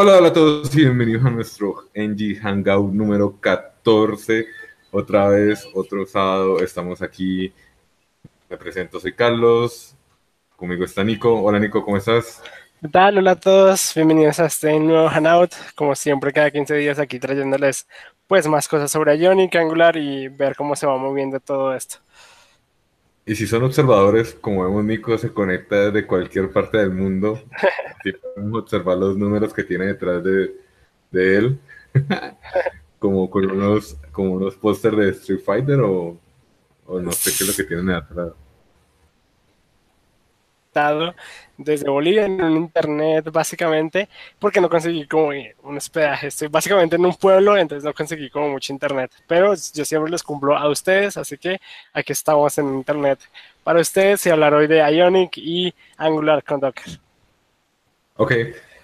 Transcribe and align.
Hola, 0.00 0.18
hola 0.18 0.28
a 0.28 0.32
todos 0.32 0.72
y 0.76 0.82
bienvenidos 0.82 1.24
a 1.24 1.30
nuestro 1.30 1.88
NG 1.92 2.38
Hangout 2.40 2.92
número 2.92 3.40
14. 3.40 4.46
Otra 4.92 5.26
vez, 5.26 5.66
otro 5.74 6.06
sábado, 6.06 6.60
estamos 6.60 7.02
aquí. 7.02 7.52
Me 8.48 8.56
presento, 8.56 9.00
soy 9.00 9.12
Carlos. 9.12 9.96
Conmigo 10.54 10.84
está 10.84 11.02
Nico. 11.02 11.42
Hola 11.42 11.58
Nico, 11.58 11.84
¿cómo 11.84 11.96
estás? 11.96 12.40
¿Qué 12.80 12.86
tal? 12.86 13.18
Hola 13.18 13.32
a 13.32 13.40
todos, 13.40 13.92
bienvenidos 13.92 14.38
a 14.38 14.46
este 14.46 14.78
nuevo 14.78 15.08
Hangout. 15.08 15.50
Como 15.74 15.96
siempre, 15.96 16.32
cada 16.32 16.52
15 16.52 16.76
días 16.76 17.00
aquí 17.00 17.18
trayéndoles 17.18 17.88
pues 18.28 18.46
más 18.46 18.68
cosas 18.68 18.92
sobre 18.92 19.16
Ionic, 19.16 19.56
Angular 19.56 19.96
y 19.96 20.28
ver 20.28 20.54
cómo 20.54 20.76
se 20.76 20.86
va 20.86 20.96
moviendo 20.96 21.40
todo 21.40 21.74
esto. 21.74 21.96
Y 23.28 23.34
si 23.36 23.46
son 23.46 23.62
observadores, 23.62 24.34
como 24.40 24.64
vemos, 24.64 24.82
Nico 24.84 25.18
se 25.18 25.30
conecta 25.30 25.90
desde 25.90 26.06
cualquier 26.06 26.50
parte 26.50 26.78
del 26.78 26.92
mundo. 26.92 27.38
Podemos 28.34 28.62
observar 28.62 28.96
los 28.96 29.18
números 29.18 29.52
que 29.52 29.64
tiene 29.64 29.84
detrás 29.84 30.24
de, 30.24 30.56
de 31.10 31.36
él. 31.36 31.60
como 32.98 33.28
con 33.28 33.50
unos, 33.50 33.98
como 34.12 34.32
unos 34.32 34.56
pósters 34.56 34.96
de 34.96 35.08
Street 35.10 35.40
Fighter 35.44 35.80
o, 35.80 36.18
o, 36.86 37.00
no 37.00 37.12
sé 37.12 37.30
qué 37.36 37.44
es 37.44 37.48
lo 37.48 37.54
que 37.54 37.64
tienen 37.64 37.90
atrás 37.90 38.32
desde 41.56 41.90
Bolivia 41.90 42.24
en 42.24 42.40
un 42.40 42.56
internet 42.56 43.30
básicamente 43.32 44.08
porque 44.38 44.60
no 44.60 44.68
conseguí 44.68 45.06
como 45.06 45.30
un 45.62 45.76
hospedaje. 45.76 46.28
Estoy 46.28 46.48
básicamente 46.48 46.96
en 46.96 47.04
un 47.04 47.14
pueblo, 47.14 47.56
entonces 47.56 47.84
no 47.84 47.92
conseguí 47.92 48.30
como 48.30 48.48
mucho 48.48 48.72
internet. 48.72 49.10
Pero 49.26 49.54
yo 49.54 49.84
siempre 49.84 50.10
les 50.10 50.22
cumplo 50.22 50.56
a 50.56 50.68
ustedes, 50.68 51.16
así 51.16 51.36
que 51.36 51.60
aquí 51.92 52.12
estamos 52.12 52.56
en 52.58 52.74
internet 52.74 53.18
para 53.64 53.80
ustedes 53.80 54.24
y 54.26 54.30
hablar 54.30 54.54
hoy 54.54 54.66
de 54.66 54.78
Ionic 54.78 55.36
y 55.36 55.74
Angular 55.96 56.42
con 56.44 56.60
Docker. 56.60 57.00
Ok, 58.16 58.32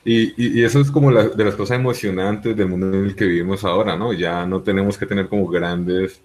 y, 0.05 0.61
y, 0.61 0.65
eso 0.65 0.81
es 0.81 0.91
como 0.91 1.11
la, 1.11 1.29
de 1.29 1.45
las 1.45 1.55
cosas 1.55 1.79
emocionantes 1.79 2.57
del 2.57 2.69
mundo 2.69 2.89
en 2.89 3.07
el 3.07 3.17
que 3.17 3.25
vivimos 3.25 3.65
ahora, 3.65 3.97
¿no? 3.97 4.13
Ya 4.13 4.45
no 4.45 4.63
tenemos 4.63 4.99
que 4.99 5.07
tener 5.07 5.29
como 5.29 5.49
grandes 5.49 6.21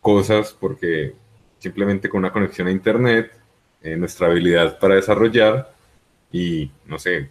cosas 0.00 0.52
porque 0.58 1.14
simplemente 1.58 2.08
con 2.08 2.18
una 2.18 2.32
conexión 2.32 2.68
a 2.68 2.70
internet 2.70 3.32
eh, 3.82 3.96
nuestra 3.96 4.26
habilidad 4.28 4.78
para 4.78 4.96
desarrollar 4.96 5.72
y, 6.32 6.70
no 6.86 6.98
sé, 6.98 7.30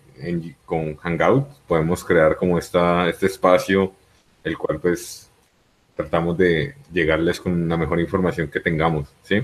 con 0.65 0.95
Hangout 0.95 1.47
podemos 1.67 2.03
crear 2.03 2.35
como 2.35 2.57
esta, 2.57 3.07
este 3.09 3.27
espacio, 3.27 3.93
el 4.43 4.57
cual 4.57 4.79
pues 4.79 5.29
tratamos 5.95 6.37
de 6.37 6.75
llegarles 6.91 7.39
con 7.39 7.67
la 7.67 7.77
mejor 7.77 7.99
información 7.99 8.49
que 8.49 8.59
tengamos, 8.59 9.09
¿sí? 9.23 9.43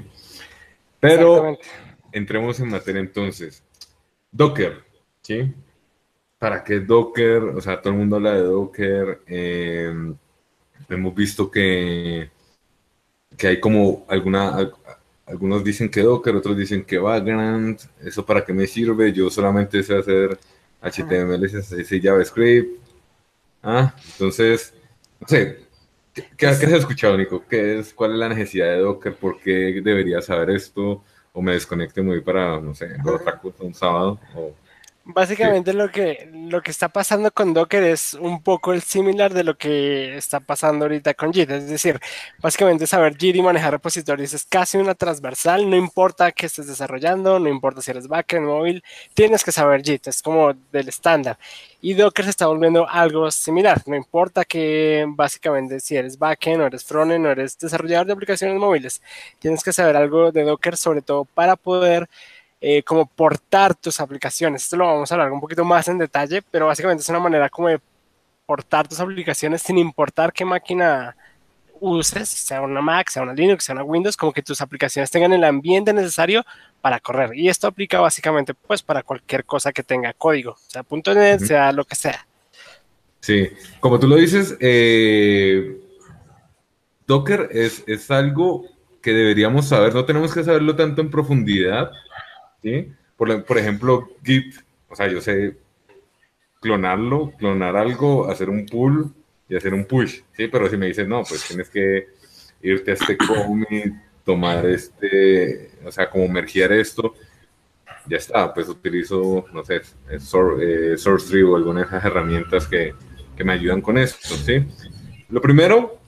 Pero 0.99 1.57
entremos 2.11 2.59
en 2.59 2.69
materia 2.69 3.01
entonces. 3.01 3.63
Docker, 4.31 4.83
¿sí? 5.21 5.53
¿Para 6.39 6.63
qué 6.63 6.79
Docker? 6.79 7.43
O 7.43 7.61
sea, 7.61 7.81
todo 7.81 7.93
el 7.93 7.99
mundo 7.99 8.15
habla 8.15 8.33
de 8.33 8.43
Docker. 8.43 9.21
Eh, 9.27 9.93
hemos 10.89 11.15
visto 11.15 11.49
que, 11.51 12.29
que 13.37 13.47
hay 13.47 13.59
como 13.59 14.05
alguna, 14.07 14.71
algunos 15.33 15.63
dicen 15.63 15.89
que 15.89 16.01
Docker, 16.01 16.35
otros 16.35 16.55
dicen 16.55 16.85
que 16.85 16.99
Vagrant. 16.99 17.81
¿Eso 17.99 18.23
para 18.23 18.45
qué 18.45 18.53
me 18.53 18.67
sirve? 18.67 19.11
Yo 19.11 19.31
solamente 19.31 19.81
sé 19.81 19.97
hacer 19.97 20.37
HTML, 20.79 21.49
CSS 21.49 21.91
y 21.91 22.01
JavaScript. 22.01 22.79
Ah, 23.63 23.95
entonces, 24.11 24.75
no 25.19 25.27
sé, 25.27 25.65
¿qué, 26.37 26.45
has 26.45 26.61
escuchado, 26.61 27.17
Nico? 27.17 27.43
¿Qué 27.49 27.79
es, 27.79 27.95
¿Cuál 27.95 28.11
es 28.11 28.17
la 28.17 28.29
necesidad 28.29 28.67
de 28.67 28.77
Docker? 28.77 29.15
¿Por 29.15 29.39
qué 29.39 29.81
debería 29.83 30.21
saber 30.21 30.51
esto? 30.51 31.03
¿O 31.31 31.41
me 31.41 31.53
desconecte 31.53 32.03
muy 32.03 32.21
para, 32.21 32.61
no 32.61 32.75
sé, 32.75 32.89
otra 33.03 33.39
cosa 33.39 33.63
un 33.63 33.73
sábado? 33.73 34.19
O, 34.35 34.53
Básicamente 35.05 35.73
lo 35.73 35.91
que, 35.91 36.29
lo 36.31 36.61
que 36.61 36.71
está 36.71 36.87
pasando 36.87 37.29
con 37.29 37.53
Docker 37.53 37.83
es 37.83 38.13
un 38.13 38.41
poco 38.41 38.71
el 38.71 38.81
similar 38.81 39.33
de 39.33 39.43
lo 39.43 39.57
que 39.57 40.15
está 40.15 40.39
pasando 40.39 40.85
ahorita 40.85 41.13
con 41.13 41.33
Git. 41.33 41.49
Es 41.51 41.67
decir, 41.67 41.99
básicamente 42.39 42.87
saber 42.87 43.17
Git 43.17 43.35
y 43.35 43.41
manejar 43.41 43.73
repositorios 43.73 44.33
es 44.33 44.45
casi 44.45 44.77
una 44.77 44.95
transversal. 44.95 45.69
No 45.69 45.75
importa 45.75 46.31
qué 46.31 46.45
estés 46.45 46.67
desarrollando, 46.67 47.37
no 47.37 47.49
importa 47.49 47.81
si 47.81 47.91
eres 47.91 48.07
backend, 48.07 48.45
móvil, 48.47 48.81
tienes 49.13 49.43
que 49.43 49.51
saber 49.51 49.81
Git. 49.83 50.07
Es 50.07 50.21
como 50.21 50.53
del 50.71 50.87
estándar. 50.87 51.37
Y 51.81 51.95
Docker 51.95 52.23
se 52.23 52.31
está 52.31 52.47
volviendo 52.47 52.87
algo 52.87 53.29
similar. 53.29 53.81
No 53.85 53.97
importa 53.97 54.45
que 54.45 55.05
básicamente 55.09 55.81
si 55.81 55.97
eres 55.97 56.17
backend 56.17 56.61
o 56.61 56.65
eres 56.67 56.85
frontend 56.85 57.25
o 57.25 57.31
eres 57.31 57.57
desarrollador 57.57 58.07
de 58.07 58.13
aplicaciones 58.13 58.57
móviles, 58.57 59.01
tienes 59.39 59.63
que 59.63 59.73
saber 59.73 59.97
algo 59.97 60.31
de 60.31 60.43
Docker 60.43 60.77
sobre 60.77 61.01
todo 61.01 61.25
para 61.25 61.57
poder 61.57 62.07
eh, 62.65 62.81
como 62.81 63.05
portar 63.05 63.75
tus 63.75 63.99
aplicaciones. 63.99 64.63
Esto 64.63 64.77
lo 64.77 64.85
vamos 64.85 65.11
a 65.11 65.15
hablar 65.15 65.33
un 65.33 65.41
poquito 65.41 65.65
más 65.65 65.85
en 65.89 65.97
detalle, 65.97 66.41
pero 66.49 66.67
básicamente 66.67 67.01
es 67.01 67.09
una 67.09 67.19
manera 67.19 67.49
como 67.49 67.67
de 67.67 67.81
portar 68.45 68.87
tus 68.87 69.01
aplicaciones 69.01 69.61
sin 69.61 69.77
importar 69.77 70.31
qué 70.31 70.45
máquina 70.45 71.13
uses, 71.81 72.29
sea 72.29 72.61
una 72.61 72.79
Mac, 72.79 73.09
sea 73.09 73.23
una 73.23 73.33
Linux, 73.33 73.65
sea 73.65 73.75
una 73.75 73.83
Windows, 73.83 74.15
como 74.15 74.31
que 74.31 74.41
tus 74.41 74.61
aplicaciones 74.61 75.11
tengan 75.11 75.33
el 75.33 75.43
ambiente 75.43 75.91
necesario 75.91 76.45
para 76.79 77.01
correr. 77.01 77.35
Y 77.35 77.49
esto 77.49 77.67
aplica 77.67 77.99
básicamente 77.99 78.53
pues 78.53 78.81
para 78.81 79.03
cualquier 79.03 79.43
cosa 79.43 79.73
que 79.73 79.83
tenga 79.83 80.13
código, 80.13 80.55
sea 80.65 80.85
.NET, 80.89 81.41
sea 81.41 81.73
lo 81.73 81.83
que 81.83 81.95
sea. 81.95 82.25
Sí, 83.19 83.49
como 83.81 83.99
tú 83.99 84.07
lo 84.07 84.15
dices, 84.15 84.55
eh, 84.61 85.81
Docker 87.05 87.49
es, 87.51 87.83
es 87.87 88.09
algo 88.09 88.63
que 89.01 89.11
deberíamos 89.11 89.67
saber, 89.67 89.93
no 89.93 90.05
tenemos 90.05 90.33
que 90.33 90.45
saberlo 90.45 90.77
tanto 90.77 91.01
en 91.01 91.11
profundidad, 91.11 91.91
Por, 93.17 93.57
ejemplo, 93.57 94.09
Git, 94.23 94.55
o 94.89 94.95
sea, 94.95 95.07
yo 95.07 95.21
sé 95.21 95.57
clonarlo, 96.59 97.33
clonar 97.37 97.75
algo, 97.75 98.29
hacer 98.29 98.49
un 98.49 98.65
pull 98.65 99.13
y 99.49 99.55
hacer 99.55 99.73
un 99.73 99.85
push, 99.85 100.21
¿sí? 100.35 100.47
Pero 100.47 100.69
si 100.69 100.77
me 100.77 100.87
dices, 100.87 101.07
no, 101.07 101.23
pues 101.23 101.47
tienes 101.47 101.69
que 101.69 102.07
irte 102.61 102.91
a 102.91 102.93
este 102.93 103.17
commit, 103.17 103.93
tomar 104.25 104.65
este, 104.65 105.71
o 105.85 105.91
sea, 105.91 106.09
como 106.09 106.27
mergear 106.27 106.71
esto, 106.71 107.13
ya 108.07 108.17
está, 108.17 108.53
pues 108.53 108.67
utilizo, 108.67 109.45
no 109.53 109.63
sé, 109.63 109.81
Source, 110.19 111.39
eh, 111.39 111.43
o 111.43 111.55
algunas 111.55 111.83
de 111.83 111.97
esas 111.97 112.05
herramientas 112.05 112.67
que, 112.67 112.93
que, 113.35 113.43
me 113.43 113.53
ayudan 113.53 113.81
con 113.81 113.97
esto, 113.97 114.35
¿sí? 114.35 114.65
Lo 115.29 115.41
primero 115.41 115.99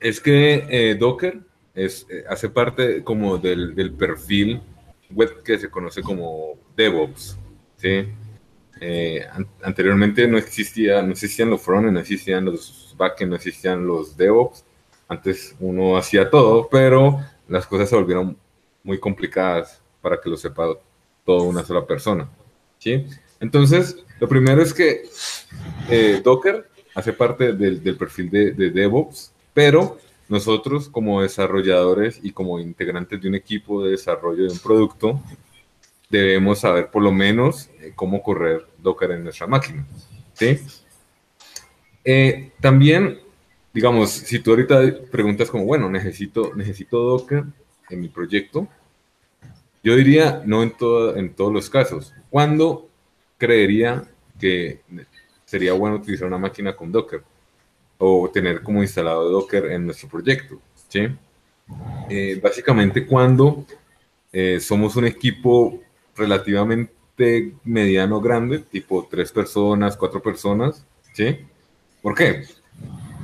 es 0.00 0.20
que 0.20 0.66
eh, 0.68 0.94
Docker 0.94 1.38
es, 1.74 2.06
eh, 2.10 2.24
hace 2.28 2.48
parte 2.48 3.02
como 3.02 3.38
del, 3.38 3.74
del 3.74 3.92
perfil 3.92 4.60
web 5.10 5.42
que 5.42 5.58
se 5.58 5.70
conoce 5.70 6.02
como 6.02 6.54
DevOps. 6.76 7.38
¿sí? 7.76 8.08
Eh, 8.80 9.26
anteriormente 9.62 10.26
no 10.28 10.38
existía, 10.38 11.02
no 11.02 11.12
existían 11.12 11.50
los 11.50 11.62
frontend, 11.62 11.94
no 11.94 12.00
existían 12.00 12.44
los 12.44 12.94
backend, 12.96 13.30
no 13.30 13.36
existían 13.36 13.86
los 13.86 14.16
DevOps. 14.16 14.64
Antes 15.08 15.54
uno 15.60 15.96
hacía 15.96 16.30
todo, 16.30 16.68
pero 16.68 17.20
las 17.48 17.66
cosas 17.66 17.88
se 17.88 17.96
volvieron 17.96 18.36
muy 18.82 18.98
complicadas 18.98 19.80
para 20.00 20.20
que 20.20 20.28
lo 20.28 20.36
sepa 20.36 20.68
toda 21.24 21.42
una 21.42 21.64
sola 21.64 21.86
persona. 21.86 22.28
¿sí? 22.78 23.06
Entonces, 23.40 24.04
lo 24.20 24.28
primero 24.28 24.62
es 24.62 24.72
que 24.72 25.02
eh, 25.90 26.20
Docker 26.22 26.68
hace 26.94 27.12
parte 27.12 27.52
del, 27.52 27.96
perfil 27.96 28.30
de, 28.30 28.52
DevOps, 28.52 29.32
pero 29.52 29.98
nosotros 30.28 30.88
como 30.88 31.22
desarrolladores 31.22 32.20
y 32.22 32.32
como 32.32 32.58
integrantes 32.58 33.20
de 33.20 33.28
un 33.28 33.34
equipo 33.34 33.84
de 33.84 33.92
desarrollo 33.92 34.44
de 34.44 34.52
un 34.52 34.58
producto, 34.58 35.20
debemos 36.08 36.60
saber 36.60 36.90
por 36.90 37.02
lo 37.02 37.12
menos 37.12 37.70
eh, 37.80 37.92
cómo 37.94 38.22
correr 38.22 38.66
Docker 38.78 39.12
en 39.12 39.24
nuestra 39.24 39.46
máquina. 39.46 39.86
¿sí? 40.34 40.60
Eh, 42.04 42.52
también, 42.60 43.18
digamos, 43.72 44.10
si 44.10 44.38
tú 44.38 44.50
ahorita 44.50 44.80
preguntas 45.10 45.50
como, 45.50 45.64
bueno, 45.64 45.88
necesito, 45.90 46.52
necesito 46.54 46.98
Docker 46.98 47.44
en 47.90 48.00
mi 48.00 48.08
proyecto, 48.08 48.68
yo 49.82 49.94
diría 49.94 50.42
no 50.44 50.62
en, 50.62 50.72
todo, 50.72 51.16
en 51.16 51.34
todos 51.34 51.52
los 51.52 51.70
casos. 51.70 52.12
¿Cuándo 52.30 52.88
creería 53.38 54.04
que 54.38 54.80
sería 55.44 55.72
bueno 55.74 55.96
utilizar 55.96 56.26
una 56.26 56.38
máquina 56.38 56.74
con 56.74 56.90
Docker? 56.90 57.22
O 57.98 58.30
tener 58.32 58.62
como 58.62 58.82
instalado 58.82 59.30
Docker 59.30 59.66
en 59.66 59.86
nuestro 59.86 60.08
proyecto. 60.08 60.60
¿sí? 60.88 61.08
Eh, 62.08 62.38
básicamente 62.42 63.06
cuando 63.06 63.66
eh, 64.32 64.60
somos 64.60 64.96
un 64.96 65.06
equipo 65.06 65.80
relativamente 66.14 67.54
mediano 67.64 68.20
grande, 68.20 68.60
tipo 68.60 69.06
tres 69.10 69.32
personas, 69.32 69.96
cuatro 69.96 70.22
personas, 70.22 70.84
¿sí? 71.12 71.38
¿Por 72.02 72.14
qué? 72.14 72.44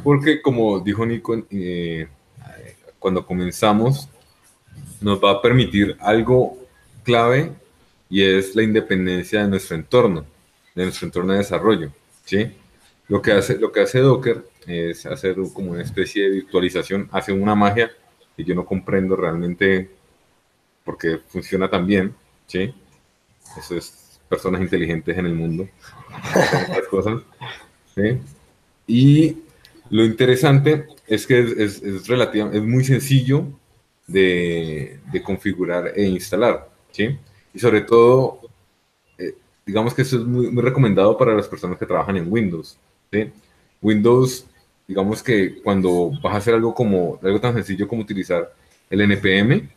Porque 0.03 0.43
como 0.43 0.81
dijo 0.81 1.07
Nico, 1.07 1.37
eh, 1.51 2.09
cuando 2.99 3.25
comenzamos, 3.25 4.09
nos 5.01 5.23
va 5.23 5.33
a 5.33 5.43
permitir 5.43 5.97
algo 6.01 6.57
clave 7.03 7.53
y 8.09 8.23
es 8.23 8.55
la 8.57 8.63
independencia 8.63 9.43
de 9.43 9.49
nuestro 9.49 9.77
entorno, 9.77 10.25
de 10.75 10.85
nuestro 10.85 11.07
entorno 11.07 11.33
de 11.33 11.39
desarrollo, 11.39 11.93
¿sí? 12.25 12.51
Lo 13.13 13.21
que 13.21 13.33
hace, 13.33 13.59
lo 13.59 13.71
que 13.71 13.81
hace 13.81 13.99
Docker 13.99 14.43
es 14.67 15.05
hacer 15.05 15.37
como 15.53 15.73
una 15.73 15.83
especie 15.83 16.23
de 16.23 16.31
virtualización, 16.31 17.11
hace 17.13 17.31
una 17.31 17.55
magia 17.55 17.91
que 18.35 18.43
yo 18.43 18.55
no 18.55 18.65
comprendo 18.65 19.17
realmente 19.17 19.91
por 20.83 20.97
funciona 21.29 21.69
tan 21.69 21.87
bien, 21.87 22.15
¿sí? 22.47 22.73
Eso 23.59 23.77
es 23.77 24.19
personas 24.31 24.63
inteligentes 24.63 25.19
en 25.19 25.27
el 25.27 25.35
mundo. 25.35 25.69
las 26.71 26.89
cosas. 26.89 27.21
Y 28.87 29.37
lo 29.91 30.07
interesante 30.07 30.87
es 31.07 31.27
que 31.27 31.39
es, 31.41 31.83
es, 31.83 32.09
es 32.09 32.63
muy 32.63 32.83
sencillo 32.83 33.45
de, 34.07 35.01
configurar 35.23 35.93
e 35.95 36.05
instalar. 36.05 36.71
¿sí? 36.93 37.19
Y 37.53 37.59
sobre 37.59 37.83
todo, 37.83 38.41
eh, 39.19 39.35
digamos 39.67 39.93
que 39.93 40.01
eso 40.01 40.17
es 40.17 40.25
muy, 40.25 40.63
recomendado 40.63 41.19
para 41.19 41.35
las 41.35 41.47
personas 41.47 41.79
que 41.79 41.85
trabajan 41.85 42.17
en 42.17 42.33
Windows. 42.33 42.79
¿Sí? 43.13 43.31
Windows, 43.81 44.47
digamos 44.89 45.23
que 45.23 45.61
cuando 45.63 46.13
vas 46.23 46.35
a 46.35 46.39
hacer 46.39 46.55
algo 46.55 46.75
como 46.75 47.19
algo 47.23 47.41
tan 47.41 47.55
sencillo 47.55 47.87
como 47.87 48.03
utilizar 48.03 48.53
el 48.89 49.01
NPM, 49.01 49.69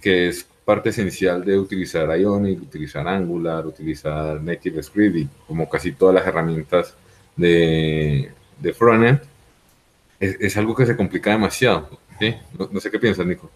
que 0.00 0.28
es 0.28 0.46
parte 0.64 0.90
esencial 0.90 1.44
de 1.44 1.58
utilizar 1.58 2.08
Ionic, 2.18 2.62
utilizar 2.62 3.06
Angular, 3.06 3.66
utilizar 3.66 4.40
Native 4.40 4.82
Script 4.82 5.16
y 5.16 5.28
como 5.46 5.68
casi 5.68 5.92
todas 5.92 6.14
las 6.14 6.26
herramientas 6.26 6.94
de, 7.36 8.32
frontend, 8.76 9.20
es, 10.20 10.56
algo 10.56 10.74
que 10.74 10.86
se 10.86 10.96
complica 10.96 11.30
demasiado. 11.30 11.98
No, 12.56 12.68
no, 12.70 12.80
sé 12.80 12.90
qué 12.90 12.98
piensas, 12.98 13.26
Nico. 13.26 13.50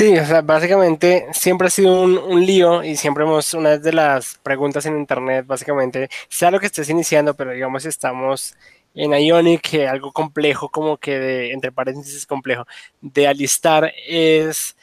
Sí, 0.00 0.16
o 0.16 0.24
sea, 0.24 0.40
básicamente 0.40 1.26
siempre 1.34 1.66
ha 1.66 1.70
sido 1.70 2.00
un, 2.00 2.46
lío 2.46 2.82
y 2.82 2.96
siempre 2.96 3.24
hemos, 3.24 3.52
una 3.52 3.76
de 3.76 3.92
las 3.92 4.38
preguntas 4.42 4.86
en 4.86 4.96
internet, 4.96 5.44
básicamente, 5.46 6.08
sea 6.30 6.50
lo 6.50 6.58
que 6.58 6.64
estés 6.64 6.88
iniciando, 6.88 7.34
pero 7.34 7.50
digamos 7.50 7.84
estamos 7.84 8.54
en 8.94 9.12
Ionic, 9.12 9.74
algo 9.86 10.10
complejo, 10.10 10.70
como 10.70 10.96
que 10.96 11.18
de, 11.18 11.52
entre 11.52 11.70
paréntesis 11.70 12.24
complejo, 12.24 12.66
de 13.02 13.28
alistar 13.28 13.92
es 14.08 14.74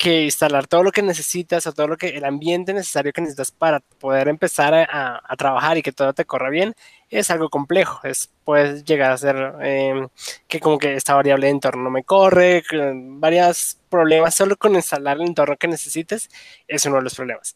que 0.00 0.24
instalar 0.24 0.66
todo 0.66 0.82
lo 0.82 0.92
que 0.92 1.02
necesitas 1.02 1.66
o 1.66 1.74
todo 1.74 1.86
lo 1.86 1.98
que 1.98 2.08
el 2.08 2.24
ambiente 2.24 2.72
necesario 2.72 3.12
que 3.12 3.20
necesitas 3.20 3.50
para 3.50 3.80
poder 3.80 4.28
empezar 4.28 4.72
a, 4.72 5.20
a 5.22 5.36
trabajar 5.36 5.76
y 5.76 5.82
que 5.82 5.92
todo 5.92 6.14
te 6.14 6.24
corra 6.24 6.48
bien 6.48 6.74
es 7.10 7.30
algo 7.30 7.50
complejo. 7.50 8.00
Es, 8.04 8.30
puedes 8.44 8.82
llegar 8.84 9.12
a 9.12 9.18
ser 9.18 9.54
eh, 9.60 10.08
que 10.48 10.58
como 10.58 10.78
que 10.78 10.94
esta 10.94 11.14
variable 11.14 11.48
de 11.48 11.52
entorno 11.52 11.82
no 11.82 11.90
me 11.90 12.04
corre, 12.04 12.62
varios 12.72 13.78
problemas 13.90 14.34
solo 14.34 14.56
con 14.56 14.74
instalar 14.74 15.18
el 15.18 15.28
entorno 15.28 15.56
que 15.58 15.68
necesites 15.68 16.30
es 16.66 16.86
uno 16.86 16.96
de 16.96 17.02
los 17.02 17.14
problemas. 17.14 17.54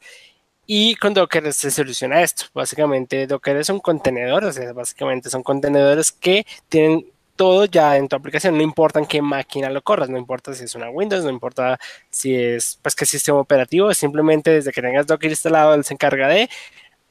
Y 0.67 0.97
con 0.97 1.15
Docker 1.15 1.51
se 1.53 1.71
soluciona 1.71 2.23
esto. 2.23 2.47
Básicamente 2.53 3.27
Docker 3.27 3.57
es 3.57 3.71
un 3.71 3.81
contenedor, 3.81 4.45
o 4.45 4.53
sea, 4.53 4.73
básicamente 4.75 5.31
son 5.31 5.43
contenedores 5.43 6.13
que 6.13 6.47
tienen 6.69 7.07
todo 7.37 7.65
ya 7.67 7.97
en 7.97 8.09
tu 8.09 8.17
aplicación, 8.17 8.57
no 8.57 8.63
importa 8.63 8.99
en 8.99 9.07
qué 9.07 9.23
máquina 9.23 9.71
lo 9.71 9.83
corras, 9.83 10.09
no 10.09 10.19
importa 10.19 10.55
si 10.55 10.65
es 10.65 10.75
una 10.75 10.91
Windows, 10.91 11.25
no 11.25 11.31
importa 11.31 11.79
si 12.11 12.35
es, 12.37 12.79
pues, 12.83 12.95
qué 12.95 13.07
sistema 13.07 13.39
operativo, 13.39 13.93
simplemente 13.95 14.51
desde 14.51 14.73
que 14.73 14.83
tengas 14.83 15.07
Docker 15.07 15.31
instalado, 15.31 15.75
él 15.75 15.85
se 15.85 15.95
encarga 15.95 16.29
de, 16.29 16.49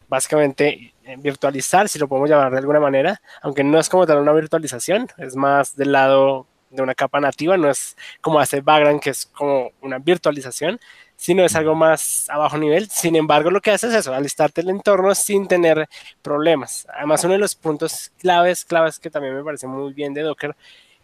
básicamente, 0.07 0.93
eh, 1.03 1.15
virtualizar, 1.19 1.89
si 1.89 1.99
lo 1.99 2.07
podemos 2.07 2.29
llamar 2.29 2.51
de 2.51 2.59
alguna 2.59 2.79
manera, 2.79 3.21
aunque 3.41 3.63
no 3.63 3.79
es 3.79 3.89
como 3.89 4.05
tal 4.07 4.19
una 4.19 4.33
virtualización, 4.33 5.07
es 5.17 5.35
más 5.35 5.75
del 5.75 5.91
lado 5.91 6.47
de 6.69 6.81
una 6.81 6.95
capa 6.95 7.19
nativa, 7.19 7.57
no 7.57 7.69
es 7.69 7.95
como 8.21 8.39
hace 8.39 8.61
Vagrant, 8.61 9.01
que 9.01 9.11
es 9.11 9.25
como 9.27 9.71
una 9.81 9.99
virtualización, 9.99 10.79
sino 11.23 11.45
es 11.45 11.55
algo 11.55 11.73
más 11.73 12.29
a 12.29 12.37
bajo 12.37 12.57
nivel. 12.57 12.89
Sin 12.89 13.15
embargo, 13.15 13.49
lo 13.49 13.61
que 13.61 13.71
hace 13.71 13.87
es 13.87 13.93
eso, 13.93 14.13
alistarte 14.13 14.59
el 14.59 14.69
entorno 14.69 15.15
sin 15.15 15.47
tener 15.47 15.87
problemas. 16.21 16.85
Además, 16.93 17.23
uno 17.23 17.31
de 17.31 17.39
los 17.39 17.55
puntos 17.55 18.11
claves, 18.19 18.65
claves 18.65 18.99
que 18.99 19.09
también 19.09 19.33
me 19.33 19.41
parece 19.41 19.65
muy 19.65 19.93
bien 19.93 20.13
de 20.13 20.21
Docker 20.21 20.53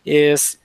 es 0.03 0.59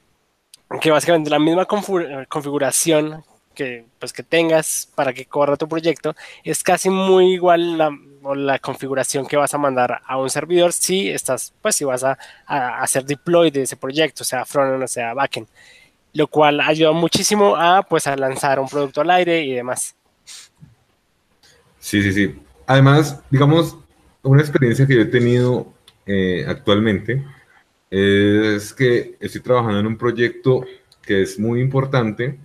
que 0.81 0.91
básicamente 0.91 1.31
la 1.31 1.39
misma 1.39 1.67
configuración 1.67 3.25
que, 3.55 3.85
pues, 4.01 4.13
que 4.13 4.25
tengas 4.25 4.91
para 4.97 5.13
que 5.13 5.27
corra 5.27 5.57
tu 5.57 5.69
proyecto 5.69 6.17
es 6.43 6.65
casi 6.65 6.91
muy 6.91 7.35
igual 7.35 7.79
la, 7.79 7.97
la 8.35 8.59
configuración 8.59 9.25
que 9.25 9.37
vas 9.37 9.55
a 9.55 9.59
mandar 9.59 10.03
a 10.05 10.19
un 10.19 10.31
servidor 10.31 10.73
si 10.73 11.11
estás, 11.11 11.55
pues 11.63 11.77
si 11.77 11.85
vas 11.85 12.03
a, 12.03 12.19
a 12.45 12.83
hacer 12.83 13.05
deploy 13.05 13.53
de 13.53 13.63
ese 13.63 13.77
proyecto, 13.77 14.25
sea 14.25 14.45
frontend 14.45 14.83
o 14.83 14.89
sea 14.89 15.15
backend 15.15 15.47
lo 16.15 16.27
cual 16.29 16.61
ayuda 16.61 16.93
muchísimo 16.93 17.57
a, 17.57 17.83
pues, 17.83 18.07
a 18.07 18.17
lanzar 18.17 18.59
un 18.59 18.69
producto 18.69 19.03
al 19.03 19.11
aire 19.11 19.43
y 19.43 19.53
demás. 19.53 19.95
Sí, 21.79 22.03
sí, 22.03 22.13
sí. 22.13 22.35
Además, 22.67 23.21
digamos, 23.31 23.77
una 24.23 24.41
experiencia 24.41 24.87
que 24.87 24.95
yo 24.95 25.03
he 25.03 25.07
tenido 25.07 25.73
eh, 26.07 26.45
actualmente 26.49 27.23
es 27.91 28.73
que 28.73 29.17
estoy 29.21 29.41
trabajando 29.41 29.81
en 29.81 29.87
un 29.87 29.97
proyecto 29.97 30.65
que 31.03 31.23
es 31.23 31.39
muy 31.39 31.61
importante 31.61 32.39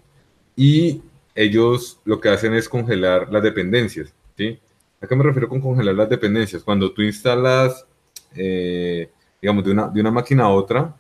y 0.56 1.02
ellos 1.34 2.00
lo 2.06 2.20
que 2.20 2.30
hacen 2.30 2.54
es 2.54 2.68
congelar 2.68 3.32
las 3.32 3.42
dependencias, 3.42 4.14
¿sí? 4.38 4.60
¿A 5.02 5.08
qué 5.08 5.16
me 5.16 5.24
refiero 5.24 5.48
con 5.48 5.62
congelar 5.62 5.96
las 5.96 6.10
dependencias? 6.10 6.64
Cuando 6.64 6.92
tú 6.92 7.02
instalas, 7.02 7.86
eh, 8.36 9.10
digamos, 9.42 9.64
de 9.64 9.72
una, 9.72 9.88
de 9.88 10.02
una 10.02 10.12
máquina 10.12 10.44
a 10.44 10.50
otra, 10.50 10.94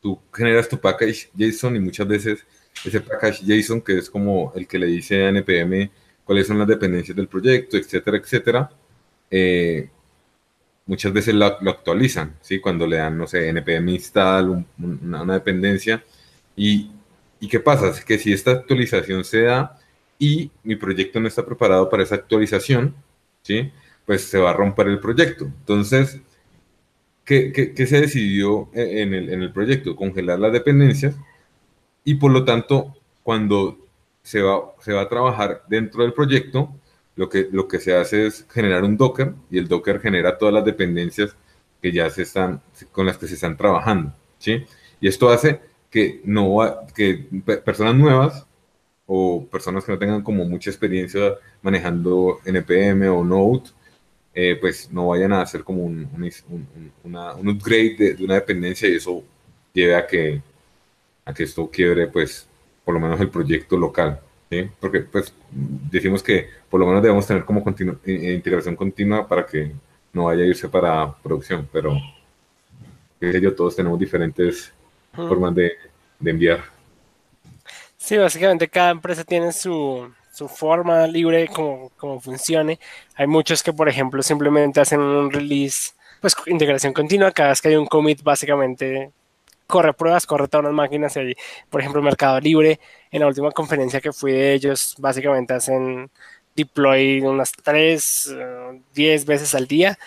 tú 0.00 0.20
generas 0.32 0.68
tu 0.68 0.78
package 0.78 1.30
JSON 1.36 1.76
y 1.76 1.80
muchas 1.80 2.06
veces 2.06 2.46
ese 2.84 3.00
package 3.00 3.42
JSON, 3.44 3.80
que 3.80 3.98
es 3.98 4.10
como 4.10 4.52
el 4.54 4.66
que 4.66 4.78
le 4.78 4.86
dice 4.86 5.24
a 5.24 5.28
NPM 5.28 5.90
cuáles 6.24 6.46
son 6.46 6.58
las 6.58 6.68
dependencias 6.68 7.16
del 7.16 7.28
proyecto, 7.28 7.76
etcétera, 7.76 8.18
etcétera, 8.18 8.70
eh, 9.30 9.88
muchas 10.86 11.12
veces 11.12 11.34
lo, 11.34 11.60
lo, 11.60 11.70
actualizan, 11.70 12.36
¿sí? 12.40 12.60
Cuando 12.60 12.86
le 12.86 12.96
dan, 12.96 13.16
no 13.16 13.26
sé, 13.26 13.48
npm 13.52 13.92
install, 13.92 14.50
un, 14.50 14.66
una, 14.78 15.22
una, 15.22 15.34
dependencia. 15.34 16.04
Y, 16.56 16.90
¿Y 17.40 17.48
qué 17.48 17.60
pasa? 17.60 17.90
Es 17.90 18.04
que 18.04 18.18
si 18.18 18.32
esta 18.32 18.52
actualización 18.52 19.24
se 19.24 19.42
da 19.42 19.78
y 20.18 20.50
mi 20.64 20.76
proyecto 20.76 21.20
no 21.20 21.28
está 21.28 21.44
preparado 21.46 21.88
para 21.88 22.02
esa 22.02 22.16
actualización, 22.16 22.94
¿sí? 23.42 23.70
Pues 24.06 24.22
se 24.24 24.38
va 24.38 24.50
a 24.50 24.54
romper 24.54 24.88
el 24.88 25.00
proyecto. 25.00 25.44
Entonces, 25.44 26.20
¿qué, 27.28 27.52
qué, 27.52 27.74
qué 27.74 27.86
se 27.86 28.00
decidió 28.00 28.70
en 28.72 29.12
el, 29.12 29.28
en 29.28 29.42
el, 29.42 29.52
proyecto? 29.52 29.94
Congelar 29.94 30.38
las 30.38 30.50
dependencias 30.50 31.14
y 32.02 32.14
por 32.14 32.32
lo 32.32 32.42
tanto, 32.46 32.96
cuando 33.22 33.76
se 34.22 34.40
va, 34.40 34.72
se 34.80 34.94
va 34.94 35.02
a 35.02 35.08
trabajar 35.10 35.62
dentro 35.68 36.02
del 36.04 36.14
proyecto, 36.14 36.74
lo 37.16 37.28
que, 37.28 37.46
lo 37.52 37.68
que 37.68 37.80
se 37.80 37.94
hace 37.94 38.26
es 38.26 38.46
generar 38.48 38.82
un 38.82 38.96
Docker 38.96 39.34
y 39.50 39.58
el 39.58 39.68
Docker 39.68 40.00
genera 40.00 40.38
todas 40.38 40.54
las 40.54 40.64
dependencias 40.64 41.36
que 41.82 41.92
ya 41.92 42.08
se 42.08 42.22
están, 42.22 42.62
con 42.92 43.04
las 43.04 43.18
que 43.18 43.26
se 43.26 43.34
están 43.34 43.58
trabajando, 43.58 44.14
¿sí? 44.38 44.64
Y 44.98 45.08
esto 45.08 45.28
hace 45.28 45.60
que, 45.90 46.22
no, 46.24 46.60
que 46.94 47.26
personas 47.62 47.94
nuevas 47.94 48.46
o 49.04 49.46
personas 49.52 49.84
que 49.84 49.92
no 49.92 49.98
tengan 49.98 50.22
como 50.22 50.46
mucha 50.46 50.70
experiencia 50.70 51.34
manejando 51.60 52.38
NPM 52.46 53.06
o 53.10 53.22
Node, 53.22 53.70
eh, 54.34 54.56
pues 54.60 54.90
no 54.92 55.08
vayan 55.08 55.32
a 55.32 55.42
hacer 55.42 55.64
como 55.64 55.84
un, 55.84 56.08
un, 56.14 56.32
un, 56.48 56.92
una, 57.04 57.34
un 57.34 57.48
upgrade 57.48 57.96
de, 57.98 58.14
de, 58.14 58.24
una 58.24 58.34
dependencia 58.34 58.88
y 58.88 58.96
eso 58.96 59.24
lleve 59.72 59.96
a 59.96 60.06
que, 60.06 60.40
a 61.24 61.34
que 61.34 61.42
esto 61.44 61.68
quiebre, 61.70 62.06
pues, 62.06 62.48
por 62.84 62.94
lo 62.94 63.00
menos 63.00 63.20
el 63.20 63.30
proyecto 63.30 63.76
local. 63.76 64.20
¿sí? 64.50 64.68
Porque, 64.80 65.00
pues, 65.00 65.32
decimos 65.50 66.22
que 66.22 66.48
por 66.70 66.80
lo 66.80 66.86
menos 66.86 67.02
debemos 67.02 67.26
tener 67.26 67.44
como 67.44 67.64
continu 67.64 67.98
integración 68.04 68.76
continua 68.76 69.26
para 69.26 69.46
que 69.46 69.72
no 70.12 70.24
vaya 70.24 70.42
a 70.42 70.46
irse 70.46 70.68
para 70.68 71.14
producción, 71.22 71.68
pero, 71.72 71.96
qué 73.20 73.32
sé 73.32 73.40
yo, 73.40 73.54
todos 73.54 73.76
tenemos 73.76 73.98
diferentes 73.98 74.72
formas 75.12 75.54
de, 75.54 75.72
de 76.18 76.30
enviar. 76.30 76.60
Sí, 77.96 78.16
básicamente 78.16 78.68
cada 78.68 78.90
empresa 78.90 79.24
tiene 79.24 79.52
su, 79.52 80.10
su 80.38 80.48
forma 80.48 81.06
libre 81.08 81.48
como, 81.48 81.90
como 81.96 82.20
funcione. 82.20 82.78
Hay 83.16 83.26
muchos 83.26 83.62
que, 83.62 83.72
por 83.72 83.88
ejemplo, 83.88 84.22
simplemente 84.22 84.80
hacen 84.80 85.00
un 85.00 85.32
release, 85.32 85.92
pues 86.20 86.36
integración 86.46 86.92
continua, 86.92 87.32
cada 87.32 87.48
vez 87.50 87.60
que 87.60 87.68
hay 87.68 87.76
un 87.76 87.86
commit, 87.86 88.22
básicamente 88.22 89.10
corre 89.66 89.92
pruebas, 89.94 90.26
corre 90.26 90.46
todas 90.46 90.64
las 90.66 90.72
máquinas. 90.72 91.16
Y, 91.16 91.34
por 91.68 91.80
ejemplo, 91.80 92.00
Mercado 92.02 92.38
Libre, 92.40 92.78
en 93.10 93.20
la 93.20 93.26
última 93.26 93.50
conferencia 93.50 94.00
que 94.00 94.12
fui 94.12 94.32
de 94.32 94.54
ellos, 94.54 94.94
básicamente 94.98 95.54
hacen 95.54 96.08
deploy 96.54 97.20
unas 97.20 97.52
3, 97.52 98.36
10 98.94 99.22
uh, 99.22 99.26
veces 99.26 99.54
al 99.54 99.66
día 99.66 99.98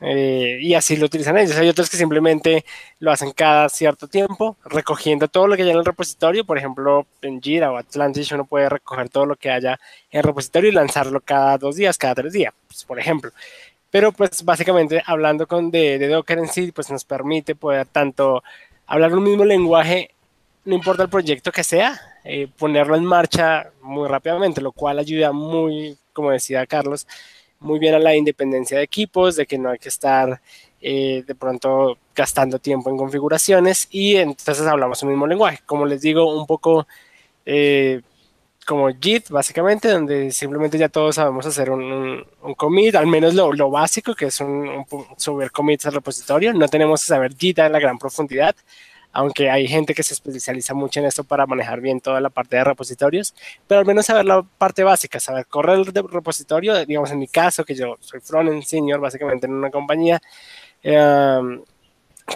eh, 0.00 0.58
y 0.60 0.74
así 0.74 0.96
lo 0.96 1.06
utilizan 1.06 1.36
ellos. 1.38 1.56
Hay 1.56 1.68
otros 1.68 1.90
que 1.90 1.96
simplemente 1.96 2.64
lo 3.00 3.10
hacen 3.10 3.32
cada 3.32 3.68
cierto 3.68 4.06
tiempo, 4.08 4.56
recogiendo 4.64 5.28
todo 5.28 5.48
lo 5.48 5.56
que 5.56 5.62
haya 5.62 5.72
en 5.72 5.78
el 5.78 5.84
repositorio. 5.84 6.44
Por 6.44 6.58
ejemplo, 6.58 7.06
en 7.22 7.40
Jira 7.40 7.72
o 7.72 7.76
Atlantis 7.76 8.30
uno 8.32 8.44
puede 8.44 8.68
recoger 8.68 9.08
todo 9.08 9.26
lo 9.26 9.36
que 9.36 9.50
haya 9.50 9.78
en 10.10 10.18
el 10.20 10.24
repositorio 10.24 10.70
y 10.70 10.74
lanzarlo 10.74 11.20
cada 11.20 11.58
dos 11.58 11.76
días, 11.76 11.98
cada 11.98 12.14
tres 12.14 12.32
días, 12.32 12.54
pues, 12.68 12.84
por 12.84 12.98
ejemplo. 12.98 13.32
Pero 13.90 14.12
pues 14.12 14.44
básicamente 14.44 15.02
hablando 15.06 15.46
con 15.46 15.70
de, 15.70 15.98
de, 15.98 16.08
Docker 16.08 16.38
en 16.38 16.48
sí, 16.48 16.72
pues 16.72 16.90
nos 16.90 17.04
permite 17.04 17.54
poder 17.54 17.86
tanto 17.86 18.42
hablar 18.86 19.14
un 19.14 19.24
mismo 19.24 19.44
lenguaje, 19.44 20.10
no 20.64 20.74
importa 20.74 21.04
el 21.04 21.08
proyecto 21.08 21.50
que 21.52 21.64
sea, 21.64 21.98
eh, 22.24 22.48
ponerlo 22.58 22.96
en 22.96 23.04
marcha 23.04 23.70
muy 23.80 24.06
rápidamente, 24.08 24.60
lo 24.60 24.72
cual 24.72 24.98
ayuda 24.98 25.32
muy, 25.32 25.96
como 26.12 26.30
decía 26.30 26.66
Carlos, 26.66 27.06
muy 27.60 27.78
bien 27.78 27.94
a 27.94 27.98
la 27.98 28.14
independencia 28.14 28.78
de 28.78 28.84
equipos, 28.84 29.36
de 29.36 29.46
que 29.46 29.58
no 29.58 29.70
hay 29.70 29.78
que 29.78 29.88
estar 29.88 30.40
eh, 30.80 31.24
de 31.26 31.34
pronto 31.34 31.98
gastando 32.14 32.58
tiempo 32.58 32.90
en 32.90 32.96
configuraciones 32.96 33.88
y 33.90 34.16
entonces 34.16 34.66
hablamos 34.66 35.02
el 35.02 35.08
mismo 35.10 35.26
lenguaje. 35.26 35.60
Como 35.66 35.86
les 35.86 36.00
digo, 36.00 36.38
un 36.38 36.46
poco 36.46 36.86
eh, 37.44 38.00
como 38.68 38.88
Git, 39.00 39.30
básicamente, 39.30 39.88
donde 39.88 40.30
simplemente 40.30 40.76
ya 40.76 40.90
todos 40.90 41.14
sabemos 41.14 41.46
hacer 41.46 41.70
un, 41.70 42.22
commit, 42.54 42.94
al 42.96 43.06
menos 43.06 43.34
lo, 43.34 43.50
lo 43.54 43.70
básico, 43.70 44.14
que 44.14 44.26
es 44.26 44.40
un, 44.42 44.84
subir 45.16 45.50
commits 45.50 45.86
al 45.86 45.94
repositorio. 45.94 46.52
No 46.52 46.68
tenemos 46.68 47.00
que 47.00 47.06
saber 47.06 47.34
Git 47.34 47.60
en 47.60 47.72
la 47.72 47.80
gran 47.80 47.98
profundidad, 47.98 48.54
aunque 49.12 49.50
hay 49.50 49.66
gente 49.66 49.94
que 49.94 50.02
se 50.02 50.14
especializa 50.14 50.74
mucho 50.74 51.00
en 51.00 51.06
esto 51.06 51.24
para 51.24 51.46
manejar 51.46 51.80
bien 51.80 52.00
toda 52.00 52.20
la 52.20 52.30
parte 52.30 52.56
de 52.56 52.64
repositorios, 52.64 53.34
pero 53.66 53.80
al 53.80 53.86
menos 53.86 54.06
saber 54.06 54.24
la 54.26 54.42
parte 54.42 54.84
básica, 54.84 55.18
saber 55.20 55.46
correr 55.46 55.78
el 55.78 55.86
repositorio, 55.86 56.84
digamos 56.84 57.10
en 57.10 57.18
mi 57.18 57.28
caso, 57.28 57.64
que 57.64 57.74
yo 57.74 57.96
soy 58.00 58.20
frontend 58.20 58.62
senior 58.62 59.00
básicamente 59.00 59.46
en 59.46 59.54
una 59.54 59.70
compañía, 59.70 60.20
em, 60.82 61.62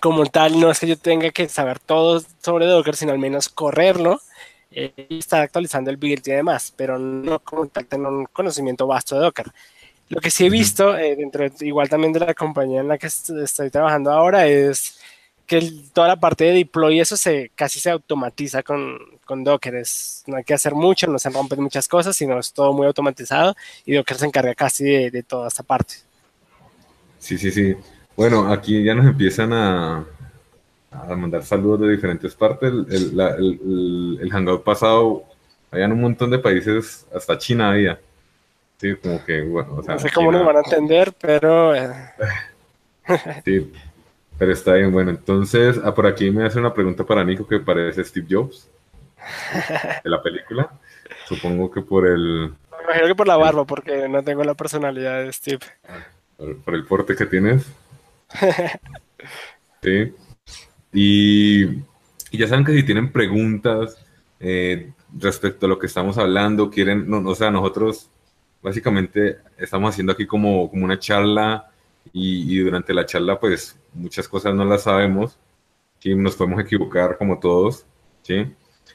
como 0.01 0.25
tal, 0.27 0.59
no 0.59 0.71
es 0.71 0.81
que 0.81 0.87
yo 0.87 0.97
tenga 0.99 1.31
que 1.31 1.49
saber 1.49 1.79
todo 1.79 2.23
sobre 2.43 2.67
Docker, 2.67 2.97
sino 2.97 3.13
al 3.13 3.19
menos 3.19 3.49
correrlo 3.49 4.21
eh, 4.71 4.93
y 5.09 5.19
estar 5.19 5.43
actualizando 5.43 5.91
el 5.91 5.99
build 5.99 6.27
y 6.27 6.33
demás, 6.33 6.73
pero 6.77 6.99
no 6.99 7.41
como 7.41 7.67
tal 7.69 7.87
tener 7.87 8.07
un 8.07 8.25
conocimiento 8.27 8.87
vasto 8.87 9.17
de 9.17 9.23
Docker. 9.23 9.53
Lo 10.09 10.21
que 10.21 10.31
sí 10.31 10.47
he 10.47 10.51
visto, 10.51 10.97
eh, 10.97 11.17
dentro 11.17 11.47
igual 11.61 11.89
también 11.89 12.13
de 12.13 12.21
la 12.21 12.35
compañía 12.35 12.81
en 12.81 12.89
la 12.89 12.99
que 12.99 13.07
estoy 13.07 13.71
trabajando 13.71 14.11
ahora, 14.13 14.47
es 14.47 14.99
que 15.47 15.71
toda 15.93 16.09
la 16.09 16.21
parte 16.21 16.45
de 16.45 16.53
deploy, 16.53 17.01
eso 17.01 17.17
se 17.17 17.51
casi 17.55 17.81
se 17.81 17.91
automatiza 17.91 18.63
con, 18.63 18.99
con 19.25 19.45
Docker. 19.45 19.75
Es, 19.77 20.25
no 20.27 20.37
hay 20.37 20.45
que 20.45 20.55
hacer 20.55 20.75
mucho, 20.75 21.07
no 21.07 21.19
se 21.19 21.31
rompen 21.31 21.63
muchas 21.63 21.89
cosas, 21.89 22.17
sino 22.17 22.39
es 22.39 22.53
todo 22.53 22.73
muy 22.73 22.87
automatizado 22.87 23.55
y 23.85 23.95
Docker 23.95 24.17
se 24.17 24.27
encarga 24.27 24.55
casi 24.55 24.85
de, 24.85 25.11
de 25.11 25.23
toda 25.23 25.49
esta 25.49 25.63
parte. 25.63 25.95
Sí, 27.19 27.39
sí, 27.39 27.51
sí. 27.51 27.77
Bueno, 28.17 28.53
aquí 28.53 28.83
ya 28.83 28.95
nos 28.95 29.07
empiezan 29.07 29.53
a, 29.53 30.05
a 30.91 31.17
mandar 31.17 31.43
saludos 31.45 31.81
de 31.81 31.91
diferentes 31.93 32.35
partes. 32.35 32.71
El, 32.71 33.21
el, 33.21 34.19
el, 34.21 34.31
Hangout 34.31 34.63
pasado, 34.63 35.25
habían 35.71 35.93
un 35.93 36.01
montón 36.01 36.31
de 36.31 36.39
países, 36.39 37.07
hasta 37.15 37.39
China 37.39 37.71
había. 37.71 37.99
Sí, 38.79 38.95
como 38.97 39.25
que, 39.25 39.43
bueno, 39.43 39.77
o 39.77 39.83
sea, 39.83 39.95
No 39.95 40.01
sé 40.01 40.11
cómo 40.11 40.33
nos 40.33 40.45
van 40.45 40.57
a 40.57 40.61
entender, 40.61 41.13
pero... 41.21 41.75
Eh. 41.75 41.93
sí, 43.45 43.73
pero 44.39 44.53
está 44.53 44.75
bien, 44.75 44.93
bueno. 44.93 45.11
Entonces, 45.11 45.81
ah, 45.83 45.95
por 45.95 46.07
aquí 46.07 46.31
me 46.31 46.45
hace 46.45 46.59
una 46.59 46.75
pregunta 46.75 47.05
para 47.05 47.25
Nico 47.25 47.47
que 47.47 47.61
parece 47.61 48.05
Steve 48.05 48.27
Jobs 48.29 48.69
de 50.05 50.11
la 50.11 50.23
película. 50.23 50.71
Supongo 51.27 51.71
que 51.71 51.83
por 51.83 52.07
el... 52.07 52.53
Me 52.71 52.85
imagino 52.85 53.07
que 53.07 53.15
por 53.15 53.29
la 53.29 53.37
barba, 53.37 53.65
porque 53.65 54.09
no 54.09 54.23
tengo 54.23 54.43
la 54.45 54.55
personalidad 54.55 55.23
de 55.23 55.33
Steve. 55.33 55.61
Por, 56.65 56.75
el 56.75 56.85
porte 56.85 57.15
que 57.15 57.27
tienes. 57.27 57.67
sí. 59.83 60.15
Y, 60.93 61.77
ya 62.33 62.49
saben 62.49 62.65
que 62.65 62.75
si 62.75 62.83
tienen 62.83 63.13
preguntas 63.13 64.05
eh, 64.41 64.93
respecto 65.17 65.67
a 65.67 65.69
lo 65.69 65.79
que 65.79 65.87
estamos 65.87 66.19
hablando, 66.19 66.71
quieren, 66.71 67.09
no, 67.09 67.19
o 67.29 67.35
sea, 67.35 67.51
nosotros 67.51 68.11
básicamente 68.63 69.39
estamos 69.59 69.91
haciendo 69.91 70.13
aquí 70.13 70.27
como, 70.27 70.71
como 70.71 70.85
una 70.85 70.99
charla 70.99 71.71
y, 72.13 72.59
durante 72.59 72.95
la 72.95 73.07
charla 73.07 73.39
pues 73.39 73.79
muchas 73.95 74.29
cosas 74.29 74.55
no 74.55 74.65
las 74.65 74.85
sabemos, 74.85 75.39
¿sí? 75.99 76.15
nos 76.15 76.37
podemos 76.37 76.61
equivocar 76.61 77.17
como 77.19 77.39
todos, 77.39 77.87
¿sí? 78.23 78.47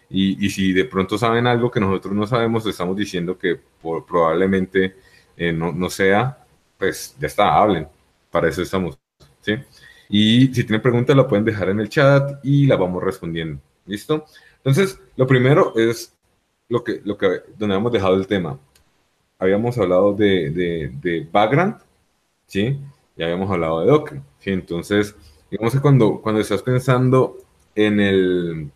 Y, 0.09 0.45
y, 0.45 0.49
si 0.49 0.73
de 0.73 0.85
pronto 0.85 1.17
saben 1.17 1.47
algo 1.47 1.69
que 1.71 1.79
nosotros 1.79 2.13
no 2.13 2.25
sabemos, 2.27 2.65
estamos 2.65 2.95
diciendo 2.95 3.37
que 3.37 3.59
probablemente 4.07 4.95
eh, 5.35 5.51
no, 5.51 5.71
no, 5.73 5.89
sea, 5.89 6.45
pues 6.77 7.15
ya 7.19 7.27
está, 7.27 7.55
hablen, 7.55 7.87
para 8.31 8.49
eso 8.49 8.61
estamos, 8.61 8.97
¿sí? 9.41 9.55
Y 10.09 10.47
si 10.53 10.63
tienen 10.63 10.81
preguntas, 10.81 11.15
la 11.15 11.27
pueden 11.27 11.45
dejar 11.45 11.69
en 11.69 11.79
el 11.79 11.89
chat 11.89 12.39
y 12.43 12.65
la 12.67 12.77
vamos 12.77 13.03
respondiendo. 13.03 13.61
¿Listo? 13.85 14.25
Entonces, 14.57 14.99
lo 15.15 15.27
primero 15.27 15.73
es 15.75 16.13
lo 16.69 16.83
que, 16.83 17.01
lo 17.03 17.17
que, 17.17 17.27
donde 17.57 17.75
habíamos 17.75 17.91
dejado 17.91 18.15
el 18.15 18.27
tema. 18.27 18.59
Habíamos 19.39 19.77
hablado 19.77 20.13
de, 20.13 20.49
de, 20.49 20.91
de 21.01 21.27
background, 21.31 21.77
¿sí? 22.47 22.79
Y 23.15 23.23
habíamos 23.23 23.49
hablado 23.51 23.81
de 23.81 23.87
Docker, 23.87 24.21
¿sí? 24.47 24.51
Entonces, 24.51 25.15
digamos 25.51 25.73
que 25.73 25.81
cuando, 25.81 26.21
cuando 26.21 26.39
estás 26.41 26.63
pensando 26.63 27.37
en 27.75 27.99
el, 27.99 28.71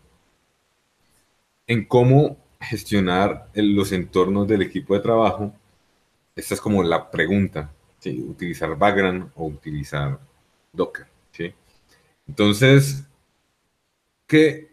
en 1.68 1.86
cómo 1.86 2.38
gestionar 2.60 3.50
los 3.56 3.92
entornos 3.94 4.48
del 4.48 4.62
equipo 4.62 4.94
de 4.94 5.00
trabajo, 5.00 5.54
esta 6.36 6.54
es 6.54 6.62
como 6.62 6.84
la 6.84 7.10
pregunta, 7.10 7.72
¿sí? 8.00 8.22
Utilizar 8.22 8.78
background 8.78 9.32
o 9.36 9.46
utilizar 9.48 10.20
Docker. 10.74 11.08
Entonces, 12.28 13.04
¿qué, 14.28 14.70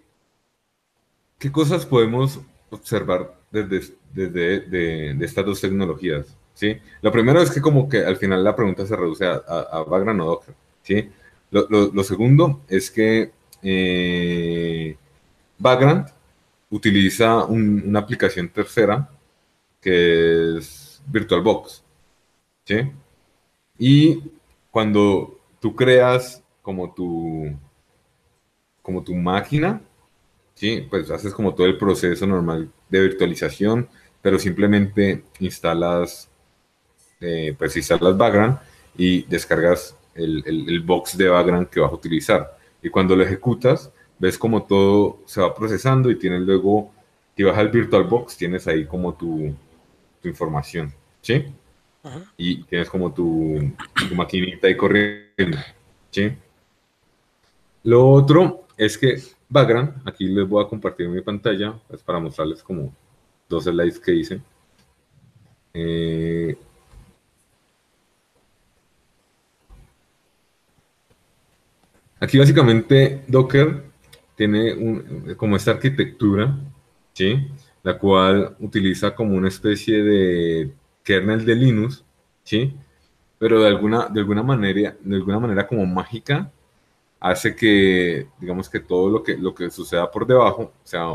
¿qué 1.38 1.50
cosas 1.50 1.86
podemos 1.86 2.40
observar 2.70 3.34
desde, 3.50 3.94
desde 4.12 4.60
de, 4.60 5.24
estas 5.24 5.44
dos 5.44 5.60
tecnologías? 5.60 6.36
¿sí? 6.54 6.78
Lo 7.02 7.10
primero 7.10 7.40
es 7.42 7.50
que 7.50 7.60
como 7.60 7.88
que 7.88 8.04
al 8.04 8.16
final 8.16 8.44
la 8.44 8.54
pregunta 8.54 8.86
se 8.86 8.94
reduce 8.94 9.26
a, 9.26 9.36
a, 9.36 9.82
Vagrant 9.82 10.20
o 10.20 10.24
Docker. 10.24 10.54
Lo, 11.50 12.04
segundo 12.04 12.62
es 12.68 12.90
que 12.90 13.32
eh, 13.62 14.96
Vagrant 15.58 16.08
utiliza 16.70 17.44
una 17.44 18.00
aplicación 18.00 18.48
tercera 18.48 19.10
que 19.80 20.58
es 20.58 21.02
VirtualBox. 21.06 21.82
¿sí? 22.64 22.92
Y 23.78 24.22
cuando 24.70 25.38
tú 25.60 25.74
creas 25.74 26.42
como 26.62 26.92
tu, 26.92 27.56
como 28.82 29.02
tu 29.02 29.14
máquina, 29.14 29.80
¿sí? 30.54 30.86
Pues 30.90 31.10
haces 31.10 31.32
como 31.32 31.54
todo 31.54 31.66
el 31.66 31.78
proceso 31.78 32.26
normal 32.26 32.70
de 32.88 33.00
virtualización, 33.00 33.88
pero 34.20 34.38
simplemente 34.38 35.24
instalas, 35.40 36.28
eh, 37.20 37.54
pues 37.56 37.76
instalas 37.76 38.16
Vagrant 38.16 38.60
y 38.96 39.22
descargas 39.22 39.96
el, 40.14 40.42
el, 40.46 40.80
box 40.80 41.16
de 41.16 41.28
Vagrant 41.28 41.68
que 41.68 41.80
vas 41.80 41.90
a 41.90 41.94
utilizar. 41.94 42.58
Y 42.82 42.90
cuando 42.90 43.14
lo 43.14 43.22
ejecutas, 43.22 43.92
ves 44.18 44.38
como 44.38 44.64
todo 44.64 45.20
se 45.26 45.40
va 45.40 45.54
procesando 45.54 46.10
y 46.10 46.18
tienes 46.18 46.42
luego, 46.42 46.92
si 47.36 47.42
vas 47.42 47.56
al 47.56 47.68
VirtualBox, 47.68 48.36
tienes 48.36 48.66
ahí 48.66 48.84
como 48.84 49.14
tu, 49.14 49.54
tu 50.20 50.28
información, 50.28 50.92
¿sí? 51.20 51.46
Y 52.36 52.62
tienes 52.64 52.88
como 52.88 53.12
tu, 53.12 53.72
tu 54.08 54.14
maquinita 54.14 54.66
ahí 54.66 54.76
corriendo, 54.76 55.58
¿sí? 56.10 56.32
Lo 57.84 58.10
otro 58.10 58.66
es 58.76 58.96
que 58.96 59.20
Vagrant, 59.48 60.06
aquí 60.06 60.26
les 60.26 60.46
voy 60.46 60.64
a 60.64 60.68
compartir 60.68 61.08
mi 61.08 61.20
pantalla 61.20 61.78
pues, 61.88 62.02
para 62.02 62.18
mostrarles 62.18 62.62
como 62.62 62.92
dos 63.48 63.64
slides 63.64 63.98
que 63.98 64.14
hice. 64.14 64.40
Eh, 65.72 66.56
aquí 72.20 72.38
básicamente 72.38 73.24
Docker 73.28 73.84
tiene 74.36 75.36
como 75.36 75.56
esta 75.56 75.72
arquitectura, 75.72 76.56
¿sí? 77.12 77.48
la 77.82 77.98
cual 77.98 78.56
utiliza 78.60 79.14
como 79.14 79.36
una 79.36 79.48
especie 79.48 80.02
de 80.02 80.72
kernel 81.02 81.44
de 81.44 81.54
Linux, 81.54 82.04
¿sí? 82.44 82.74
pero 83.38 83.60
de 83.60 83.68
alguna, 83.68 84.08
de 84.08 84.20
alguna, 84.20 84.42
manera, 84.42 84.96
de 85.00 85.16
alguna 85.16 85.38
manera 85.38 85.66
como 85.66 85.86
mágica 85.86 86.50
hace 87.20 87.54
que, 87.56 88.28
digamos 88.40 88.68
que 88.68 88.80
todo 88.80 89.08
lo 89.10 89.22
que, 89.22 89.36
lo 89.36 89.54
que 89.54 89.70
suceda 89.70 90.10
por 90.10 90.26
debajo 90.26 90.72
sea 90.84 91.14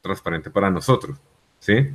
transparente 0.00 0.50
para 0.50 0.70
nosotros, 0.70 1.18
¿sí? 1.58 1.90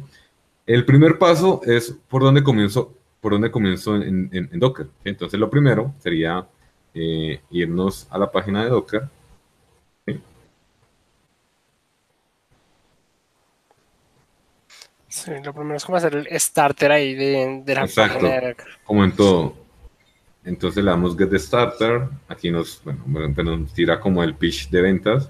El 0.65 0.85
primer 0.85 1.17
paso 1.17 1.61
es 1.65 1.97
por 2.07 2.21
dónde 2.21 2.43
comienzo, 2.43 2.93
por 3.21 3.51
comienzo 3.51 3.95
en, 3.95 4.29
en, 4.31 4.59
Docker. 4.59 4.87
Entonces, 5.03 5.39
lo 5.39 5.49
primero 5.49 5.95
sería 5.97 6.47
eh, 6.93 7.41
irnos 7.51 8.07
a 8.09 8.17
la 8.17 8.31
página 8.31 8.63
de 8.63 8.69
Docker. 8.69 9.09
¿sí? 15.07 15.31
lo 15.43 15.53
primero 15.53 15.75
es 15.75 15.85
como 15.85 15.97
hacer 15.97 16.15
el 16.15 16.39
starter 16.39 16.91
ahí 16.91 17.15
de, 17.15 17.61
de 17.65 17.75
la 17.75 17.87
página 17.87 18.29
de 18.29 18.47
Docker. 18.49 18.67
Como 18.85 19.03
en 19.03 19.11
todo. 19.15 19.69
Entonces 20.43 20.83
le 20.83 20.89
damos 20.89 21.17
Get 21.17 21.37
Starter. 21.37 22.07
Aquí 22.27 22.49
nos, 22.49 22.81
bueno, 22.83 23.55
nos 23.57 23.73
tira 23.73 23.99
como 23.99 24.23
el 24.23 24.35
pitch 24.35 24.69
de 24.69 24.81
ventas. 24.81 25.29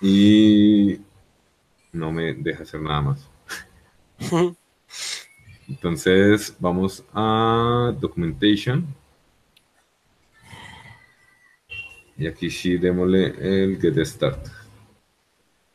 Y 0.00 0.98
no 1.92 2.10
me 2.10 2.34
deja 2.34 2.64
hacer 2.64 2.80
nada 2.80 3.00
más. 3.00 3.28
Entonces 5.68 6.56
vamos 6.58 7.04
a 7.14 7.94
Documentation. 8.00 8.86
Y 12.18 12.26
aquí 12.26 12.50
sí 12.50 12.76
démosle 12.76 13.34
el 13.40 13.80
Get 13.80 14.04
Starter. 14.04 14.52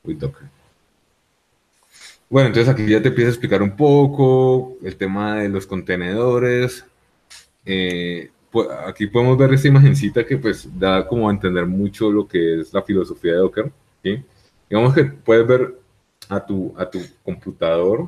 With 0.04 0.18
Docker. 0.18 0.48
Bueno, 2.30 2.48
entonces 2.48 2.74
aquí 2.74 2.86
ya 2.86 3.02
te 3.02 3.08
empiezo 3.10 3.30
a 3.30 3.32
explicar 3.32 3.62
un 3.62 3.76
poco 3.76 4.78
el 4.84 4.96
tema 4.96 5.36
de 5.36 5.50
los 5.50 5.66
contenedores, 5.66 6.86
eh, 7.66 8.32
aquí 8.86 9.08
podemos 9.08 9.38
ver 9.38 9.54
esta 9.54 9.68
imagencita 9.68 10.26
que 10.26 10.38
pues 10.38 10.68
da 10.80 11.06
como 11.06 11.30
a 11.30 11.34
entender 11.34 11.66
mucho 11.66 12.12
lo 12.12 12.28
que 12.28 12.62
es 12.62 12.74
la 12.74 12.82
filosofía 12.82 13.34
de 13.34 13.38
Docker. 13.40 13.72
Digamos 14.70 14.94
que 14.94 15.04
puedes 15.04 15.46
ver 15.46 15.76
a 16.30 16.46
tu, 16.46 16.74
a 16.78 16.90
tu 16.90 17.00
computador, 17.24 18.08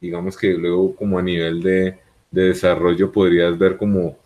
digamos 0.00 0.36
que 0.36 0.54
luego 0.54 0.94
como 0.94 1.18
a 1.18 1.22
nivel 1.22 1.62
de, 1.62 1.98
desarrollo 2.30 3.10
podrías 3.10 3.56
ver 3.56 3.76
como 3.76 4.18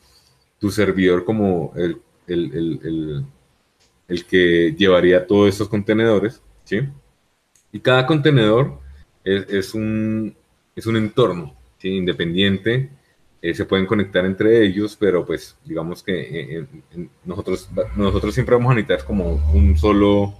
tu 0.58 0.70
servidor 0.70 1.24
como 1.24 1.72
el, 1.76 2.00
el, 2.34 3.24
que 4.28 4.74
llevaría 4.76 5.26
todos 5.26 5.48
estos 5.48 5.68
contenedores, 5.68 6.42
¿sí? 6.64 6.80
Y 7.72 7.80
cada 7.80 8.06
contenedor 8.06 8.80
es, 9.24 9.74
un, 9.74 10.34
es 10.74 10.86
un 10.86 10.96
entorno 10.96 11.54
independiente, 11.82 12.90
eh, 13.42 13.54
se 13.54 13.64
pueden 13.64 13.86
conectar 13.86 14.24
entre 14.26 14.64
ellos, 14.64 14.96
pero 14.98 15.24
pues 15.24 15.56
digamos 15.64 16.02
que 16.02 16.58
eh, 16.58 16.66
nosotros, 17.24 17.70
nosotros 17.96 18.34
siempre 18.34 18.56
vamos 18.56 18.72
a 18.72 18.74
necesitar 18.74 19.06
como 19.06 19.32
un 19.54 19.78
solo, 19.78 20.34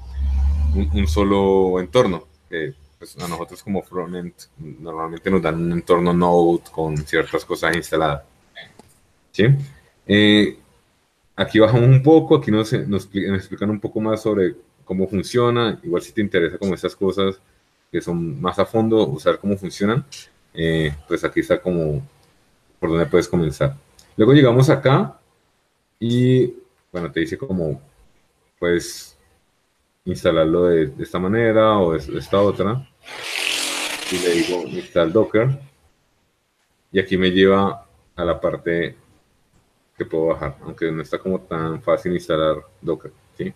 un, 0.75 1.07
solo 1.07 1.81
entorno. 1.81 2.27
pues 2.99 3.17
a 3.19 3.29
nosotros 3.29 3.63
como 3.63 3.83
frontend 3.83 4.35
normalmente 4.59 5.31
nos 5.31 5.41
dan 5.41 5.55
un 5.55 5.73
entorno 5.73 6.13
Node 6.13 6.63
con 6.71 6.99
ciertas 6.99 7.45
cosas 7.45 7.75
instaladas. 7.77 8.25
¿sí? 9.33 9.47
Eh, 11.41 11.43
aquí 11.43 11.59
bajamos 11.59 11.89
un 11.89 12.03
poco, 12.03 12.37
aquí 12.37 12.51
nos, 12.51 12.73
explican 12.73 13.71
un 13.71 13.81
poco 13.81 14.01
más 14.01 14.23
sobre 14.23 14.55
cómo 14.85 15.09
funciona, 15.09 15.79
igual 15.83 16.03
si 16.03 16.13
te 16.13 16.21
interesa 16.21 16.59
como 16.59 16.75
estas 16.75 16.95
cosas 16.95 17.41
que 17.91 18.01
son 18.01 18.41
más 18.41 18.59
a 18.59 18.67
fondo, 18.67 19.09
usar 19.09 19.39
cómo 19.39 19.57
funcionan, 19.57 20.05
pues 21.09 21.25
aquí 21.25 21.41
está 21.41 21.61
como 21.61 22.07
por 22.79 22.91
dónde 22.91 23.07
puedes 23.07 23.27
comenzar. 23.27 23.77
Luego 24.17 24.33
llegamos 24.33 24.71
acá 24.71 25.19
y, 25.99 26.55
bueno, 26.93 27.11
te 27.11 27.21
dice 27.21 27.37
cómo 27.37 27.81
puedes 28.59 29.17
instalarlo 30.05 30.67
de, 30.67 30.93
esta 30.99 31.19
manera 31.19 31.79
o 31.79 31.93
de, 31.93 32.19
esta 32.19 32.41
otra. 32.41 32.89
Y 34.11 34.19
le 34.19 34.31
digo 34.35 34.63
install 34.67 35.13
Docker. 35.13 35.59
Y 36.93 36.99
aquí 36.99 37.17
me 37.17 37.31
lleva 37.31 37.87
a 38.17 38.25
la 38.25 38.41
parte 38.41 38.97
que 40.01 40.07
puedo 40.07 40.29
bajar, 40.29 40.57
aunque 40.63 40.91
no 40.91 41.03
está 41.03 41.19
como 41.19 41.39
tan 41.41 41.83
fácil 41.83 42.15
instalar 42.15 42.57
Docker, 42.81 43.13
¿sí? 43.37 43.53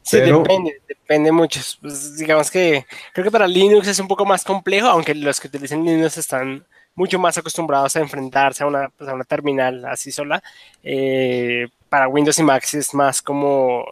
Sí, 0.00 0.20
depende, 0.20 0.80
depende 0.88 1.32
mucho. 1.32 1.60
Pues, 1.82 2.16
digamos 2.16 2.50
que 2.50 2.86
creo 3.12 3.24
que 3.24 3.30
para 3.30 3.46
Linux 3.46 3.88
es 3.88 3.98
un 3.98 4.08
poco 4.08 4.24
más 4.24 4.42
complejo, 4.42 4.86
aunque 4.86 5.14
los 5.14 5.38
que 5.38 5.48
utilizan 5.48 5.84
Linux 5.84 6.16
están 6.16 6.64
mucho 6.94 7.18
más 7.18 7.36
acostumbrados 7.36 7.94
a 7.96 8.00
enfrentarse 8.00 8.62
a 8.62 8.66
una, 8.66 8.88
pues, 8.88 9.10
a 9.10 9.14
una 9.14 9.24
terminal 9.24 9.84
así 9.84 10.10
sola. 10.10 10.42
Eh, 10.82 11.68
para 11.90 12.08
Windows 12.08 12.38
y 12.38 12.42
Mac 12.42 12.64
es 12.72 12.94
más 12.94 13.20
como, 13.20 13.84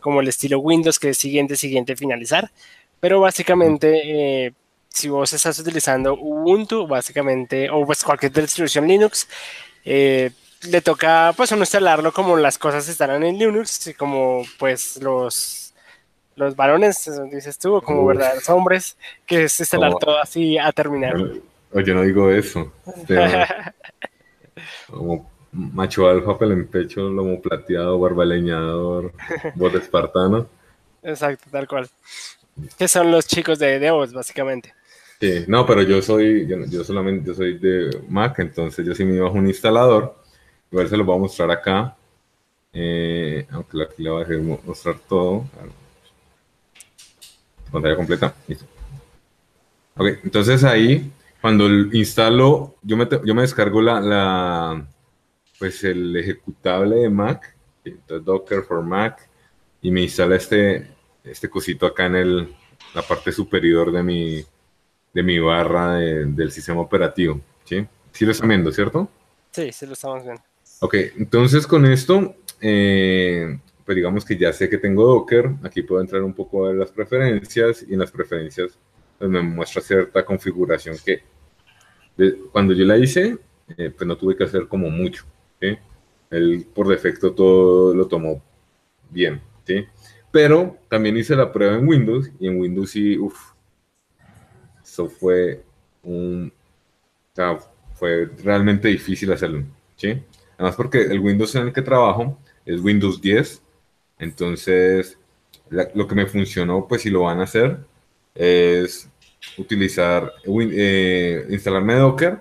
como 0.00 0.20
el 0.20 0.28
estilo 0.28 0.58
Windows, 0.58 0.98
que 0.98 1.10
es 1.10 1.18
siguiente, 1.18 1.56
siguiente, 1.56 1.96
finalizar. 1.96 2.50
Pero 3.00 3.20
básicamente, 3.20 4.46
eh, 4.46 4.52
si 4.88 5.08
vos 5.08 5.32
estás 5.32 5.58
utilizando 5.58 6.14
Ubuntu, 6.14 6.86
básicamente, 6.86 7.70
o 7.70 7.86
pues 7.86 8.02
cualquier 8.02 8.32
distribución 8.32 8.88
Linux, 8.88 9.28
eh, 9.90 10.30
le 10.68 10.82
toca 10.82 11.32
pues 11.34 11.50
uno 11.52 11.62
instalarlo 11.62 12.12
como 12.12 12.36
las 12.36 12.58
cosas 12.58 12.86
estarán 12.88 13.24
en 13.24 13.38
Linux, 13.38 13.86
y 13.86 13.94
como 13.94 14.42
pues 14.58 15.00
los 15.02 15.74
los 16.36 16.54
varones, 16.54 17.10
dices 17.32 17.58
tú, 17.58 17.82
como 17.82 18.06
verdaderos 18.06 18.48
hombres, 18.48 18.96
que 19.26 19.44
es 19.44 19.58
instalar 19.58 19.94
todo 19.96 20.18
así 20.18 20.56
a 20.56 20.70
terminar. 20.72 21.16
Oye, 21.72 21.94
no 21.94 22.02
digo 22.02 22.30
eso. 22.30 22.72
como 24.90 25.28
macho 25.52 26.08
alfa, 26.08 26.38
pelo 26.38 26.52
en 26.52 26.68
pecho, 26.68 27.08
lomo 27.08 27.40
plateado, 27.40 27.98
barba 27.98 28.24
leñador, 28.24 29.12
voz 29.56 29.74
espartano. 29.74 30.46
Exacto, 31.02 31.46
tal 31.50 31.66
cual. 31.66 31.88
Que 32.78 32.88
son 32.88 33.10
los 33.10 33.26
chicos 33.26 33.58
de, 33.58 33.78
de 33.78 33.90
básicamente. 33.90 34.74
Sí, 35.20 35.44
no, 35.48 35.66
pero 35.66 35.82
yo 35.82 36.00
soy, 36.00 36.46
yo, 36.46 36.84
solamente 36.84 37.26
yo 37.26 37.34
soy 37.34 37.58
de 37.58 38.02
Mac, 38.08 38.38
entonces 38.38 38.86
yo 38.86 38.94
sí 38.94 39.04
me 39.04 39.18
bajo 39.18 39.34
un 39.34 39.48
instalador. 39.48 40.16
Igual 40.70 40.88
se 40.88 40.96
lo 40.96 41.04
voy 41.04 41.16
a 41.16 41.20
mostrar 41.20 41.50
acá. 41.50 41.96
Eh, 42.72 43.46
aunque 43.50 43.82
aquí 43.82 44.02
le 44.02 44.10
voy 44.10 44.24
a 44.24 44.58
mostrar 44.64 44.96
todo. 45.08 45.44
Pantalla 47.72 47.96
completa. 47.96 48.34
Listo. 48.46 48.66
Ok, 49.96 50.06
entonces 50.22 50.62
ahí 50.62 51.10
cuando 51.40 51.68
instalo, 51.68 52.76
yo 52.82 52.96
me, 52.96 53.08
yo 53.24 53.34
me 53.34 53.42
descargo 53.42 53.80
la, 53.80 54.00
la, 54.00 54.86
pues 55.58 55.82
el 55.84 56.16
ejecutable 56.16 56.96
de 56.96 57.10
Mac, 57.10 57.56
entonces 57.84 58.24
Docker 58.24 58.62
for 58.62 58.82
Mac, 58.82 59.28
y 59.80 59.90
me 59.90 60.02
instala 60.02 60.36
este, 60.36 60.88
este 61.24 61.48
cosito 61.48 61.86
acá 61.86 62.06
en 62.06 62.16
el, 62.16 62.56
la 62.94 63.02
parte 63.02 63.32
superior 63.32 63.92
de 63.92 64.02
mi, 64.02 64.44
de 65.12 65.22
mi 65.22 65.38
barra 65.38 65.94
del 65.94 66.50
sistema 66.50 66.80
operativo. 66.80 67.40
¿sí? 67.64 67.86
¿Sí 68.12 68.24
lo 68.24 68.32
están 68.32 68.48
viendo, 68.48 68.72
cierto? 68.72 69.08
Sí, 69.50 69.72
sí 69.72 69.86
lo 69.86 69.92
estamos 69.92 70.22
viendo. 70.22 70.42
Ok, 70.80 70.94
entonces 71.16 71.66
con 71.66 71.86
esto, 71.86 72.36
eh, 72.60 73.58
pues 73.84 73.96
digamos 73.96 74.24
que 74.24 74.36
ya 74.36 74.52
sé 74.52 74.68
que 74.68 74.78
tengo 74.78 75.04
Docker, 75.06 75.50
aquí 75.64 75.82
puedo 75.82 76.00
entrar 76.00 76.22
un 76.22 76.34
poco 76.34 76.66
a 76.66 76.72
las 76.72 76.90
preferencias 76.90 77.84
y 77.88 77.94
en 77.94 78.00
las 78.00 78.10
preferencias 78.10 78.78
pues 79.18 79.30
me 79.30 79.42
muestra 79.42 79.82
cierta 79.82 80.24
configuración 80.24 80.96
que 81.04 81.22
cuando 82.52 82.74
yo 82.74 82.84
la 82.84 82.96
hice, 82.96 83.38
eh, 83.76 83.90
pues 83.96 84.06
no 84.06 84.16
tuve 84.16 84.36
que 84.36 84.44
hacer 84.44 84.68
como 84.68 84.90
mucho. 84.90 85.24
¿sí? 85.60 85.76
Él 86.30 86.66
por 86.72 86.88
defecto 86.88 87.32
todo 87.32 87.94
lo 87.94 88.06
tomó 88.06 88.42
bien. 89.10 89.40
¿sí? 89.64 89.86
Pero 90.30 90.76
también 90.88 91.16
hice 91.16 91.34
la 91.34 91.52
prueba 91.52 91.76
en 91.76 91.86
Windows 91.88 92.30
y 92.38 92.48
en 92.48 92.60
Windows 92.60 92.90
sí, 92.90 93.18
uff, 93.18 93.52
fue 95.06 95.62
un... 96.02 96.52
O 97.32 97.36
sea, 97.36 97.58
fue 97.94 98.30
realmente 98.42 98.88
difícil 98.88 99.30
hacerlo. 99.32 99.64
¿sí? 99.96 100.22
Además 100.56 100.76
porque 100.76 101.02
el 101.02 101.20
Windows 101.20 101.54
en 101.54 101.68
el 101.68 101.72
que 101.72 101.82
trabajo 101.82 102.38
es 102.64 102.80
Windows 102.80 103.20
10. 103.20 103.62
Entonces, 104.18 105.18
lo 105.70 106.08
que 106.08 106.14
me 106.14 106.26
funcionó, 106.26 106.86
pues 106.88 107.02
si 107.02 107.10
lo 107.10 107.22
van 107.22 107.40
a 107.40 107.44
hacer, 107.44 107.78
es 108.34 109.08
utilizar, 109.56 110.32
eh, 110.44 111.46
instalarme 111.50 111.94
Docker, 111.94 112.38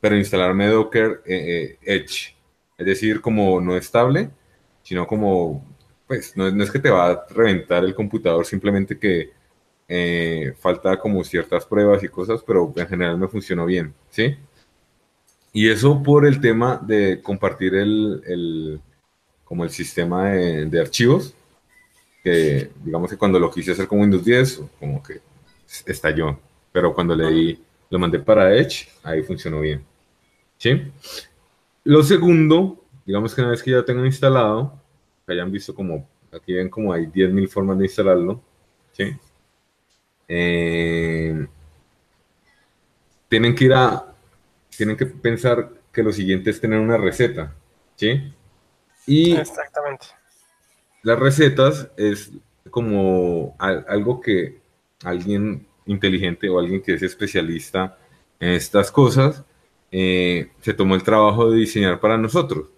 pero 0.00 0.16
instalarme 0.16 0.68
Docker 0.68 1.22
eh, 1.26 1.78
eh, 1.82 1.94
Edge. 1.96 2.34
Es 2.76 2.86
decir, 2.86 3.20
como 3.20 3.60
no 3.60 3.76
estable, 3.76 4.30
sino 4.82 5.06
como, 5.06 5.64
pues, 6.06 6.36
no, 6.36 6.48
es 6.62 6.70
que 6.70 6.78
te 6.78 6.90
va 6.90 7.10
a 7.10 7.26
reventar 7.30 7.84
el 7.84 7.94
computador, 7.94 8.44
simplemente 8.46 8.98
que 8.98 9.30
falta 10.58 10.98
como 10.98 11.22
ciertas 11.24 11.64
pruebas 11.66 12.02
y 12.02 12.08
cosas, 12.08 12.42
pero 12.46 12.72
en 12.74 12.86
general 12.86 13.18
me 13.18 13.28
funcionó 13.28 13.66
bien, 13.66 13.94
¿sí? 14.10 14.36
Y 15.52 15.68
eso 15.68 16.02
por 16.02 16.26
el 16.26 16.40
tema 16.40 16.80
de 16.84 17.20
compartir 17.22 17.74
el, 17.74 18.80
como 19.44 19.64
el 19.64 19.70
sistema 19.70 20.30
de, 20.30 20.66
de 20.66 20.80
archivos, 20.80 21.34
que 22.24 22.70
digamos 22.82 23.10
que 23.10 23.16
cuando 23.16 23.38
lo 23.38 23.50
quise 23.50 23.72
hacer 23.72 23.86
con 23.86 24.00
Windows 24.00 24.24
10, 24.24 24.62
como 24.80 25.02
que 25.02 25.20
estalló. 25.86 26.38
Pero 26.72 26.94
cuando 26.94 27.14
le 27.14 27.30
di, 27.30 27.62
lo 27.90 27.98
mandé 27.98 28.18
para 28.18 28.52
Edge, 28.56 28.88
ahí 29.02 29.22
funcionó 29.22 29.60
bien. 29.60 29.84
¿Sí? 30.56 30.90
Lo 31.84 32.02
segundo, 32.02 32.82
digamos 33.04 33.34
que 33.34 33.42
una 33.42 33.50
vez 33.50 33.62
que 33.62 33.70
ya 33.70 33.84
tengan 33.84 34.06
instalado, 34.06 34.80
que 35.26 35.34
hayan 35.34 35.52
visto 35.52 35.74
como, 35.74 36.08
aquí 36.32 36.54
ven 36.54 36.68
como 36.68 36.92
hay 36.92 37.06
10.000 37.06 37.48
formas 37.48 37.78
de 37.78 37.84
instalarlo, 37.84 38.42
¿sí? 38.92 39.14
Eh, 40.28 41.46
tienen 43.28 43.54
que 43.54 43.64
ir 43.64 43.74
a, 43.74 44.14
tienen 44.76 44.96
que 44.96 45.06
pensar 45.06 45.70
que 45.92 46.02
lo 46.02 46.12
siguiente 46.12 46.50
es 46.50 46.60
tener 46.60 46.78
una 46.78 46.96
receta, 46.96 47.54
¿sí? 47.96 48.32
Y 49.06 49.36
Exactamente. 49.36 50.06
Las 51.02 51.18
recetas 51.18 51.90
es 51.96 52.32
como 52.70 53.54
algo 53.58 54.20
que 54.20 54.58
alguien 55.02 55.66
inteligente 55.86 56.48
o 56.48 56.58
alguien 56.58 56.82
que 56.82 56.94
es 56.94 57.02
especialista 57.02 57.98
en 58.40 58.50
estas 58.50 58.90
cosas, 58.90 59.44
eh, 59.90 60.50
se 60.60 60.74
tomó 60.74 60.94
el 60.94 61.02
trabajo 61.02 61.50
de 61.50 61.58
diseñar 61.58 62.00
para 62.00 62.18
nosotros. 62.18 62.68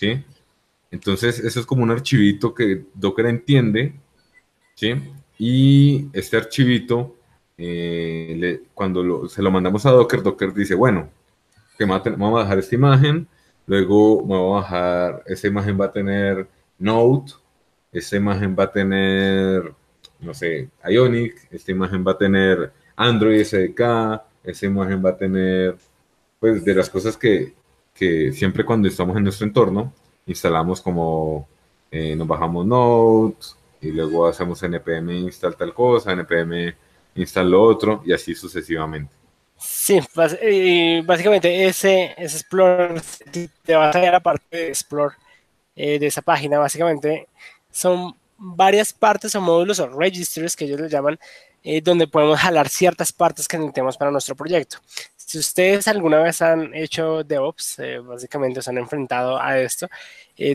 ¿sí? 0.00 0.24
Entonces, 0.90 1.38
eso 1.38 1.60
es 1.60 1.66
como 1.66 1.82
un 1.82 1.90
archivito 1.90 2.54
que 2.54 2.84
Docker 2.94 3.26
entiende, 3.26 3.94
¿sí? 4.74 4.94
Y 5.38 6.08
este 6.12 6.36
archivito, 6.36 7.16
eh, 7.58 8.62
cuando 8.74 9.28
se 9.28 9.42
lo 9.42 9.50
mandamos 9.50 9.84
a 9.86 9.90
Docker, 9.90 10.22
Docker 10.22 10.52
dice, 10.54 10.74
bueno, 10.74 11.08
que 11.78 11.84
vamos 11.84 12.06
a 12.06 12.42
bajar 12.42 12.58
esta 12.58 12.74
imagen, 12.74 13.28
luego 13.66 14.22
voy 14.22 14.38
a 14.38 14.60
bajar, 14.60 15.22
esta 15.26 15.46
imagen 15.46 15.78
va 15.78 15.86
a 15.86 15.92
tener 15.92 16.48
Node, 16.78 17.32
esta 17.92 18.16
imagen 18.16 18.56
va 18.58 18.64
a 18.64 18.72
tener 18.72 19.74
no 20.20 20.34
sé, 20.34 20.70
Ionic, 20.88 21.48
esta 21.50 21.72
imagen 21.72 22.04
va 22.06 22.12
a 22.12 22.18
tener 22.18 22.72
Android 22.96 23.44
SDK, 23.44 24.22
esta 24.44 24.66
imagen 24.66 25.04
va 25.04 25.10
a 25.10 25.16
tener, 25.16 25.76
pues, 26.40 26.64
de 26.64 26.74
las 26.74 26.88
cosas 26.90 27.16
que, 27.16 27.54
siempre 28.32 28.64
cuando 28.64 28.88
estamos 28.88 29.16
en 29.16 29.24
nuestro 29.24 29.46
entorno, 29.46 29.92
instalamos 30.26 30.80
como, 30.80 31.48
eh, 31.90 32.16
nos 32.16 32.26
bajamos 32.26 32.66
Node, 32.66 33.36
y 33.86 33.92
luego 33.92 34.26
hacemos 34.26 34.62
npm 34.62 35.18
install 35.18 35.56
tal 35.56 35.72
cosa, 35.74 36.12
npm 36.14 36.74
install 37.14 37.50
lo 37.50 37.62
otro 37.62 38.02
y 38.04 38.12
así 38.12 38.34
sucesivamente. 38.34 39.12
Sí, 39.58 40.00
básicamente 41.04 41.66
ese, 41.66 42.14
ese 42.18 42.36
Explorer 42.36 43.00
te 43.64 43.74
va 43.74 43.88
a 43.88 43.90
traer 43.90 44.12
la 44.12 44.20
parte 44.20 44.44
de 44.56 44.68
Explore 44.68 45.14
eh, 45.74 45.98
de 45.98 46.06
esa 46.06 46.22
página. 46.22 46.58
Básicamente 46.58 47.28
son 47.70 48.14
varias 48.36 48.92
partes 48.92 49.34
o 49.34 49.40
módulos 49.40 49.80
o 49.80 49.88
registers 49.88 50.54
que 50.54 50.66
ellos 50.66 50.80
le 50.80 50.88
llaman, 50.88 51.18
eh, 51.62 51.80
donde 51.80 52.06
podemos 52.06 52.38
jalar 52.38 52.68
ciertas 52.68 53.12
partes 53.12 53.48
que 53.48 53.56
necesitemos 53.56 53.96
para 53.96 54.10
nuestro 54.10 54.36
proyecto. 54.36 54.78
Si 55.26 55.38
ustedes 55.38 55.88
alguna 55.88 56.20
vez 56.20 56.40
han 56.40 56.72
hecho 56.74 57.24
DevOps, 57.24 57.80
eh, 57.80 57.98
básicamente 57.98 58.62
se 58.62 58.70
han 58.70 58.78
enfrentado 58.78 59.38
a 59.40 59.58
esto, 59.58 59.88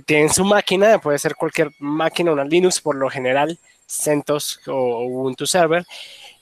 tienen 0.05 0.29
su 0.29 0.45
máquina, 0.45 0.99
puede 0.99 1.19
ser 1.19 1.35
cualquier 1.35 1.71
máquina, 1.79 2.31
una 2.31 2.45
Linux 2.45 2.79
por 2.81 2.95
lo 2.95 3.09
general, 3.09 3.59
CentOS 3.85 4.61
o 4.67 5.05
Ubuntu 5.05 5.45
Server, 5.45 5.85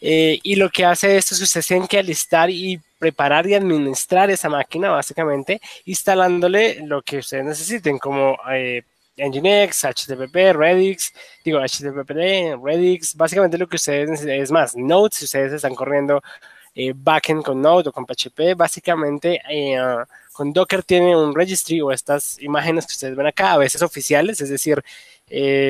eh, 0.02 0.39
y 0.44 0.56
lo 0.56 0.70
que 0.70 0.86
hace 0.86 1.18
esto 1.18 1.34
es 1.34 1.39
que 1.39 1.44
ustedes 1.46 1.68
tienen 1.68 1.88
que 1.88 2.00
alistar 2.00 2.50
y 2.50 2.80
preparar 2.98 3.48
y 3.48 3.54
administrar 3.56 4.30
esa 4.30 4.50
máquina, 4.50 4.89
básicamente, 4.89 5.62
instalándole 5.86 6.80
lo 6.86 7.02
que 7.02 7.18
ustedes 7.18 7.46
necesiten, 7.46 7.98
como 7.98 8.38
eh, 8.52 8.84
Nginx, 9.18 9.84
HTTP, 9.86 10.54
Redix, 10.54 11.13
digo 11.44 11.60
HTTP, 11.60 12.62
Redix, 12.63 13.15
básicamente 13.15 13.58
lo 13.58 13.68
que 13.68 13.76
ustedes 13.76 14.10
necesitan, 14.10 14.42
es 14.42 14.52
más, 14.52 14.76
Node, 14.76 15.10
si 15.13 15.26
ustedes 15.26 15.54
están 15.54 15.76
corriendo 15.76 16.22
eh, 16.75 16.93
backend 16.95 17.43
con 17.43 17.62
Node 17.62 17.89
o 17.89 17.91
con 17.91 18.05
PHP, 18.05 18.55
básicamente 18.55 19.41
eh, 19.49 19.77
con 20.34 20.53
Docker 20.53 20.84
tiene 20.84 21.15
un 21.15 21.36
registry 21.36 21.82
o 21.82 21.91
estas 21.91 22.41
imágenes 22.41 22.86
que 22.86 22.93
ustedes 22.93 23.15
ven 23.15 23.27
acá, 23.27 23.53
a 23.53 23.58
veces 23.58 23.82
oficiales, 23.82 24.41
es 24.41 24.49
decir, 24.49 24.84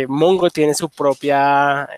Mongo 0.07 0.49
tiene 0.49 0.73
su 0.73 0.89
propia 0.89 1.89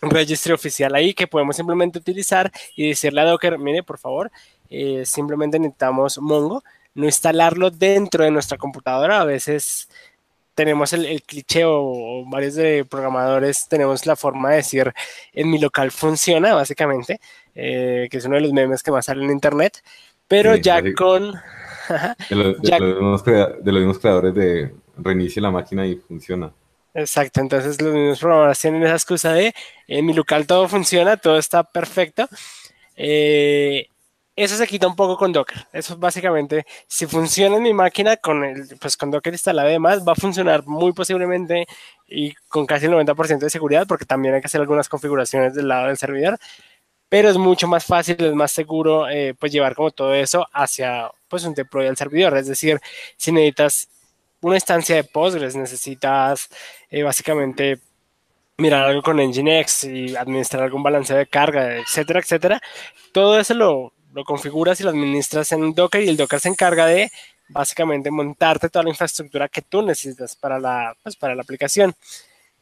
un 0.00 0.10
registro 0.10 0.54
oficial 0.54 0.94
ahí 0.94 1.14
que 1.14 1.26
podemos 1.26 1.56
simplemente 1.56 1.98
utilizar 1.98 2.50
y 2.76 2.88
decirle 2.88 3.20
a 3.20 3.24
Docker, 3.24 3.58
mire, 3.58 3.82
por 3.82 3.98
favor, 3.98 4.30
eh, 4.70 5.04
simplemente 5.04 5.58
necesitamos 5.58 6.18
Mongo, 6.18 6.62
no 6.94 7.06
instalarlo 7.06 7.70
dentro 7.70 8.24
de 8.24 8.30
nuestra 8.30 8.58
computadora. 8.58 9.20
A 9.20 9.24
veces 9.24 9.88
tenemos 10.58 10.92
el, 10.92 11.22
cliché 11.22 11.62
o, 11.64 12.24
varios 12.26 12.56
de 12.56 12.84
programadores 12.84 13.68
tenemos 13.68 14.04
la 14.06 14.16
forma 14.16 14.50
de 14.50 14.56
decir 14.56 14.92
en 15.32 15.48
mi 15.48 15.60
local 15.60 15.92
funciona, 15.92 16.52
básicamente, 16.52 17.20
eh, 17.54 18.08
que 18.10 18.16
es 18.16 18.24
uno 18.24 18.34
de 18.34 18.40
los 18.40 18.52
memes 18.52 18.82
que 18.82 18.90
más 18.90 19.04
salen 19.04 19.26
en 19.26 19.30
internet, 19.30 19.80
pero 20.26 20.56
ya 20.56 20.82
con... 20.94 21.32
de, 22.28 22.34
los, 22.34 22.60
de 22.60 23.72
los 23.72 23.80
mismos 23.80 24.00
creadores 24.00 24.34
de 24.34 24.74
reinicie 24.96 25.40
la 25.40 25.52
máquina 25.52 25.86
y 25.86 25.94
funciona. 25.94 26.52
Exacto, 26.92 27.40
entonces 27.40 27.80
los 27.80 27.94
mismos 27.94 28.18
programadores 28.18 28.58
tienen 28.58 28.82
esa 28.82 28.94
excusa 28.94 29.32
de 29.34 29.54
en 29.86 30.06
mi 30.06 30.12
local 30.12 30.44
todo 30.48 30.66
funciona, 30.66 31.16
todo 31.18 31.38
está 31.38 31.62
perfecto. 31.62 32.26
Eh, 32.96 33.86
eso 34.44 34.56
se 34.56 34.66
quita 34.66 34.86
un 34.86 34.96
poco 34.96 35.16
con 35.16 35.32
Docker. 35.32 35.66
Eso 35.72 35.96
básicamente, 35.96 36.66
si 36.86 37.06
funciona 37.06 37.56
en 37.56 37.62
mi 37.62 37.72
máquina 37.72 38.16
con 38.16 38.44
el, 38.44 38.68
pues 38.80 38.96
con 38.96 39.10
Docker 39.10 39.32
instalado 39.32 39.68
además, 39.68 40.06
va 40.06 40.12
a 40.12 40.14
funcionar 40.14 40.64
muy 40.66 40.92
posiblemente 40.92 41.66
y 42.06 42.34
con 42.48 42.66
casi 42.66 42.86
el 42.86 42.92
90% 42.92 43.38
de 43.38 43.50
seguridad, 43.50 43.86
porque 43.86 44.04
también 44.04 44.34
hay 44.34 44.40
que 44.40 44.46
hacer 44.46 44.60
algunas 44.60 44.88
configuraciones 44.88 45.54
del 45.54 45.68
lado 45.68 45.88
del 45.88 45.98
servidor, 45.98 46.38
pero 47.08 47.28
es 47.30 47.36
mucho 47.36 47.68
más 47.68 47.84
fácil, 47.84 48.16
es 48.18 48.34
más 48.34 48.52
seguro, 48.52 49.08
eh, 49.08 49.34
pues 49.38 49.52
llevar 49.52 49.74
como 49.74 49.90
todo 49.90 50.14
eso 50.14 50.46
hacia 50.52 51.10
pues 51.28 51.44
un 51.44 51.54
deploy 51.54 51.86
al 51.86 51.96
servidor. 51.96 52.36
Es 52.36 52.46
decir, 52.46 52.80
si 53.16 53.32
necesitas 53.32 53.88
una 54.40 54.56
instancia 54.56 54.96
de 54.96 55.04
Postgres, 55.04 55.56
necesitas 55.56 56.48
eh, 56.90 57.02
básicamente 57.02 57.80
mirar 58.58 58.84
algo 58.86 59.02
con 59.02 59.16
Nginx 59.18 59.84
y 59.84 60.16
administrar 60.16 60.64
algún 60.64 60.82
balance 60.82 61.14
de 61.14 61.26
carga, 61.26 61.76
etcétera, 61.76 62.20
etcétera. 62.20 62.60
Todo 63.12 63.38
eso 63.38 63.54
lo, 63.54 63.92
lo 64.12 64.24
configuras 64.24 64.80
y 64.80 64.84
lo 64.84 64.90
administras 64.90 65.52
en 65.52 65.74
Docker 65.74 66.02
y 66.02 66.08
el 66.08 66.16
Docker 66.16 66.40
se 66.40 66.48
encarga 66.48 66.86
de 66.86 67.10
básicamente 67.48 68.10
montarte 68.10 68.68
toda 68.68 68.82
la 68.84 68.90
infraestructura 68.90 69.48
que 69.48 69.62
tú 69.62 69.82
necesitas 69.82 70.36
para 70.36 70.58
la, 70.58 70.96
pues, 71.02 71.16
para 71.16 71.34
la 71.34 71.42
aplicación. 71.42 71.94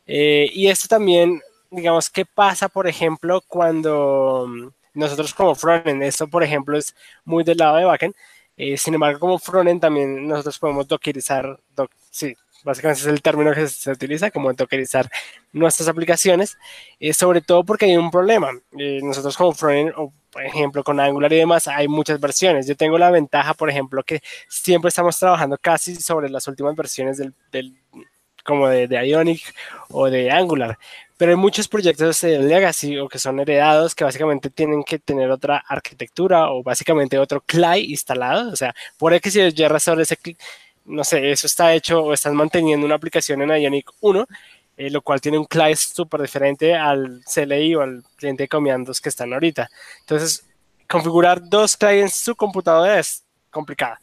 Eh, 0.06 0.50
y 0.52 0.68
esto 0.68 0.88
también, 0.88 1.40
digamos, 1.70 2.10
¿qué 2.10 2.24
pasa, 2.24 2.68
por 2.68 2.86
ejemplo, 2.86 3.42
cuando 3.46 4.72
nosotros 4.94 5.34
como 5.34 5.54
frontend, 5.54 6.02
esto, 6.02 6.28
por 6.28 6.42
ejemplo, 6.42 6.78
es 6.78 6.94
muy 7.24 7.44
del 7.44 7.58
lado 7.58 7.76
de 7.76 7.84
backend, 7.84 8.14
eh, 8.56 8.76
sin 8.78 8.94
embargo, 8.94 9.20
como 9.20 9.38
frontend 9.38 9.80
también 9.80 10.26
nosotros 10.26 10.58
podemos 10.58 10.88
dockerizar, 10.88 11.58
sí, 12.10 12.34
básicamente 12.66 13.00
es 13.00 13.06
el 13.06 13.22
término 13.22 13.54
que 13.54 13.68
se, 13.68 13.90
utiliza, 13.90 14.30
como 14.30 14.52
dockerizar 14.52 15.08
nuestras 15.52 15.88
aplicaciones, 15.88 16.58
eh, 17.00 17.14
sobre 17.14 17.40
todo 17.40 17.64
porque 17.64 17.86
hay 17.86 17.96
un 17.96 18.10
problema. 18.10 18.50
Eh, 18.78 19.00
nosotros 19.02 19.36
como 19.36 19.52
frontend, 19.52 19.94
por 20.30 20.44
ejemplo 20.44 20.84
con 20.84 21.00
Angular 21.00 21.32
y 21.32 21.36
demás, 21.36 21.68
hay 21.68 21.88
muchas 21.88 22.20
versiones. 22.20 22.66
Yo 22.66 22.76
tengo 22.76 22.98
la 22.98 23.10
ventaja, 23.10 23.54
por 23.54 23.70
ejemplo, 23.70 24.02
que 24.02 24.20
siempre 24.48 24.88
estamos 24.88 25.18
trabajando 25.18 25.56
casi 25.58 25.94
sobre 25.94 26.28
las 26.28 26.46
últimas 26.48 26.74
versiones 26.74 27.16
del, 27.16 27.32
del 27.52 27.74
como 28.44 28.68
de, 28.68 28.86
de, 28.88 29.08
Ionic 29.08 29.54
o 29.88 30.10
de 30.10 30.30
Angular 30.30 30.78
pero 31.16 31.32
hay 31.32 31.36
muchos 31.36 31.68
proyectos 31.68 32.20
de 32.20 32.38
legacy 32.40 32.98
o 32.98 33.08
que 33.08 33.18
son 33.18 33.40
heredados 33.40 33.94
que 33.94 34.04
básicamente 34.04 34.50
tienen 34.50 34.84
que 34.84 34.98
tener 34.98 35.30
otra 35.30 35.58
arquitectura 35.66 36.50
o 36.50 36.62
básicamente 36.62 37.18
otro 37.18 37.40
CLI 37.40 37.90
instalado. 37.90 38.52
O 38.52 38.56
sea, 38.56 38.74
por 38.98 39.14
X 39.14 39.36
y 39.36 39.40
Y 39.40 39.68
razón 39.68 40.00
ese, 40.00 40.18
no 40.86 41.04
sé, 41.04 41.30
eso 41.30 41.46
está 41.46 41.74
hecho 41.74 42.02
o 42.02 42.12
están 42.12 42.34
manteniendo 42.36 42.86
una 42.86 42.94
aplicación 42.94 43.42
en 43.42 43.50
Ionic 43.50 43.90
1, 44.00 44.26
eh, 44.76 44.90
lo 44.90 45.02
cual 45.02 45.20
tiene 45.20 45.38
un 45.38 45.46
CLI 45.46 45.74
súper 45.76 46.22
diferente 46.22 46.74
al 46.74 47.22
CLI 47.24 47.74
o 47.74 47.82
al 47.82 48.04
cliente 48.16 48.44
de 48.44 48.48
comandos 48.48 49.00
que 49.00 49.08
están 49.08 49.32
ahorita. 49.32 49.68
Entonces, 50.00 50.46
configurar 50.88 51.48
dos 51.48 51.76
CLI 51.76 52.00
en 52.00 52.10
su 52.10 52.36
computadora 52.36 52.98
es 52.98 53.24
complicado. 53.50 53.96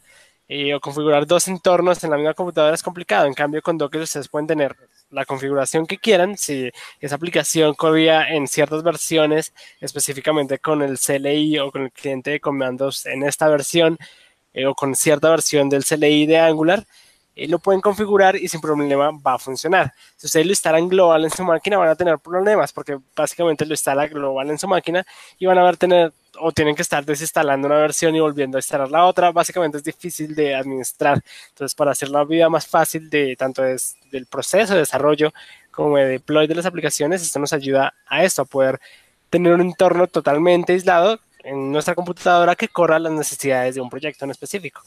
Eh, 0.46 0.74
o 0.74 0.80
configurar 0.80 1.26
dos 1.26 1.48
entornos 1.48 2.04
en 2.04 2.10
la 2.10 2.16
misma 2.16 2.34
computadora 2.34 2.74
es 2.74 2.82
complicado. 2.82 3.26
En 3.26 3.34
cambio, 3.34 3.62
con 3.62 3.78
Docker 3.78 4.02
ustedes 4.02 4.28
pueden 4.28 4.46
tener 4.46 4.76
la 5.10 5.24
configuración 5.24 5.86
que 5.86 5.98
quieran, 5.98 6.36
si 6.36 6.70
esa 7.00 7.14
aplicación 7.14 7.74
corría 7.74 8.28
en 8.28 8.46
ciertas 8.46 8.82
versiones, 8.82 9.54
específicamente 9.80 10.58
con 10.58 10.82
el 10.82 10.98
CLI 10.98 11.58
o 11.60 11.70
con 11.70 11.82
el 11.82 11.92
cliente 11.92 12.32
de 12.32 12.40
comandos 12.40 13.06
en 13.06 13.22
esta 13.22 13.48
versión, 13.48 13.96
eh, 14.54 14.66
o 14.66 14.74
con 14.74 14.94
cierta 14.94 15.28
versión 15.30 15.68
del 15.68 15.84
CLI 15.84 16.26
de 16.26 16.38
Angular, 16.38 16.86
eh, 17.36 17.48
lo 17.48 17.58
pueden 17.58 17.80
configurar 17.80 18.36
y 18.36 18.48
sin 18.48 18.60
problema 18.60 19.10
va 19.10 19.34
a 19.34 19.38
funcionar. 19.38 19.92
Si 20.16 20.26
ustedes 20.26 20.46
lo 20.46 20.52
instalan 20.52 20.88
global 20.88 21.24
en 21.24 21.30
su 21.30 21.42
máquina, 21.42 21.78
van 21.78 21.88
a 21.88 21.96
tener 21.96 22.18
problemas 22.18 22.72
porque 22.72 22.98
básicamente 23.16 23.66
lo 23.66 23.72
instala 23.74 24.06
global 24.06 24.50
en 24.50 24.58
su 24.58 24.68
máquina 24.68 25.04
y 25.38 25.46
van 25.46 25.58
a 25.58 25.64
ver 25.64 25.76
tener 25.76 26.12
o 26.40 26.52
tienen 26.52 26.74
que 26.74 26.82
estar 26.82 27.04
desinstalando 27.04 27.66
una 27.66 27.76
versión 27.76 28.14
y 28.14 28.20
volviendo 28.20 28.56
a 28.56 28.60
instalar 28.60 28.90
la 28.90 29.04
otra. 29.06 29.32
Básicamente 29.32 29.78
es 29.78 29.84
difícil 29.84 30.34
de 30.34 30.54
administrar. 30.54 31.22
Entonces, 31.50 31.74
para 31.74 31.92
hacer 31.92 32.08
la 32.08 32.24
vida 32.24 32.48
más 32.48 32.66
fácil 32.66 33.10
de 33.10 33.36
tanto 33.36 33.62
del 33.62 34.26
proceso 34.26 34.74
de 34.74 34.80
desarrollo 34.80 35.32
como 35.70 35.96
de 35.96 36.06
deploy 36.06 36.46
de 36.46 36.54
las 36.54 36.66
aplicaciones, 36.66 37.22
esto 37.22 37.38
nos 37.40 37.52
ayuda 37.52 37.94
a 38.06 38.24
esto, 38.24 38.42
a 38.42 38.44
poder 38.44 38.80
tener 39.30 39.52
un 39.52 39.60
entorno 39.62 40.06
totalmente 40.06 40.72
aislado 40.72 41.18
en 41.44 41.70
nuestra 41.70 41.94
computadora 41.94 42.56
que 42.56 42.68
corra 42.68 42.98
las 42.98 43.12
necesidades 43.12 43.74
de 43.74 43.80
un 43.80 43.90
proyecto 43.90 44.24
en 44.24 44.30
específico. 44.32 44.82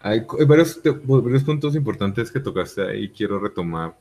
Hay 0.00 0.24
varios, 0.46 0.80
varios, 1.04 1.42
puntos 1.42 1.74
importantes 1.74 2.30
que 2.30 2.40
tocaste 2.40 2.82
ahí, 2.82 3.08
quiero 3.08 3.38
retomar. 3.40 3.96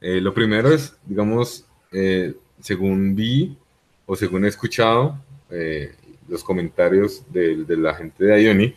Eh, 0.00 0.20
lo 0.20 0.34
primero 0.34 0.70
es, 0.70 0.94
digamos, 1.06 1.64
eh, 1.92 2.34
según 2.60 3.14
vi 3.14 3.56
o 4.04 4.14
según 4.16 4.44
he 4.44 4.48
escuchado, 4.48 5.18
eh, 5.50 5.94
los 6.28 6.42
comentarios 6.42 7.22
de, 7.32 7.64
la 7.76 7.94
gente 7.94 8.24
de 8.24 8.42
Ionic, 8.42 8.74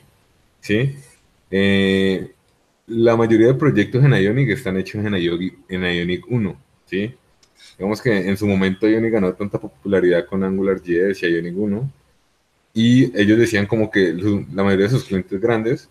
¿sí? 0.62 0.96
Eh, 1.50 2.32
la 2.88 3.16
mayoría 3.16 3.48
de 3.48 3.54
proyectos 3.56 4.04
en 4.04 4.14
Ionic 4.14 4.50
están 4.50 4.78
hechos 4.78 5.04
en 5.04 5.16
Ionic, 5.16 5.58
en 5.68 5.84
Ionic 5.84 6.26
1, 6.30 6.58
¿sí? 6.86 7.14
Digamos 7.78 8.02
que 8.02 8.30
en 8.30 8.38
su 8.38 8.48
momento 8.48 8.88
Ionic 8.88 9.14
ganó 9.14 9.34
tanta 9.34 9.60
popularidad 9.60 10.26
con 10.26 10.44
AngularJS 10.44 11.24
y 11.24 11.28
Ionic 11.28 11.58
1, 11.58 11.92
y 12.74 13.18
ellos 13.20 13.38
decían 13.40 13.66
como 13.66 13.90
que 13.90 14.14
la 14.14 14.64
mayoría 14.64 14.86
de 14.86 14.92
sus 14.92 15.06
clientes 15.06 15.40
grandes 15.40 15.90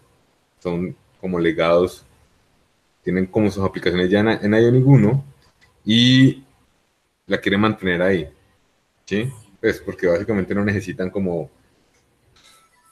son 0.60 0.96
como 1.20 1.38
legados, 1.38 2.04
tienen 3.02 3.26
como 3.26 3.50
sus 3.50 3.64
aplicaciones 3.64 4.10
ya 4.10 4.20
en, 4.20 4.28
en 4.28 4.54
Ionic 4.54 4.86
1 4.86 5.24
y 5.84 6.44
la 7.26 7.38
quieren 7.40 7.60
mantener 7.60 8.02
ahí, 8.02 8.28
¿sí? 9.04 9.30
Pues 9.60 9.80
porque 9.80 10.06
básicamente 10.06 10.54
no 10.54 10.64
necesitan 10.64 11.10
como, 11.10 11.50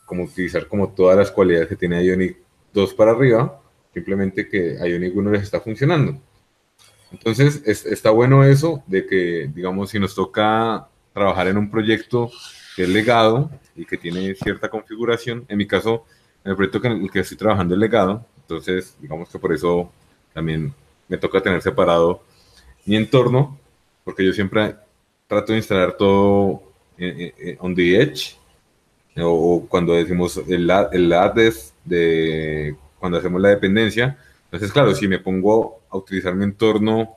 como 0.04 0.24
utilizar 0.24 0.66
como 0.66 0.88
todas 0.90 1.16
las 1.16 1.30
cualidades 1.30 1.68
que 1.68 1.76
tiene 1.76 2.04
Ionic 2.04 2.36
2 2.72 2.94
para 2.94 3.12
arriba, 3.12 3.60
simplemente 3.94 4.48
que 4.48 4.74
Ionic 4.74 5.16
1 5.16 5.30
les 5.30 5.42
está 5.42 5.60
funcionando. 5.60 6.20
Entonces, 7.12 7.62
está 7.66 8.10
bueno 8.10 8.44
eso 8.44 8.82
de 8.86 9.06
que, 9.06 9.50
digamos, 9.54 9.90
si 9.90 9.98
nos 9.98 10.14
toca 10.14 10.88
trabajar 11.12 11.48
en 11.48 11.56
un 11.56 11.70
proyecto 11.70 12.30
que 12.76 12.82
es 12.82 12.88
legado 12.90 13.50
y 13.74 13.86
que 13.86 13.96
tiene 13.96 14.34
cierta 14.34 14.68
configuración, 14.68 15.46
en 15.48 15.56
mi 15.56 15.66
caso, 15.66 16.04
en 16.44 16.50
el 16.50 16.56
proyecto 16.56 16.86
en 16.86 17.02
el 17.02 17.10
que 17.10 17.20
estoy 17.20 17.38
trabajando 17.38 17.74
es 17.74 17.80
legado, 17.80 18.24
entonces, 18.42 18.94
digamos 19.00 19.30
que 19.30 19.38
por 19.38 19.52
eso 19.52 19.90
también 20.34 20.72
me 21.08 21.16
toca 21.16 21.40
tener 21.40 21.62
separado 21.62 22.22
mi 22.84 22.96
entorno, 22.96 23.58
porque 24.04 24.24
yo 24.24 24.32
siempre 24.32 24.76
trato 25.26 25.52
de 25.52 25.58
instalar 25.58 25.96
todo 25.96 26.62
on 27.60 27.74
the 27.74 28.00
edge, 28.00 28.36
o, 29.18 29.66
cuando 29.68 29.94
decimos 29.94 30.36
el, 30.46 30.70
el 30.92 31.14
de 31.84 32.76
cuando 32.98 33.18
hacemos 33.18 33.40
la 33.40 33.48
dependencia. 33.48 34.18
Entonces, 34.44 34.70
claro, 34.72 34.94
si 34.94 35.08
me 35.08 35.18
pongo 35.18 35.80
a 35.90 35.96
utilizar 35.96 36.34
mi 36.34 36.44
entorno 36.44 37.16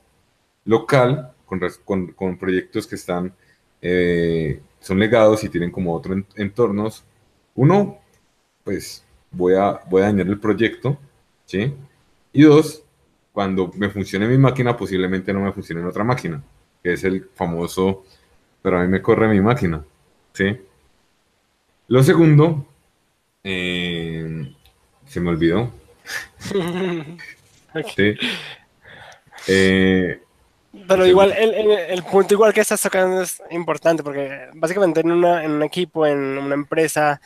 local 0.66 1.34
con, 1.46 2.14
con, 2.16 2.38
proyectos 2.38 2.88
que 2.88 2.96
están, 2.96 3.34
eh, 3.82 4.62
son 4.80 5.00
legados 5.00 5.44
y 5.44 5.50
tienen 5.50 5.72
como 5.72 5.94
otros 5.94 6.24
entornos, 6.36 7.04
uno, 7.56 8.00
pues 8.64 9.04
voy 9.32 9.56
a, 9.56 9.82
voy 9.90 10.02
a 10.02 10.06
dañar 10.06 10.28
el 10.28 10.40
proyecto, 10.40 10.98
¿sí? 11.46 11.74
Y 12.34 12.44
dos, 12.44 12.84
cuando 13.32 13.72
me 13.76 13.90
funcione 13.90 14.28
mi 14.28 14.38
máquina, 14.38 14.78
posiblemente 14.78 15.34
no 15.34 15.42
me 15.42 15.52
funcione 15.52 15.82
en 15.82 15.88
otra 15.88 16.04
máquina, 16.04 16.42
que 16.84 16.94
es 16.94 17.04
el 17.04 17.30
famoso, 17.36 18.06
pero 18.62 18.78
a 18.80 18.82
mí 18.82 18.88
me 18.88 19.02
corre 19.02 19.28
mi 19.28 19.42
máquina, 19.42 19.84
¿sí? 20.34 20.58
Lo 21.88 22.04
segundo, 22.04 22.66
eh, 23.44 24.54
se 25.06 25.20
me 25.20 25.30
olvidó. 25.30 25.72
sí. 27.96 28.16
Eh, 29.48 30.22
pero 30.88 31.06
igual, 31.06 31.34
el, 31.38 31.72
el, 31.72 32.04
punto 32.04 32.36
igual 32.36 32.54
que 32.54 32.62
estás 32.62 32.82
tocando 32.82 33.22
es 33.22 33.42
importante, 33.50 34.04
porque 34.04 34.50
básicamente 34.54 35.00
en, 35.00 35.12
una, 35.12 35.44
en 35.44 35.52
un 35.52 35.64
equipo, 35.64 36.06
en 36.06 36.38
una 36.38 36.54
empresa 36.54 37.20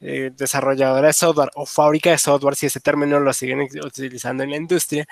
eh, 0.00 0.30
desarrolladora 0.36 1.08
de 1.08 1.12
software 1.12 1.50
o 1.54 1.64
fábrica 1.66 2.10
de 2.10 2.18
software, 2.18 2.56
si 2.56 2.66
ese 2.66 2.80
término 2.80 3.20
lo 3.20 3.32
siguen 3.32 3.60
utilizando 3.60 4.42
en 4.42 4.50
la 4.50 4.56
industria, 4.56 5.06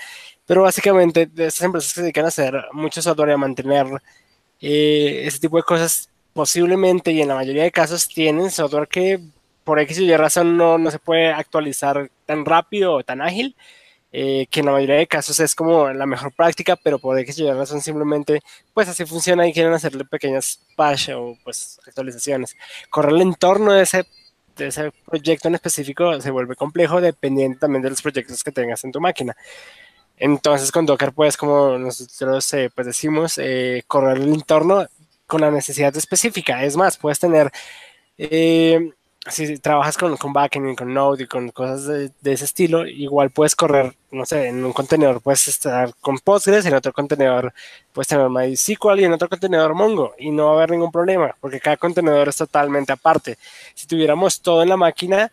pero 0.45 0.63
básicamente 0.63 1.23
estas 1.23 1.63
empresas 1.63 1.93
se 1.93 2.03
dedican 2.03 2.25
a 2.25 2.29
hacer 2.29 2.65
mucho 2.73 3.03
software 3.03 3.31
y 3.31 3.33
a 3.33 3.37
mantener 3.37 3.87
eh, 4.61 5.23
ese 5.25 5.39
tipo 5.41 5.57
de 5.57 5.63
cosas, 5.63 6.11
posiblemente 6.33 7.13
y 7.13 7.23
en 7.23 7.29
la 7.29 7.35
mayoría 7.35 7.65
de 7.65 7.73
casos 7.73 8.09
tienen 8.09 8.51
software 8.51 8.89
que 8.89 9.21
por 9.65 9.81
X 9.81 9.99
y 9.99 10.17
razón 10.17 10.57
no, 10.57 10.79
no 10.79 10.91
se 10.91 10.99
puede 10.99 11.33
actualizar 11.33 12.11
tan 12.25 12.45
rápido 12.45 12.95
o 12.95 13.03
tan 13.05 13.23
ágil, 13.23 13.57
eh, 14.19 14.47
que 14.51 14.61
en 14.61 14.67
la 14.67 14.73
mayoría 14.73 14.95
de 14.95 15.07
casos 15.07 15.39
es 15.41 15.55
como 15.55 15.91
la 15.93 16.07
mejor 16.07 16.33
práctica, 16.33 16.75
pero 16.75 16.99
por 16.99 17.19
X 17.19 17.39
y 17.39 17.53
razón 17.53 17.83
simplemente, 17.83 18.41
pues 18.73 18.89
así 18.89 19.05
funciona 19.05 19.47
y 19.47 19.53
quieren 19.53 19.75
hacerle 19.75 20.07
pequeñas 20.07 20.59
patch 20.75 21.11
o 21.11 21.37
pues 21.45 21.79
actualizaciones. 21.87 22.57
Correr 22.89 23.13
el 23.13 23.21
entorno 23.21 23.73
de 23.73 23.83
ese, 23.83 24.07
de 24.57 24.69
ese 24.69 24.91
proyecto 25.05 25.49
en 25.49 25.57
específico 25.57 26.19
se 26.19 26.31
vuelve 26.31 26.57
complejo 26.57 26.99
dependiendo 27.03 27.59
también 27.59 27.83
de 27.83 27.91
los 27.91 28.01
proyectos 28.01 28.43
que 28.43 28.53
tengas 28.53 28.83
en 28.85 28.93
tu 28.93 29.03
máquina. 29.03 29.37
Entonces 30.17 30.73
con 30.73 30.87
Docker 30.87 31.13
puedes, 31.13 31.37
como 31.37 31.77
nosotros 31.77 32.55
eh, 32.55 32.71
pues 32.75 32.87
decimos, 32.87 33.37
eh, 33.37 33.85
correr 33.87 34.17
el 34.17 34.33
entorno 34.33 34.87
con 35.27 35.43
la 35.43 35.51
necesidad 35.51 35.95
específica. 35.95 36.65
Es 36.65 36.75
más, 36.75 36.97
puedes 36.97 37.19
tener 37.19 37.53
si 39.31 39.59
trabajas 39.59 39.97
con, 39.97 40.17
con 40.17 40.33
backend 40.33 40.77
con 40.77 40.93
Node 40.93 41.25
y 41.25 41.27
con 41.27 41.51
cosas 41.51 41.87
de, 41.87 42.33
ese 42.33 42.45
estilo, 42.45 42.87
igual 42.87 43.31
puedes 43.31 43.57
correr, 43.57 43.95
no 44.11 44.25
sé, 44.25 44.47
en 44.49 44.65
un 44.65 44.73
contenedor 44.73 45.21
puedes 45.21 45.49
estar 45.49 45.93
con 46.01 46.19
Postgres, 46.19 46.65
en 46.67 46.75
otro 46.75 46.93
contenedor 46.93 47.53
puedes 47.93 48.09
tener 48.09 48.29
MySQL 48.29 49.01
y 49.01 49.05
en 49.05 49.13
otro 49.13 49.29
contenedor 49.29 49.75
Mongo 49.75 50.15
y 50.19 50.31
no 50.31 50.47
va 50.47 50.53
a 50.53 50.55
haber 50.55 50.71
ningún 50.71 50.93
problema 50.93 51.35
porque 51.41 51.61
cada 51.61 51.77
contenedor 51.77 52.29
es 52.29 52.37
totalmente 52.37 52.93
aparte. 52.93 53.39
Si 53.75 53.87
tuviéramos 53.87 54.41
todo 54.41 54.63
en 54.63 54.69
la 54.69 54.77
máquina, 54.77 55.31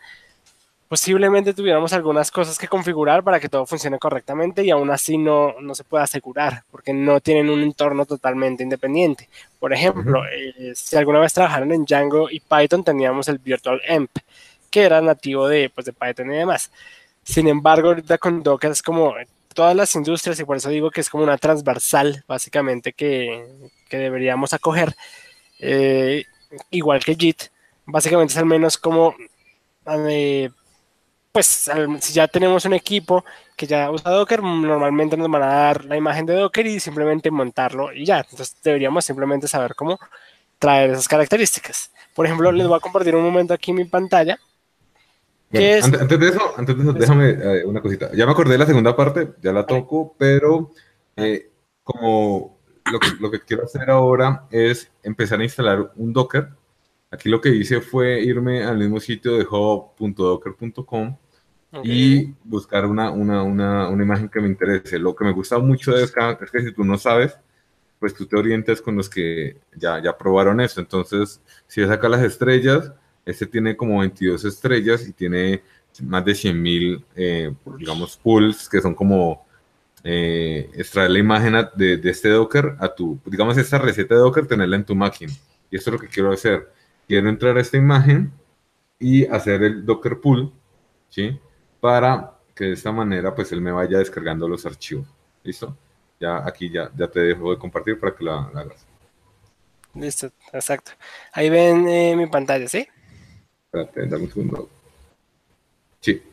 posiblemente 0.93 1.55
tuviéramos 1.55 1.91
algunas 1.91 2.29
cosas 2.29 2.55
que 2.59 2.67
configurar 2.67 3.23
para 3.23 3.39
que 3.39 3.49
todo 3.49 3.65
funcione 3.65 3.97
correctamente 3.97 4.63
y 4.63 4.69
aún 4.69 4.91
así 4.91 5.17
no, 5.17 5.59
no 5.59 5.73
se 5.73 5.83
puede 5.83 6.03
asegurar 6.03 6.65
porque 6.69 6.93
no 6.93 7.19
tienen 7.19 7.49
un 7.49 7.63
entorno 7.63 8.05
totalmente 8.05 8.61
independiente. 8.61 9.27
Por 9.59 9.73
ejemplo, 9.73 10.21
eh, 10.31 10.71
si 10.75 10.95
alguna 10.95 11.17
vez 11.17 11.33
trabajaron 11.33 11.71
en 11.71 11.85
Django 11.85 12.29
y 12.29 12.41
Python, 12.41 12.83
teníamos 12.83 13.27
el 13.27 13.39
Virtual 13.39 13.81
Env, 13.87 14.07
que 14.69 14.83
era 14.83 15.01
nativo 15.01 15.47
de, 15.47 15.71
pues, 15.71 15.85
de 15.87 15.93
Python 15.93 16.31
y 16.31 16.37
demás. 16.37 16.69
Sin 17.23 17.47
embargo, 17.47 17.87
ahorita 17.87 18.19
con 18.19 18.43
Docker 18.43 18.69
es 18.69 18.83
como 18.83 19.15
todas 19.55 19.75
las 19.75 19.95
industrias 19.95 20.39
y 20.39 20.45
por 20.45 20.57
eso 20.57 20.69
digo 20.69 20.91
que 20.91 21.01
es 21.01 21.09
como 21.09 21.23
una 21.23 21.39
transversal 21.39 22.23
básicamente 22.27 22.93
que, 22.93 23.47
que 23.89 23.97
deberíamos 23.97 24.53
acoger. 24.53 24.93
Eh, 25.57 26.25
igual 26.69 27.03
que 27.03 27.15
JIT, 27.15 27.45
básicamente 27.87 28.33
es 28.33 28.37
al 28.37 28.45
menos 28.45 28.77
como... 28.77 29.15
Eh, 29.87 30.51
pues 31.33 31.67
si 31.99 32.13
ya 32.13 32.27
tenemos 32.27 32.63
un 32.63 32.73
equipo 32.73 33.25
que 33.57 33.65
ya 33.65 33.89
usa 33.89 34.11
Docker, 34.11 34.43
normalmente 34.43 35.17
nos 35.17 35.29
van 35.29 35.41
a 35.41 35.47
dar 35.47 35.85
la 35.85 35.97
imagen 35.97 36.27
de 36.27 36.35
Docker 36.35 36.67
y 36.67 36.79
simplemente 36.79 37.31
montarlo 37.31 37.91
y 37.91 38.05
ya. 38.05 38.19
Entonces 38.19 38.55
deberíamos 38.63 39.03
simplemente 39.03 39.47
saber 39.47 39.73
cómo 39.73 39.99
traer 40.59 40.91
esas 40.91 41.07
características. 41.07 41.91
Por 42.13 42.27
ejemplo, 42.27 42.51
les 42.51 42.67
voy 42.67 42.77
a 42.77 42.79
compartir 42.79 43.15
un 43.15 43.23
momento 43.23 43.51
aquí 43.51 43.73
mi 43.73 43.85
pantalla. 43.85 44.37
antes, 45.51 46.19
de 46.19 46.27
eso, 46.27 46.53
antes 46.55 46.77
de 46.77 46.83
eso, 46.83 46.93
déjame 46.93 47.29
eh, 47.31 47.65
una 47.65 47.81
cosita. 47.81 48.11
Ya 48.13 48.27
me 48.27 48.33
acordé 48.33 48.51
de 48.51 48.59
la 48.59 48.67
segunda 48.67 48.95
parte, 48.95 49.33
ya 49.41 49.51
la 49.51 49.65
toco, 49.65 50.15
pero 50.15 50.71
eh, 51.15 51.49
como 51.83 52.59
lo 52.91 52.99
que, 52.99 53.07
lo 53.19 53.31
que 53.31 53.39
quiero 53.39 53.63
hacer 53.63 53.89
ahora 53.89 54.45
es 54.51 54.91
empezar 55.01 55.39
a 55.39 55.43
instalar 55.43 55.91
un 55.95 56.13
Docker. 56.13 56.49
Aquí 57.09 57.27
lo 57.27 57.41
que 57.41 57.49
hice 57.49 57.81
fue 57.81 58.21
irme 58.21 58.63
al 58.63 58.77
mismo 58.77 58.99
sitio 58.99 59.35
de 59.35 59.47
hub.docker.com 59.49 61.17
y 61.83 62.33
buscar 62.43 62.85
una, 62.85 63.09
una, 63.09 63.41
una, 63.41 63.89
una, 63.89 64.03
imagen 64.03 64.29
que 64.29 64.39
me 64.39 64.47
interese. 64.47 64.99
Lo 64.99 65.15
que 65.15 65.25
me 65.25 65.31
gusta 65.31 65.57
mucho 65.57 65.93
de 65.93 66.03
acá 66.03 66.37
es 66.41 66.51
que 66.51 66.61
si 66.61 66.71
tú 66.71 66.83
no 66.83 66.97
sabes, 66.97 67.35
pues 67.99 68.13
tú 68.13 68.25
te 68.25 68.35
orientas 68.35 68.81
con 68.81 68.95
los 68.95 69.09
que 69.09 69.57
ya, 69.75 70.01
ya 70.01 70.15
probaron 70.17 70.59
esto. 70.59 70.81
Entonces, 70.81 71.41
si 71.67 71.81
ves 71.81 71.89
acá 71.89 72.09
las 72.09 72.21
estrellas, 72.21 72.91
este 73.25 73.47
tiene 73.47 73.75
como 73.75 73.99
22 73.99 74.45
estrellas 74.45 75.07
y 75.07 75.13
tiene 75.13 75.63
más 76.01 76.25
de 76.25 76.35
100 76.35 76.61
mil, 76.61 77.05
eh, 77.15 77.53
digamos, 77.77 78.17
pools, 78.17 78.67
que 78.67 78.81
son 78.81 78.93
como 78.93 79.45
eh, 80.03 80.69
extraer 80.75 81.11
la 81.11 81.19
imagen 81.19 81.53
de, 81.75 81.97
de, 81.97 82.09
este 82.09 82.29
Docker 82.29 82.75
a 82.79 82.93
tu, 82.93 83.19
digamos, 83.25 83.57
esta 83.57 83.77
receta 83.77 84.15
de 84.15 84.21
Docker, 84.21 84.47
tenerla 84.47 84.75
en 84.75 84.85
tu 84.85 84.95
máquina. 84.95 85.31
Y 85.71 85.77
esto 85.77 85.89
es 85.89 85.93
lo 85.93 85.99
que 85.99 86.07
quiero 86.07 86.31
hacer. 86.31 86.71
Quiero 87.07 87.29
entrar 87.29 87.57
a 87.57 87.61
esta 87.61 87.77
imagen 87.77 88.31
y 88.99 89.25
hacer 89.25 89.63
el 89.63 89.85
Docker 89.85 90.19
pool, 90.19 90.51
¿sí? 91.09 91.39
Para 91.83 92.31
que 92.55 92.63
de 92.63 92.73
esta 92.75 92.93
manera 92.93 93.35
pues 93.35 93.51
él 93.51 93.59
me 93.59 93.73
vaya 93.73 93.97
descargando 93.97 94.47
los 94.47 94.65
archivos. 94.65 95.05
¿Listo? 95.43 95.75
Ya 96.17 96.37
aquí 96.47 96.69
ya, 96.69 96.89
ya 96.95 97.09
te 97.09 97.19
dejo 97.19 97.51
de 97.51 97.57
compartir 97.57 97.99
para 97.99 98.15
que 98.15 98.23
la, 98.23 98.39
hagas. 98.55 98.85
Listo, 99.93 100.31
exacto. 100.53 100.93
Ahí 101.33 101.49
ven 101.49 101.85
eh, 101.89 102.15
mi 102.15 102.27
pantalla, 102.27 102.69
¿sí? 102.69 102.87
Espérate, 103.65 104.07
dame 104.07 104.23
un 104.23 104.31
segundo. 104.31 104.69
Sí. 105.99 106.23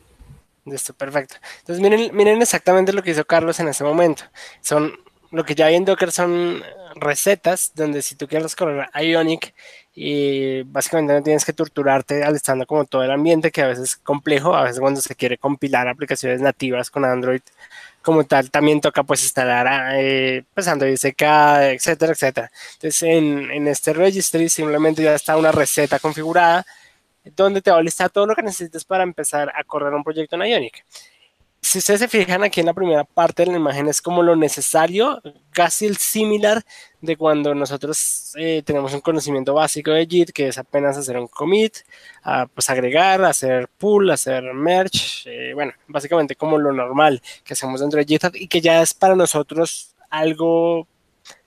Listo, 0.63 0.93
perfecto. 0.93 1.35
Entonces 1.59 1.81
miren, 1.81 2.15
miren 2.15 2.41
exactamente 2.41 2.93
lo 2.93 3.03
que 3.03 3.11
hizo 3.11 3.25
Carlos 3.25 3.59
en 3.59 3.67
ese 3.67 3.83
momento. 3.83 4.23
Son 4.61 4.93
lo 5.31 5.45
que 5.45 5.55
ya 5.55 5.67
hay 5.67 5.75
en 5.75 5.85
Docker 5.85 6.11
son 6.11 6.63
recetas 6.95 7.71
donde 7.73 8.01
si 8.01 8.15
tú 8.15 8.27
quieres 8.27 8.55
correr 8.55 8.89
Ionic 8.93 9.53
y 9.93 10.63
básicamente 10.63 11.13
no 11.13 11.23
tienes 11.23 11.45
que 11.45 11.53
torturarte 11.53 12.23
al 12.23 12.35
estando 12.35 12.65
como 12.65 12.85
todo 12.85 13.03
el 13.03 13.11
ambiente 13.11 13.51
que 13.51 13.61
a 13.61 13.67
veces 13.67 13.83
es 13.91 13.95
complejo, 13.97 14.55
a 14.55 14.63
veces 14.63 14.79
cuando 14.79 15.01
se 15.01 15.15
quiere 15.15 15.37
compilar 15.37 15.87
aplicaciones 15.87 16.41
nativas 16.41 16.89
con 16.89 17.05
Android 17.05 17.41
como 18.01 18.23
tal, 18.25 18.49
también 18.51 18.81
toca 18.81 19.03
pues 19.03 19.23
instalar 19.23 19.93
eh, 19.95 20.43
pues 20.53 20.67
Android 20.67 20.95
SK, 20.95 21.21
etcétera, 21.73 22.13
etcétera. 22.13 22.51
Entonces 22.73 23.03
en, 23.03 23.51
en 23.51 23.67
este 23.67 23.93
registry 23.93 24.49
simplemente 24.49 25.03
ya 25.03 25.15
está 25.15 25.37
una 25.37 25.51
receta 25.51 25.99
configurada 25.99 26.65
donde 27.35 27.61
te 27.61 27.71
va 27.71 27.77
a 27.77 27.83
listar 27.83 28.09
todo 28.09 28.25
lo 28.25 28.35
que 28.35 28.41
necesites 28.41 28.83
para 28.83 29.03
empezar 29.03 29.51
a 29.55 29.63
correr 29.63 29.93
un 29.93 30.03
proyecto 30.03 30.35
en 30.35 30.43
Ionic 30.43 30.83
si 31.71 31.77
ustedes 31.77 32.01
se 32.01 32.07
fijan 32.09 32.43
aquí 32.43 32.59
en 32.59 32.65
la 32.65 32.73
primera 32.73 33.05
parte 33.05 33.45
de 33.45 33.51
la 33.53 33.57
imagen 33.57 33.87
es 33.87 34.01
como 34.01 34.23
lo 34.23 34.35
necesario, 34.35 35.21
casi 35.51 35.85
el 35.85 35.95
similar 35.95 36.61
de 36.99 37.15
cuando 37.15 37.55
nosotros 37.55 38.33
eh, 38.37 38.61
tenemos 38.65 38.93
un 38.93 38.99
conocimiento 38.99 39.53
básico 39.53 39.91
de 39.91 40.05
JIT, 40.05 40.31
que 40.31 40.49
es 40.49 40.57
apenas 40.57 40.97
hacer 40.97 41.17
un 41.17 41.29
commit, 41.29 41.77
pues 42.53 42.69
agregar, 42.69 43.23
hacer 43.23 43.69
pull, 43.77 44.11
hacer 44.11 44.53
merge, 44.53 45.23
eh, 45.27 45.53
bueno, 45.53 45.71
básicamente 45.87 46.35
como 46.35 46.57
lo 46.57 46.73
normal 46.73 47.21
que 47.45 47.53
hacemos 47.53 47.79
dentro 47.79 47.99
de 47.99 48.05
GitHub 48.05 48.35
y 48.35 48.49
que 48.49 48.59
ya 48.59 48.81
es 48.81 48.93
para 48.93 49.15
nosotros 49.15 49.95
algo 50.09 50.89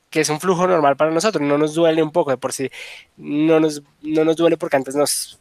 que 0.08 0.20
es 0.20 0.30
un 0.30 0.40
flujo 0.40 0.66
normal 0.66 0.96
para 0.96 1.10
nosotros, 1.10 1.46
no 1.46 1.58
nos 1.58 1.74
duele 1.74 2.02
un 2.02 2.12
poco 2.12 2.30
de 2.30 2.38
por 2.38 2.54
sí, 2.54 2.70
no 3.18 3.60
nos, 3.60 3.82
no 4.00 4.24
nos 4.24 4.36
duele 4.36 4.56
porque 4.56 4.76
antes 4.76 4.94
nos 4.94 5.38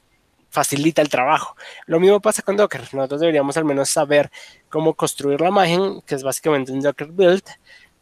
facilita 0.54 1.02
el 1.02 1.10
trabajo. 1.10 1.56
Lo 1.88 2.00
mismo 2.00 2.20
pasa 2.20 2.44
con 2.44 2.56
Docker. 2.56 2.82
Nosotros 2.94 3.20
deberíamos 3.22 3.58
al 3.58 3.66
menos 3.66 3.90
saber 3.90 4.32
cómo 4.70 4.94
construir 4.94 5.42
la 5.42 5.50
imagen, 5.50 6.02
que 6.06 6.14
es 6.14 6.22
básicamente 6.22 6.72
un 6.72 6.80
Docker 6.80 7.08
build, 7.08 7.44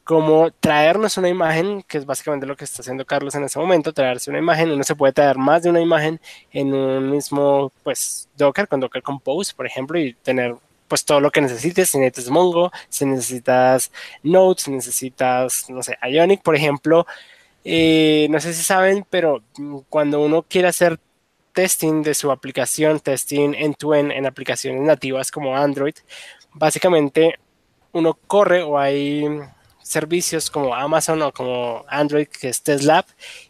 cómo 0.03 0.51
traernos 0.59 1.17
una 1.17 1.29
imagen, 1.29 1.81
que 1.83 1.97
es 1.97 2.05
básicamente 2.05 2.45
lo 2.45 2.57
que 2.57 2.65
está 2.65 2.81
haciendo 2.81 3.05
Carlos 3.05 3.35
en 3.35 3.45
ese 3.45 3.57
momento, 3.57 3.93
traerse 3.93 4.29
una 4.29 4.39
imagen. 4.39 4.69
Uno 4.69 4.83
se 4.83 4.95
puede 4.95 5.13
traer 5.13 5.37
más 5.37 5.63
de 5.63 5.69
una 5.69 5.79
imagen 5.79 6.19
en 6.51 6.73
un 6.73 7.09
mismo, 7.09 7.71
pues, 7.83 8.27
Docker, 8.35 8.67
con 8.67 8.81
Docker 8.81 9.01
Compose, 9.01 9.53
por 9.55 9.65
ejemplo, 9.65 9.97
y 9.97 10.13
tener 10.15 10.55
pues 10.89 11.05
todo 11.05 11.21
lo 11.21 11.31
que 11.31 11.39
necesites, 11.39 11.89
si 11.89 11.99
necesitas 11.99 12.29
Mongo, 12.29 12.69
si 12.89 13.05
necesitas 13.05 13.93
Node, 14.23 14.59
si 14.59 14.71
necesitas, 14.71 15.69
no 15.69 15.81
sé, 15.83 15.97
Ionic, 16.03 16.41
por 16.41 16.53
ejemplo, 16.53 17.07
eh, 17.63 18.27
no 18.29 18.41
sé 18.41 18.53
si 18.53 18.61
saben, 18.61 19.05
pero 19.09 19.41
cuando 19.87 20.21
uno 20.21 20.43
quiere 20.43 20.67
hacer 20.67 20.99
testing 21.53 22.03
de 22.03 22.13
su 22.13 22.31
aplicación, 22.31 22.99
testing 22.99 23.53
end-to-end 23.53 24.11
en 24.11 24.25
aplicaciones 24.25 24.81
nativas 24.81 25.31
como 25.31 25.55
Android, 25.55 25.95
básicamente 26.53 27.39
uno 27.91 28.17
corre 28.27 28.63
o 28.63 28.77
hay 28.77 29.25
servicios 29.81 30.49
como 30.49 30.73
Amazon 30.73 31.21
o 31.21 31.31
como 31.31 31.83
Android, 31.87 32.27
que 32.27 32.49
es 32.49 32.61
Tesla, 32.61 33.05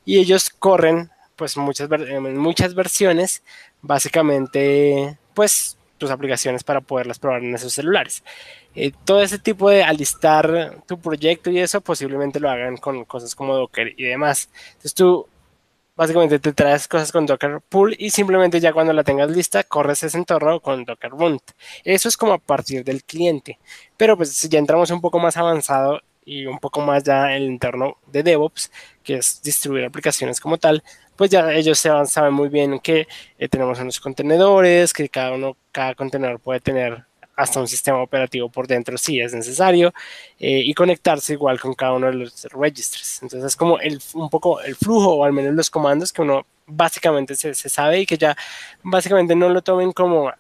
y 0.06 0.18
ellos 0.18 0.50
corren 0.50 1.12
pues 1.36 1.58
muchas, 1.58 1.90
muchas 2.36 2.74
versiones, 2.76 3.44
básicamente 3.82 5.18
pues 5.34 5.78
tus 5.98 6.10
aplicaciones 6.10 6.64
para 6.64 6.82
poderlas 6.82 7.20
probar 7.20 7.44
en 7.44 7.54
esos 7.54 7.74
celulares. 7.74 8.24
Eh, 8.74 8.92
todo 9.06 9.22
ese 9.22 9.38
tipo 9.38 9.70
de 9.70 9.84
alistar 9.84 10.82
tu 10.88 11.00
proyecto 11.00 11.52
y 11.52 11.60
eso 11.60 11.82
posiblemente 11.82 12.40
lo 12.40 12.50
hagan 12.50 12.78
con 12.78 13.06
cosas 13.06 13.36
como 13.36 13.56
Docker 13.56 13.94
y 13.98 14.04
demás. 14.06 14.50
Entonces 14.70 14.94
tú 14.96 15.28
básicamente 15.96 16.40
te 16.40 16.54
traes 16.54 16.88
cosas 16.88 17.12
con 17.12 17.26
Docker 17.26 17.62
Pool 17.68 17.96
y 18.00 18.10
simplemente 18.12 18.60
ya 18.60 18.74
cuando 18.74 18.94
la 18.94 19.04
tengas 19.04 19.30
lista 19.30 19.64
corres 19.64 20.04
ese 20.04 20.18
entorno 20.18 20.60
con 20.60 20.86
Docker 20.86 21.12
Bunt. 21.12 21.44
Eso 21.84 22.10
es 22.10 22.18
como 22.18 22.34
a 22.34 22.38
partir 22.40 22.84
del 22.84 23.04
cliente. 23.04 23.60
Pero 23.98 24.18
pues 24.18 24.34
si 24.34 24.50
ya 24.50 24.60
entramos 24.60 24.92
un 24.92 25.02
poco 25.02 25.20
más 25.20 25.38
avanzado 25.38 26.02
y 26.26 26.46
un 26.46 26.60
poco 26.60 26.82
más 26.82 27.04
ya 27.04 27.36
el 27.36 27.48
entorno 27.48 27.98
de 28.08 28.24
DevOps, 28.24 28.72
que 29.04 29.16
es 29.16 29.42
distribuir 29.42 29.86
aplicaciones 29.86 30.40
como 30.40 30.58
tal, 30.58 30.84
pues 31.16 31.30
ya 31.30 31.52
ellos 31.54 31.80
saben 31.80 32.34
muy 32.34 32.50
bien 32.50 32.80
que 32.80 33.08
eh, 33.38 33.48
tenemos 33.48 33.80
unos 33.80 34.00
contenedores, 34.00 34.94
que 34.94 35.10
cada 35.10 35.34
uno, 35.34 35.58
cada 35.72 35.96
contenedor 35.96 36.40
puede 36.40 36.60
tener 36.62 37.06
hasta 37.36 37.60
un 37.60 37.68
sistema 37.68 38.02
operativo 38.02 38.50
por 38.50 38.68
dentro 38.68 38.98
si 38.98 39.20
es 39.20 39.34
necesario 39.34 39.94
eh, 40.40 40.62
y 40.64 40.74
conectarse 40.74 41.34
igual 41.34 41.60
con 41.60 41.74
cada 41.74 41.94
uno 41.94 42.08
de 42.08 42.14
los 42.14 42.44
registros. 42.52 43.20
Entonces 43.22 43.48
es 43.48 43.56
como 43.56 43.80
el, 43.80 44.02
un 44.14 44.30
poco 44.30 44.62
el 44.62 44.76
flujo 44.76 45.14
o 45.14 45.24
al 45.26 45.34
menos 45.34 45.54
los 45.54 45.70
comandos 45.70 46.12
que 46.14 46.22
uno 46.22 46.46
básicamente 46.68 47.36
se, 47.36 47.54
se 47.54 47.70
sabe 47.70 48.02
y 48.02 48.06
que 48.06 48.18
ya 48.18 48.36
básicamente 48.84 49.36
no 49.36 49.50
lo 49.50 49.62
tomen 49.62 49.92
como 49.92 50.32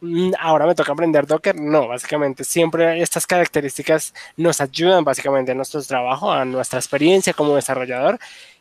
mm, 0.00 0.32
ahora 0.38 0.66
me 0.66 0.74
toca 0.74 0.92
aprender 0.92 1.26
Docker. 1.26 1.56
No, 1.56 1.88
básicamente 1.88 2.44
siempre 2.44 3.00
estas 3.02 3.26
características 3.26 4.14
nos 4.36 4.60
ayudan 4.60 5.04
básicamente 5.04 5.52
a 5.52 5.54
nuestro 5.54 5.82
trabajo, 5.82 6.32
a 6.32 6.44
nuestra 6.44 6.78
experiencia 6.78 7.32
como 7.32 7.56
desarrollador 7.56 8.18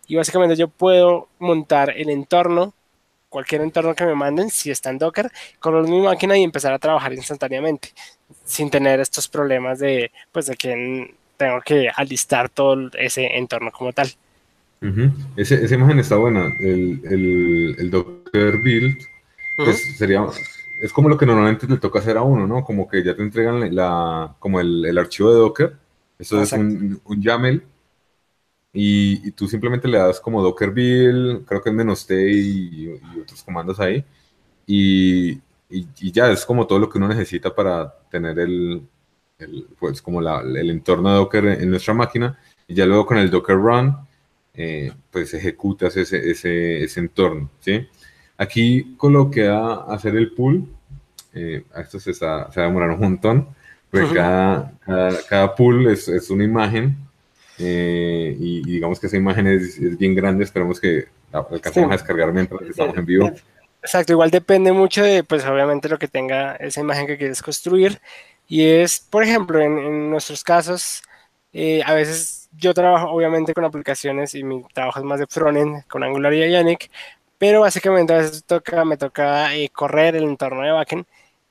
y 0.08 0.16
básicamente 0.16 0.56
yo 0.56 0.68
puedo 0.68 1.30
montar 1.40 1.92
el 1.92 2.10
entorno 2.10 2.74
cualquier 3.30 3.62
entorno 3.62 3.96
que 3.96 4.06
me 4.06 4.16
manden, 4.16 4.50
si 4.50 4.72
está 4.72 4.90
en 4.90 4.98
Docker, 4.98 5.32
con 5.60 5.90
mi 5.90 6.02
máquina 6.02 6.38
y 6.38 6.44
empezar 6.44 6.74
a 6.74 6.80
trabajar 6.80 7.14
instantáneamente, 7.14 7.90
sin 8.44 8.70
tener 8.70 9.00
estos 9.00 9.28
problemas 9.28 9.80
de, 9.80 10.12
pues, 10.32 10.46
de 10.48 10.56
que 10.56 11.16
tengo 11.38 11.62
que 11.62 11.90
alistar 11.94 12.50
todo 12.50 12.90
ese 12.94 13.38
entorno 13.38 13.72
como 13.72 13.92
tal. 13.94 14.10
esa 15.36 15.76
imagen 15.76 16.00
está 16.00 16.16
buena. 16.16 16.56
El, 16.60 17.76
el, 17.78 17.92
Docker 17.92 18.58
Build 18.60 18.98
pues, 19.58 19.98
sería, 19.98 20.26
es 20.82 20.94
como 20.94 21.10
lo 21.10 21.18
que 21.18 21.26
normalmente 21.26 21.68
le 21.68 21.78
toca 21.78 22.00
hacer 22.00 22.18
a 22.18 22.22
uno, 22.22 22.48
¿no? 22.48 22.64
Como 22.64 22.88
que 22.88 23.04
ya 23.04 23.16
te 23.16 23.22
entregan 23.22 23.76
la, 23.76 24.36
como 24.40 24.60
el, 24.60 24.86
el 24.86 24.98
archivo 24.98 25.32
de 25.32 25.40
Docker. 25.40 25.76
Eso 26.18 26.42
es 26.42 26.54
un, 26.54 27.02
un 27.04 27.22
YAML 27.22 27.62
y, 28.78 29.32
tú 29.32 29.48
simplemente 29.48 29.88
le 29.88 29.98
das 29.98 30.20
como 30.20 30.42
docker 30.44 30.72
build, 30.72 31.46
creo 31.46 31.62
que 31.62 31.70
es 31.70 31.76
menos 31.76 32.06
t 32.06 32.30
y, 32.30 33.00
otros 33.22 33.42
comandos 33.42 33.80
ahí, 33.80 34.04
y, 34.68 35.40
y, 35.70 36.12
ya 36.12 36.30
es 36.30 36.46
como 36.46 36.68
todo 36.68 36.80
lo 36.80 36.90
que 36.90 36.98
uno 36.98 37.08
necesita 37.08 37.56
para 37.56 37.90
tener 38.12 38.38
el, 38.38 38.82
el 39.40 39.68
pues 39.80 40.02
como 40.02 40.20
la, 40.20 40.42
el 40.42 40.70
entorno 40.70 41.10
de 41.10 41.16
Docker 41.16 41.46
en 41.46 41.70
nuestra 41.70 41.94
máquina, 41.94 42.38
y 42.68 42.76
ya 42.76 42.86
luego 42.86 43.06
con 43.06 43.18
el 43.18 43.32
Docker 43.32 43.56
Run, 43.56 43.96
eh, 44.54 44.92
pues 45.10 45.34
ejecutas 45.34 45.96
ese, 45.96 46.30
ese, 46.30 46.84
ese, 46.84 47.00
entorno, 47.00 47.50
¿sí? 47.62 47.88
Aquí 48.38 48.96
coloqué 48.98 49.48
a 49.48 49.86
hacer 49.88 50.18
el 50.18 50.34
pull, 50.34 50.68
eh, 51.34 51.64
esto 51.78 51.98
se, 51.98 52.14
se, 52.14 52.26
va 52.26 52.50
a 52.54 52.62
demorar 52.62 52.90
un 52.90 53.00
montón, 53.00 53.48
porque 53.90 54.16
cada, 54.16 54.74
cada, 54.86 55.24
cada, 55.30 55.56
pull 55.56 55.88
es, 55.88 56.10
es 56.10 56.30
una 56.30 56.44
imagen 56.44 57.05
eh, 57.58 58.36
y, 58.38 58.64
digamos 58.64 59.00
que 59.00 59.08
esa 59.08 59.18
imagen 59.18 59.48
es, 59.48 59.80
bien 59.98 60.16
grande, 60.16 60.44
esperemos 60.44 60.80
que 60.80 61.06
la 61.32 61.46
alcancemos 61.50 61.92
a 61.92 61.94
descargar 61.94 62.34
mientras 62.34 62.62
estamos 62.62 62.98
en 62.98 63.06
vivo. 63.06 63.32
Exacto, 63.82 64.14
igual 64.14 64.32
depende 64.32 64.72
mucho 64.72 65.04
de, 65.04 65.24
pues 65.24 65.46
obviamente 65.46 65.90
lo 65.90 66.00
que 66.00 66.08
tenga 66.08 66.56
esa 66.56 66.82
imagen 66.82 67.08
que 67.08 67.18
quieres 67.18 67.42
construir. 67.42 68.02
Y 68.48 68.64
es, 68.64 69.00
por 69.00 69.24
ejemplo, 69.24 69.60
en, 69.60 70.10
nuestros 70.10 70.44
casos, 70.44 71.04
eh, 71.54 71.82
a 71.86 71.94
veces 71.94 72.50
yo 72.58 72.74
trabajo 72.74 73.10
obviamente 73.10 73.54
con 73.54 73.66
aplicaciones 73.66 74.34
y 74.36 74.44
mi 74.44 74.64
trabajo 74.74 75.00
es 75.00 75.06
más 75.06 75.20
de 75.20 75.28
frontend 75.28 75.86
con 75.88 76.04
Angular 76.04 76.34
y 76.34 76.44
Ionic, 76.52 76.90
pero 77.38 77.62
básicamente 77.62 78.14
a 78.14 78.18
veces 78.18 78.44
toca, 78.44 78.86
me 78.86 78.98
toca 78.98 79.56
eh, 79.56 79.70
correr 79.70 80.16
el 80.16 80.24
entorno 80.24 80.62
de 80.62 80.72
backend, 80.72 81.06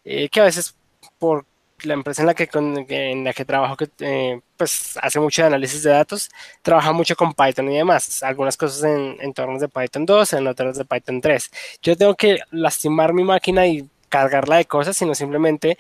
que 0.04 0.40
a 0.40 0.44
veces 0.44 0.74
por 1.18 1.46
la 1.82 1.94
empresa 1.94 2.22
en 2.22 2.26
la 2.26 2.34
que, 2.34 2.48
en 2.88 3.24
la 3.24 3.32
que 3.32 3.44
trabajo, 3.44 3.76
que 3.76 3.88
eh, 4.00 4.40
pues 4.56 4.98
hace 5.02 5.20
mucho 5.20 5.44
análisis 5.44 5.82
de 5.82 5.90
datos, 5.90 6.30
trabaja 6.62 6.92
mucho 6.92 7.16
con 7.16 7.34
Python 7.34 7.70
y 7.70 7.76
demás. 7.76 8.22
Algunas 8.22 8.56
cosas 8.56 8.84
en 8.84 9.16
entornos 9.20 9.60
de 9.60 9.68
Python 9.68 10.06
2, 10.06 10.32
en 10.34 10.46
otras 10.46 10.78
de 10.78 10.84
Python 10.84 11.20
3. 11.20 11.50
Yo 11.82 11.96
tengo 11.96 12.14
que 12.14 12.38
lastimar 12.50 13.12
mi 13.12 13.24
máquina 13.24 13.66
y 13.66 13.88
cargarla 14.08 14.56
de 14.56 14.64
cosas, 14.66 14.96
sino 14.96 15.14
simplemente 15.14 15.76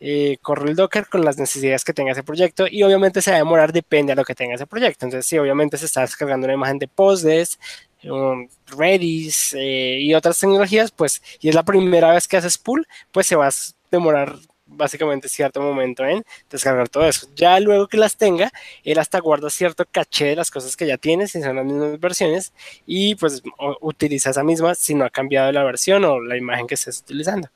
eh, 0.00 0.38
corro 0.42 0.68
el 0.68 0.76
Docker 0.76 1.08
con 1.08 1.24
las 1.24 1.38
necesidades 1.38 1.84
que 1.84 1.94
tenga 1.94 2.12
ese 2.12 2.22
proyecto 2.22 2.66
y 2.70 2.82
obviamente 2.82 3.22
se 3.22 3.30
va 3.30 3.36
a 3.36 3.38
demorar, 3.38 3.72
depende 3.72 4.12
de 4.12 4.16
lo 4.16 4.24
que 4.24 4.34
tenga 4.34 4.54
ese 4.54 4.66
proyecto. 4.66 5.06
Entonces, 5.06 5.26
si 5.26 5.38
obviamente 5.38 5.78
se 5.78 5.86
está 5.86 6.02
descargando 6.02 6.46
una 6.46 6.54
imagen 6.54 6.78
de 6.78 6.88
Postgres, 6.88 7.58
um, 8.04 8.48
Redis 8.66 9.54
eh, 9.58 9.98
y 10.00 10.14
otras 10.14 10.38
tecnologías, 10.38 10.90
pues, 10.90 11.22
y 11.40 11.48
es 11.48 11.54
la 11.54 11.62
primera 11.62 12.12
vez 12.12 12.28
que 12.28 12.36
haces 12.36 12.58
pull, 12.58 12.86
pues 13.12 13.26
se 13.26 13.36
va 13.36 13.48
a 13.48 13.52
demorar 13.90 14.36
básicamente 14.76 15.28
cierto 15.28 15.60
momento 15.60 16.04
en 16.04 16.24
descargar 16.50 16.88
todo 16.88 17.06
eso. 17.06 17.28
Ya 17.34 17.58
luego 17.60 17.88
que 17.88 17.96
las 17.96 18.16
tenga, 18.16 18.50
él 18.84 18.98
hasta 18.98 19.20
guarda 19.20 19.50
cierto 19.50 19.84
caché 19.90 20.26
de 20.26 20.36
las 20.36 20.50
cosas 20.50 20.76
que 20.76 20.86
ya 20.86 20.98
tienes, 20.98 21.32
si 21.32 21.42
son 21.42 21.56
las 21.56 21.64
mismas 21.64 21.98
versiones, 22.00 22.52
y 22.86 23.14
pues 23.14 23.42
utiliza 23.80 24.30
esa 24.30 24.44
misma 24.44 24.74
si 24.74 24.94
no 24.94 25.04
ha 25.04 25.10
cambiado 25.10 25.50
la 25.52 25.64
versión 25.64 26.04
o 26.04 26.20
la 26.20 26.36
imagen 26.36 26.66
que 26.66 26.74
estés 26.74 27.00
utilizando. 27.00 27.48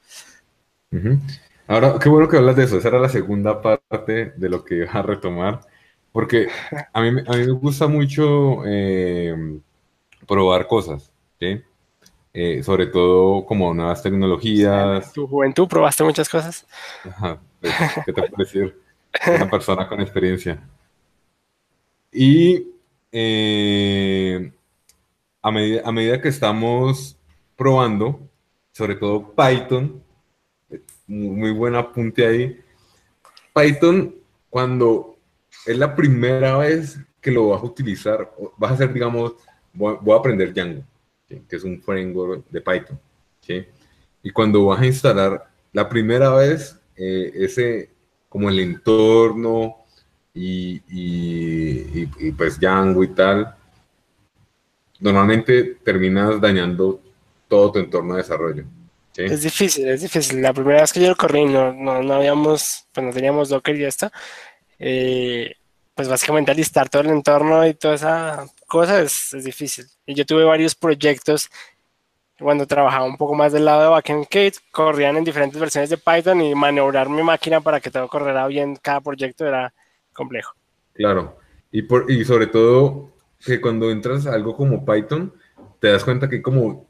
Ahora, 1.67 1.99
qué 1.99 2.09
bueno 2.09 2.29
que 2.29 2.39
hablas 2.39 2.57
de 2.57 2.65
eso. 2.65 2.79
Esa 2.79 2.89
era 2.89 2.99
la 2.99 3.09
segunda 3.09 3.61
parte 3.61 4.33
de 4.37 4.49
lo 4.49 4.65
que 4.65 4.77
iba 4.77 4.91
a 4.91 5.03
retomar, 5.03 5.61
porque 6.13 6.49
a 6.93 7.03
mí, 7.03 7.09
a 7.27 7.37
mí 7.37 7.47
me 7.47 7.53
gusta 7.53 7.87
mucho 7.87 8.65
eh, 8.67 9.35
probar 10.27 10.67
cosas, 10.67 11.13
¿sí? 11.39 11.63
Eh, 12.33 12.63
sobre 12.63 12.87
todo 12.87 13.45
como 13.47 13.73
nuevas 13.73 14.03
tecnologías. 14.03 15.07
En 15.07 15.13
tu 15.13 15.27
juventud 15.27 15.67
probaste 15.67 16.05
muchas 16.05 16.29
cosas. 16.29 16.67
Pues, 17.61 17.75
¿Qué 18.07 18.13
te 18.13 18.23
puedo 18.23 18.45
decir? 18.45 18.81
Una 19.27 19.51
persona 19.51 19.89
con 19.89 20.01
experiencia. 20.01 20.63
Y 22.13 22.69
eh, 23.11 24.53
a, 25.43 25.51
medida, 25.51 25.83
a 25.85 25.91
medida 25.91 26.21
que 26.21 26.29
estamos 26.29 27.19
probando, 27.57 28.21
sobre 28.73 28.95
todo 28.95 29.35
Python, 29.35 30.03
muy 31.07 31.51
buen 31.51 31.75
apunte 31.75 32.27
ahí. 32.27 32.61
Python, 33.55 34.15
cuando 34.51 35.17
es 35.67 35.77
la 35.77 35.97
primera 35.97 36.59
vez 36.59 37.01
que 37.21 37.33
lo 37.33 37.49
vas 37.49 37.63
a 37.63 37.67
utilizar, 37.67 38.33
vas 38.57 38.71
a 38.71 38.75
hacer, 38.75 38.93
digamos, 38.93 39.33
voy 39.73 40.15
a 40.15 40.19
aprender 40.19 40.53
Django 40.53 40.85
que 41.29 41.57
es 41.57 41.65
un 41.65 41.81
framework 41.83 42.49
de 42.49 42.61
Python. 42.61 42.99
Y 44.23 44.31
cuando 44.31 44.67
vas 44.67 44.81
a 44.81 44.87
instalar 44.87 45.49
la 45.73 45.89
primera 45.89 46.31
vez, 46.35 46.79
eh, 46.97 47.33
ese 47.35 47.91
como 48.29 48.51
el 48.51 48.59
entorno 48.61 49.77
y, 50.35 50.83
y, 50.89 52.33
pues 52.33 52.61
Django 52.61 53.03
y 53.03 53.09
tal, 53.09 53.55
normalmente 55.01 55.79
terminas 55.83 56.41
dañando 56.41 57.01
todo 57.49 57.73
tu 57.73 57.79
entorno 57.79 58.15
de 58.15 58.23
desarrollo. 58.23 58.65
Es 59.17 59.43
difícil, 59.43 59.89
es 59.89 60.03
difícil. 60.03 60.41
La 60.41 60.53
primera 60.53 60.83
vez 60.83 60.93
que 60.93 61.01
yo 61.01 61.09
lo 61.09 61.17
corrí 61.17 61.45
no, 61.45 61.73
no, 61.73 62.15
habíamos, 62.15 62.87
pues 62.93 63.07
no 63.07 63.13
teníamos 63.13 63.49
Docker 63.49 63.75
y 63.77 63.85
esto. 63.85 64.11
Eh, 64.79 65.55
pues 65.95 66.09
básicamente 66.09 66.53
alistar 66.53 66.89
todo 66.89 67.03
el 67.03 67.11
entorno 67.11 67.67
y 67.67 67.75
toda 67.75 67.95
esa 67.95 68.47
cosa 68.69 69.01
es, 69.01 69.35
difícil. 69.43 69.87
Y 70.07 70.15
yo 70.15 70.25
tuve 70.25 70.45
varios 70.45 70.77
proyectos 70.77 71.51
cuando 72.39 72.67
trabajaba 72.67 73.05
un 73.05 73.17
poco 73.17 73.35
más 73.35 73.53
del 73.53 73.65
lado 73.65 73.83
de 73.83 73.89
backend 73.89 74.29
que 74.29 74.53
corrían 74.71 75.17
en 75.17 75.25
diferentes 75.25 75.59
versiones 75.59 75.91
de 75.91 75.99
Python 75.99 76.41
y 76.41 76.55
maniobrar 76.55 77.09
mi 77.09 77.25
máquina 77.25 77.61
para 77.61 77.81
que 77.81 77.91
todo 77.91 78.07
corriera 78.07 78.47
bien 78.47 78.77
cada 78.77 79.01
proyecto 79.01 79.45
era 79.45 79.75
complejo. 80.13 80.55
Claro, 80.95 81.37
y, 81.73 81.83
por, 81.83 82.09
y 82.09 82.25
sobre 82.25 82.47
todo 82.47 83.11
que 83.45 83.61
cuando 83.61 83.91
entras 83.91 84.27
a 84.27 84.35
algo 84.35 84.55
como 84.55 84.85
Python, 84.85 85.33
te 85.81 85.89
das 85.89 86.05
cuenta 86.05 86.29
que 86.29 86.37
hay 86.37 86.43
como 86.43 86.87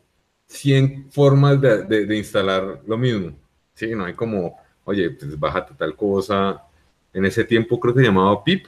100 0.49 1.11
formas 1.11 1.61
de, 1.61 1.85
de, 1.85 2.17
instalar 2.17 2.81
lo 2.87 2.99
mismo. 2.99 3.33
Sí, 3.75 3.95
no 3.95 4.05
hay 4.05 4.15
como 4.15 4.59
oye, 4.85 5.11
pues 5.11 5.39
bájate 5.39 5.75
tal 5.75 5.95
cosa. 5.95 6.63
En 7.13 7.25
ese 7.25 7.45
tiempo 7.45 7.79
creo 7.79 7.95
que 7.95 8.03
llamaba 8.03 8.43
PIP. 8.43 8.67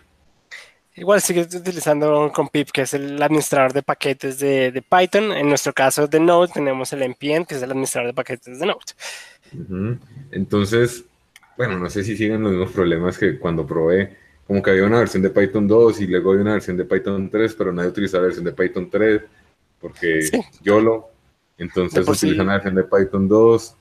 Igual 0.97 1.21
sigue 1.21 1.43
utilizando 1.43 2.33
con 2.35 2.49
pip, 2.49 2.71
que 2.71 2.83
es 2.83 2.95
el 2.95 3.23
administrador 3.23 3.73
de 3.73 3.83
paquetes 3.83 4.39
de, 4.39 4.85
Python. 4.89 5.33
En 5.33 5.49
nuestro 5.49 5.73
caso 5.73 6.07
de 6.07 6.19
Node 6.19 6.53
tenemos 6.53 6.93
el 6.93 7.03
npm, 7.03 7.47
que 7.47 7.55
es 7.55 7.63
el 7.63 7.71
administrador 7.71 8.09
de 8.09 8.15
paquetes 8.15 8.59
de 8.59 8.67
Node. 8.67 9.99
Entonces, 10.33 11.05
bueno, 11.57 11.79
no 11.79 11.89
sé 11.89 12.03
si 12.03 12.17
siguen 12.17 12.43
los 12.43 12.53
mismos 12.53 12.73
problemas 12.73 13.19
que 13.19 13.39
cuando 13.39 13.67
probé, 13.67 14.17
como 14.47 14.63
que 14.63 14.71
había 14.71 14.85
una 14.85 14.99
versión 14.99 15.23
de 15.23 15.31
Python 15.31 15.69
2 15.69 16.01
y 16.01 16.07
luego 16.09 16.31
había 16.31 16.43
una 16.43 16.55
versión 16.55 16.77
de 16.77 16.85
Python 16.85 17.31
3, 17.31 17.55
pero 17.55 17.73
nadie 17.73 17.91
utilizaba 17.91 18.23
la 18.23 18.27
versión 18.27 18.45
de 18.45 18.53
Python 18.53 18.91
3 18.91 19.23
porque 19.81 20.29
yo 20.63 20.81
lo, 20.81 21.11
entonces 21.57 22.07
utilizan 22.07 22.47
la 22.47 22.55
versión 22.55 22.75
de 22.75 22.85
Python 22.85 23.29
2 23.29 23.77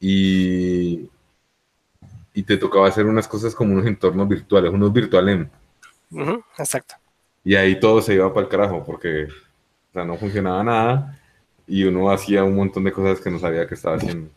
y, 0.00 1.08
y 2.34 2.42
te 2.42 2.56
tocaba 2.56 2.88
hacer 2.88 3.06
unas 3.06 3.26
cosas 3.26 3.54
como 3.54 3.72
unos 3.72 3.86
entornos 3.86 4.28
virtuales, 4.28 4.72
unos 4.72 4.92
exacto. 6.58 6.94
Y 7.44 7.54
ahí 7.54 7.78
todo 7.78 8.02
se 8.02 8.14
iba 8.14 8.32
para 8.32 8.44
el 8.44 8.50
carajo 8.50 8.84
porque 8.84 9.28
no 9.92 10.16
funcionaba 10.16 10.62
nada 10.62 11.18
y 11.66 11.84
uno 11.84 12.10
hacía 12.10 12.44
un 12.44 12.56
montón 12.56 12.84
de 12.84 12.92
cosas 12.92 13.20
que 13.20 13.30
no 13.30 13.38
sabía 13.38 13.66
que 13.66 13.74
estaba 13.74 13.96
haciendo. 13.96 14.30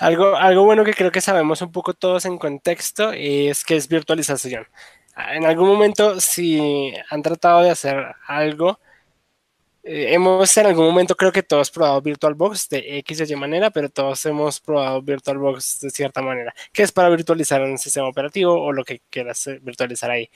Algo, 0.00 0.34
algo 0.36 0.64
bueno 0.64 0.84
que 0.84 0.92
creo 0.92 1.12
que 1.12 1.20
sabemos 1.20 1.62
un 1.62 1.70
poco 1.70 1.94
todos 1.94 2.24
en 2.24 2.36
contexto 2.36 3.12
es 3.12 3.64
que 3.64 3.76
es 3.76 3.88
virtualización. 3.88 4.66
En 5.16 5.44
algún 5.44 5.68
momento, 5.68 6.20
si 6.20 6.92
han 7.08 7.22
tratado 7.22 7.62
de 7.62 7.70
hacer 7.70 8.04
algo, 8.26 8.80
eh, 9.86 10.14
hemos 10.14 10.56
en 10.56 10.66
algún 10.66 10.86
momento 10.86 11.14
creo 11.14 11.30
que 11.30 11.42
todos 11.42 11.70
probado 11.70 12.00
VirtualBox 12.00 12.70
de 12.70 12.98
X 13.00 13.20
o 13.20 13.24
Y 13.24 13.36
manera, 13.36 13.70
pero 13.70 13.90
todos 13.90 14.24
hemos 14.24 14.58
probado 14.58 15.02
VirtualBox 15.02 15.80
de 15.80 15.90
cierta 15.90 16.22
manera, 16.22 16.54
que 16.72 16.82
es 16.82 16.90
para 16.92 17.10
virtualizar 17.10 17.60
un 17.62 17.76
sistema 17.76 18.08
operativo 18.08 18.54
o 18.54 18.72
lo 18.72 18.82
que 18.84 19.02
quieras 19.10 19.46
eh, 19.46 19.60
virtualizar 19.62 20.10
ahí. 20.10 20.30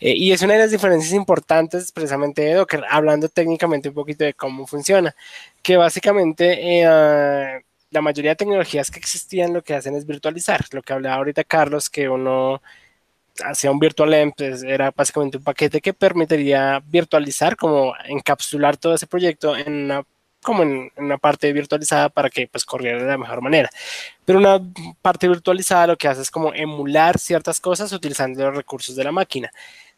Eh, 0.00 0.14
y 0.16 0.32
es 0.32 0.42
una 0.42 0.54
de 0.54 0.60
las 0.60 0.70
diferencias 0.72 1.12
importantes 1.12 1.92
precisamente 1.92 2.42
de 2.42 2.54
Docker, 2.54 2.84
hablando 2.90 3.28
técnicamente 3.28 3.90
un 3.90 3.94
poquito 3.94 4.24
de 4.24 4.34
cómo 4.34 4.66
funciona, 4.66 5.14
que 5.62 5.76
básicamente 5.76 6.82
la 7.90 8.00
mayoría 8.00 8.32
de 8.32 8.36
tecnologías 8.36 8.90
que 8.90 8.98
existían 8.98 9.52
lo 9.52 9.62
que 9.62 9.74
hacen 9.74 9.94
es 9.96 10.06
virtualizar. 10.06 10.64
Lo 10.72 10.82
que 10.82 10.92
hablaba 10.92 11.16
ahorita 11.16 11.44
Carlos, 11.44 11.90
que 11.90 12.08
uno 12.08 12.62
hacía 13.44 13.70
un 13.70 13.78
virtual 13.78 14.32
pues, 14.36 14.62
era 14.62 14.90
básicamente 14.90 15.38
un 15.38 15.44
paquete 15.44 15.80
que 15.80 15.92
permitiría 15.92 16.82
virtualizar, 16.86 17.56
como 17.56 17.94
encapsular 18.06 18.76
todo 18.76 18.94
ese 18.94 19.06
proyecto 19.06 19.56
en 19.56 19.72
una 19.84 20.04
como 20.42 20.62
en, 20.62 20.90
una 20.96 21.18
parte 21.18 21.52
virtualizada 21.52 22.08
para 22.08 22.30
que 22.30 22.48
pues 22.48 22.64
corriera 22.64 23.02
de 23.02 23.08
la 23.08 23.18
mejor 23.18 23.42
manera. 23.42 23.68
Pero 24.24 24.38
una 24.38 24.60
parte 25.02 25.28
virtualizada 25.28 25.88
lo 25.88 25.96
que 25.96 26.08
hace 26.08 26.22
es 26.22 26.30
como 26.30 26.52
emular 26.54 27.18
ciertas 27.18 27.60
cosas 27.60 27.92
utilizando 27.92 28.44
los 28.46 28.56
recursos 28.56 28.96
de 28.96 29.04
la 29.04 29.12
máquina. 29.12 29.50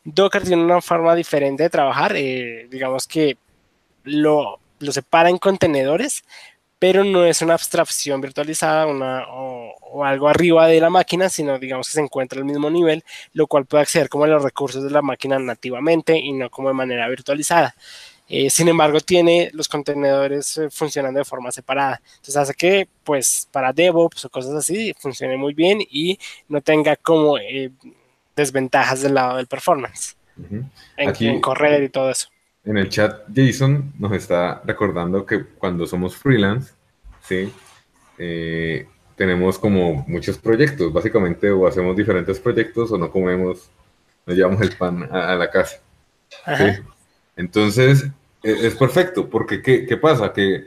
Docker 0.04 0.42
tiene 0.42 0.64
una 0.64 0.80
forma 0.80 1.14
diferente 1.14 1.62
de 1.62 1.70
trabajar, 1.70 2.14
eh, 2.16 2.66
digamos 2.68 3.06
que 3.06 3.36
lo, 4.04 4.58
lo 4.80 4.92
separa 4.92 5.30
en 5.30 5.38
contenedores, 5.38 6.24
pero 6.82 7.04
no 7.04 7.24
es 7.24 7.40
una 7.42 7.54
abstracción 7.54 8.20
virtualizada 8.20 8.88
o, 9.28 10.04
algo 10.04 10.26
arriba 10.26 10.66
de 10.66 10.80
la 10.80 10.90
máquina, 10.90 11.28
sino 11.28 11.56
digamos 11.56 11.86
que 11.86 11.92
se 11.92 12.00
encuentra 12.00 12.40
al 12.40 12.44
mismo 12.44 12.70
nivel, 12.70 13.04
lo 13.34 13.46
cual 13.46 13.66
puede 13.66 13.82
acceder 13.82 14.08
como 14.08 14.24
a 14.24 14.26
los 14.26 14.42
recursos 14.42 14.82
de 14.82 14.90
la 14.90 15.00
máquina 15.00 15.38
nativamente 15.38 16.18
y 16.18 16.32
no 16.32 16.50
como 16.50 16.66
de 16.66 16.74
manera 16.74 17.08
virtualizada. 17.08 17.76
Eh, 18.28 18.50
sin 18.50 18.66
embargo, 18.66 18.98
tiene 18.98 19.48
los 19.52 19.68
contenedores 19.68 20.58
eh, 20.58 20.70
funcionando 20.70 21.18
de 21.18 21.24
forma 21.24 21.52
separada. 21.52 22.02
Entonces 22.16 22.36
hace 22.36 22.54
que, 22.54 22.88
pues, 23.04 23.48
para 23.52 23.72
DevOps 23.72 24.24
o 24.24 24.30
cosas 24.30 24.54
así, 24.54 24.92
funcione 24.98 25.36
muy 25.36 25.54
bien 25.54 25.78
y 25.88 26.18
no 26.48 26.62
tenga 26.62 26.96
como 26.96 27.38
eh, 27.38 27.70
desventajas 28.34 29.02
del 29.02 29.14
lado 29.14 29.36
del 29.36 29.46
performance. 29.46 30.16
en 30.96 31.40
correr 31.40 31.84
y 31.84 31.90
todo 31.90 32.10
eso 32.10 32.31
en 32.64 32.76
el 32.76 32.88
chat 32.88 33.24
Jason 33.34 33.92
nos 33.98 34.12
está 34.12 34.62
recordando 34.64 35.26
que 35.26 35.44
cuando 35.44 35.86
somos 35.86 36.16
freelance, 36.16 36.72
¿sí? 37.22 37.52
Eh, 38.18 38.86
tenemos 39.16 39.58
como 39.58 40.04
muchos 40.06 40.38
proyectos, 40.38 40.92
básicamente, 40.92 41.50
o 41.50 41.66
hacemos 41.66 41.96
diferentes 41.96 42.38
proyectos 42.38 42.92
o 42.92 42.98
no 42.98 43.10
comemos, 43.10 43.70
nos 44.26 44.36
llevamos 44.36 44.60
el 44.62 44.76
pan 44.76 45.08
a, 45.10 45.34
la 45.34 45.50
casa. 45.50 45.80
Entonces, 47.36 48.06
e, 48.42 48.66
es, 48.66 48.74
perfecto, 48.74 49.28
porque 49.28 49.60
¿qué, 49.60 49.96
pasa? 49.96 50.32
Que 50.32 50.64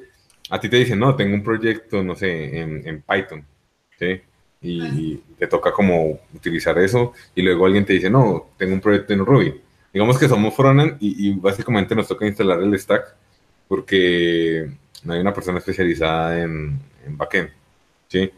a 0.50 0.60
ti 0.60 0.70
te 0.70 0.78
dicen, 0.78 1.00
no, 1.00 1.16
tengo 1.16 1.34
un 1.34 1.44
proyecto, 1.44 2.04
no 2.04 2.16
sé, 2.16 2.60
en, 2.60 3.02
Python, 3.02 3.46
¿sí? 3.98 4.22
Y, 4.62 5.18
te 5.38 5.48
toca 5.48 5.72
como 5.72 6.20
utilizar 6.34 6.78
eso, 6.80 7.14
y 7.34 7.42
luego 7.42 7.66
alguien 7.66 7.86
te 7.86 7.94
dice, 7.94 8.10
no, 8.10 8.50
tengo 8.58 8.74
un 8.74 8.82
proyecto 8.82 9.14
en 9.14 9.26
Ruby 9.26 9.62
digamos 9.96 10.20
que 10.20 10.28
somos 10.28 10.54
frontend 10.54 10.98
y, 11.00 11.32
básicamente 11.40 11.96
nos 11.96 12.10
toca 12.10 12.28
instalar 12.28 12.62
el 12.62 12.78
stack 12.78 13.16
porque 13.66 14.70
no 15.06 15.14
hay 15.14 15.22
una 15.22 15.34
persona 15.34 15.60
especializada 15.60 16.42
en, 16.42 16.78
en 17.06 17.18
backend, 17.18 17.50
¿sí? 18.10 18.30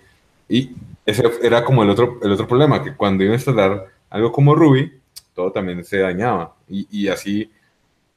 Y 0.47 0.75
ese 1.03 1.23
era 1.41 1.63
como 1.63 1.81
el 1.81 1.89
otro, 1.89 2.19
el 2.21 2.31
otro 2.31 2.47
problema, 2.47 2.83
que 2.83 2.93
cuando 2.93 3.23
iba 3.23 3.33
a 3.33 3.37
instalar 3.37 3.87
algo 4.11 4.31
como 4.31 4.53
Ruby, 4.53 5.01
todo 5.33 5.51
también 5.51 5.83
se 5.83 5.97
dañaba. 5.97 6.53
Y, 6.69 6.87
y 6.91 7.07
así, 7.07 7.51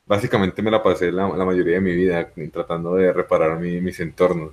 básicamente 0.05 0.61
me 0.61 0.71
la 0.71 0.83
pasé 0.83 1.11
la, 1.11 1.27
la, 1.27 1.45
mayoría 1.47 1.77
de 1.77 1.81
mi 1.81 1.95
vida 1.95 2.31
tratando 2.53 2.97
de 2.97 3.11
reparar 3.11 3.59
mis 3.59 4.01
entornos. 4.01 4.51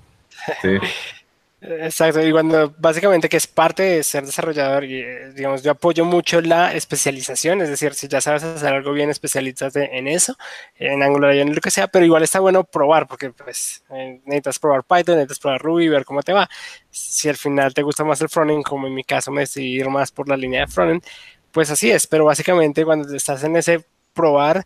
¿sí? 0.61 0.77
Exacto, 1.69 2.25
y 2.25 2.31
cuando 2.31 2.73
básicamente 2.77 3.27
que 3.27 3.35
es 3.35 3.45
parte 3.45 3.83
de 3.83 4.03
ser 4.03 4.25
desarrollador, 4.25 4.85
y, 4.85 5.01
eh, 5.01 5.33
digamos, 5.35 5.63
yo 5.63 5.71
apoyo 5.71 6.05
mucho 6.05 6.39
la 6.39 6.73
especialización, 6.73 7.61
es 7.61 7.67
decir, 7.69 7.93
si 7.93 8.07
ya 8.07 8.21
sabes 8.21 8.43
hacer 8.43 8.73
algo 8.73 8.93
bien, 8.93 9.09
especialízate 9.09 9.97
en 9.97 10.07
eso, 10.07 10.37
en 10.75 11.03
Angular 11.03 11.35
y 11.35 11.41
en 11.41 11.53
lo 11.53 11.59
que 11.59 11.69
sea, 11.71 11.87
pero 11.89 12.05
igual 12.05 12.23
está 12.23 12.39
bueno 12.39 12.63
probar, 12.63 13.05
porque 13.07 13.31
pues 13.31 13.83
eh, 13.89 14.21
necesitas 14.25 14.59
probar 14.59 14.83
Python, 14.85 15.15
necesitas 15.15 15.39
probar 15.39 15.61
Ruby, 15.61 15.89
ver 15.89 16.05
cómo 16.05 16.21
te 16.23 16.31
va. 16.31 16.47
Si 16.89 17.27
al 17.27 17.35
final 17.37 17.73
te 17.73 17.81
gusta 17.81 18.05
más 18.05 18.21
el 18.21 18.29
frontend, 18.29 18.63
como 18.63 18.87
en 18.87 18.93
mi 18.93 19.03
caso 19.03 19.31
me 19.31 19.41
decidí 19.41 19.75
ir 19.79 19.89
más 19.89 20.11
por 20.11 20.29
la 20.29 20.37
línea 20.37 20.61
de 20.61 20.67
frontend, 20.67 21.03
pues 21.51 21.69
así 21.69 21.91
es, 21.91 22.07
pero 22.07 22.23
básicamente 22.25 22.85
cuando 22.85 23.13
estás 23.13 23.43
en 23.43 23.55
ese 23.57 23.83
probar, 24.13 24.63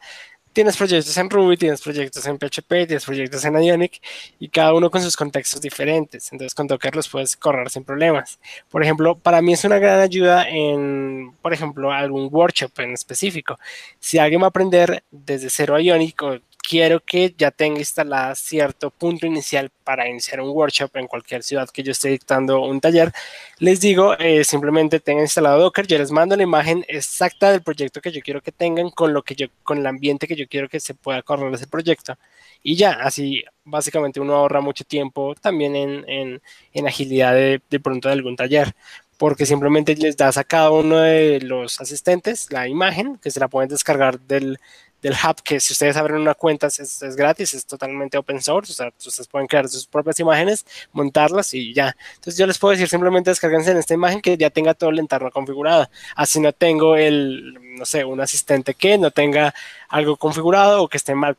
tienes 0.54 0.78
proyectos 0.78 1.18
en 1.18 1.30
Ruby, 1.30 1.58
tienes 1.58 1.82
proyectos 1.82 2.26
en 2.26 2.38
PHP, 2.38 2.88
tienes 2.88 3.06
proyectos 3.06 3.44
en 3.46 3.62
Ionic 3.62 4.02
y 4.40 4.50
cada 4.50 4.74
uno 4.74 4.90
con 4.90 5.02
sus 5.02 5.16
contextos 5.16 5.62
diferentes. 5.62 6.32
Entonces 6.32 6.54
con 6.54 6.68
Docker 6.68 6.96
los 6.96 7.08
puedes 7.08 7.36
correr 7.36 7.70
sin 7.70 7.84
problemas. 7.84 8.40
Por 8.70 8.84
ejemplo, 8.84 9.18
para 9.18 9.42
mí 9.42 9.54
es 9.54 9.64
una 9.64 9.80
gran 9.80 10.00
ayuda 10.00 10.48
en, 10.50 11.34
por 11.42 11.54
ejemplo, 11.54 11.92
algún 11.92 12.30
workshop 12.32 12.72
en 12.80 12.94
específico. 12.94 13.58
Si 14.00 14.18
alguien 14.18 14.42
va 14.42 14.46
a 14.46 14.50
aprender 14.50 15.04
desde 15.12 15.50
cero 15.50 15.80
Ionic 15.80 16.22
o 16.24 16.40
quiero 16.62 17.00
que 17.00 17.34
ya 17.38 17.52
tenga 17.52 17.80
instalada 17.80 18.36
cierto 18.36 18.92
punto 18.92 19.26
inicial 19.26 19.72
para 19.84 20.08
iniciar 20.08 20.42
un 20.42 20.50
workshop 20.50 20.96
en 20.96 21.08
cualquier 21.08 21.44
ciudad 21.44 21.70
que 21.70 21.84
yo 21.84 21.92
esté 21.92 22.10
dictando 22.10 22.62
un 22.62 22.80
taller, 22.80 23.12
les 23.60 23.82
digo, 23.82 24.18
eh, 24.20 24.44
simplemente 24.44 25.00
tengan 25.00 25.24
instalado 25.24 25.60
Docker, 25.60 25.88
yo 25.88 25.98
les 25.98 26.12
mando 26.12 26.36
la 26.36 26.44
imagen 26.44 26.86
exacta 26.88 27.52
del 27.52 27.64
proyecto 27.64 28.02
que 28.02 28.12
yo 28.12 28.22
quiero 28.22 28.42
que 28.42 28.52
tengan 28.52 28.90
con 28.92 29.14
lo 29.14 29.24
que 29.24 29.36
yo, 29.36 29.48
con 29.64 29.80
el 29.80 29.88
ambiente 29.88 30.28
que 30.28 30.36
yo 30.36 30.48
quiero 30.48 30.70
que 30.70 30.80
se 30.80 30.94
pueda 30.94 31.22
correr 31.22 31.54
ese 31.54 31.68
proyecto. 31.68 32.18
Y 32.64 32.76
ya, 32.76 32.92
así 32.92 33.44
básicamente 33.64 34.20
uno 34.20 34.36
ahorra 34.36 34.62
mucho 34.62 34.84
tiempo 34.84 35.36
también 35.42 35.76
en, 35.76 36.42
en, 36.74 36.88
agilidad 36.88 37.34
de, 37.34 37.62
de 37.70 37.80
pronto 37.80 38.08
de 38.10 38.14
algún 38.14 38.36
taller 38.36 38.74
porque 39.18 39.46
simplemente 39.46 39.96
les 39.96 40.18
das 40.18 40.38
a 40.38 40.44
cada 40.44 40.72
uno 40.72 40.98
de 40.98 41.42
los 41.42 41.80
asistentes 41.80 42.52
la 42.52 42.68
imagen 42.68 43.18
que 43.18 43.30
se 43.30 43.40
la 43.40 43.48
pueden 43.50 43.70
descargar 43.70 44.20
del, 44.20 44.58
del 45.02 45.14
hub, 45.14 45.42
que 45.44 45.60
si 45.60 45.74
ustedes 45.74 45.98
abren 45.98 46.22
una 46.22 46.36
cuenta 46.36 46.68
es, 46.68 47.16
gratis, 47.16 47.54
es 47.54 47.66
totalmente 47.66 48.18
open 48.18 48.42
source, 48.42 48.72
o 48.72 48.76
sea, 48.76 48.94
ustedes 48.98 49.28
pueden 49.28 49.48
crear 49.48 49.68
sus 49.68 49.88
propias 49.88 50.20
imágenes, 50.20 50.66
montarlas 50.92 51.54
y 51.54 51.74
ya. 51.74 51.96
Entonces 52.16 52.38
yo 52.38 52.46
les 52.46 52.58
puedo 52.60 52.72
decir 52.72 52.88
simplemente 52.88 53.32
descarguense 53.32 53.72
en 53.72 53.78
esta 53.78 53.94
imagen 53.94 54.22
que 54.22 54.38
ya 54.38 54.50
tenga 54.50 54.74
todo 54.74 54.92
el 54.92 55.00
entorno 55.00 55.32
configurado. 55.32 55.90
Así 56.16 56.40
no 56.40 56.54
tengo 56.54 56.96
el, 56.96 57.54
no 57.78 57.86
sé, 57.86 58.06
un 58.06 58.22
asistente 58.22 58.74
que 58.76 58.98
no 58.98 59.12
tenga 59.12 59.54
algo 59.90 60.18
configurado 60.18 60.84
o 60.84 60.88
que 60.88 60.98
esté 60.98 61.16
mal, 61.16 61.38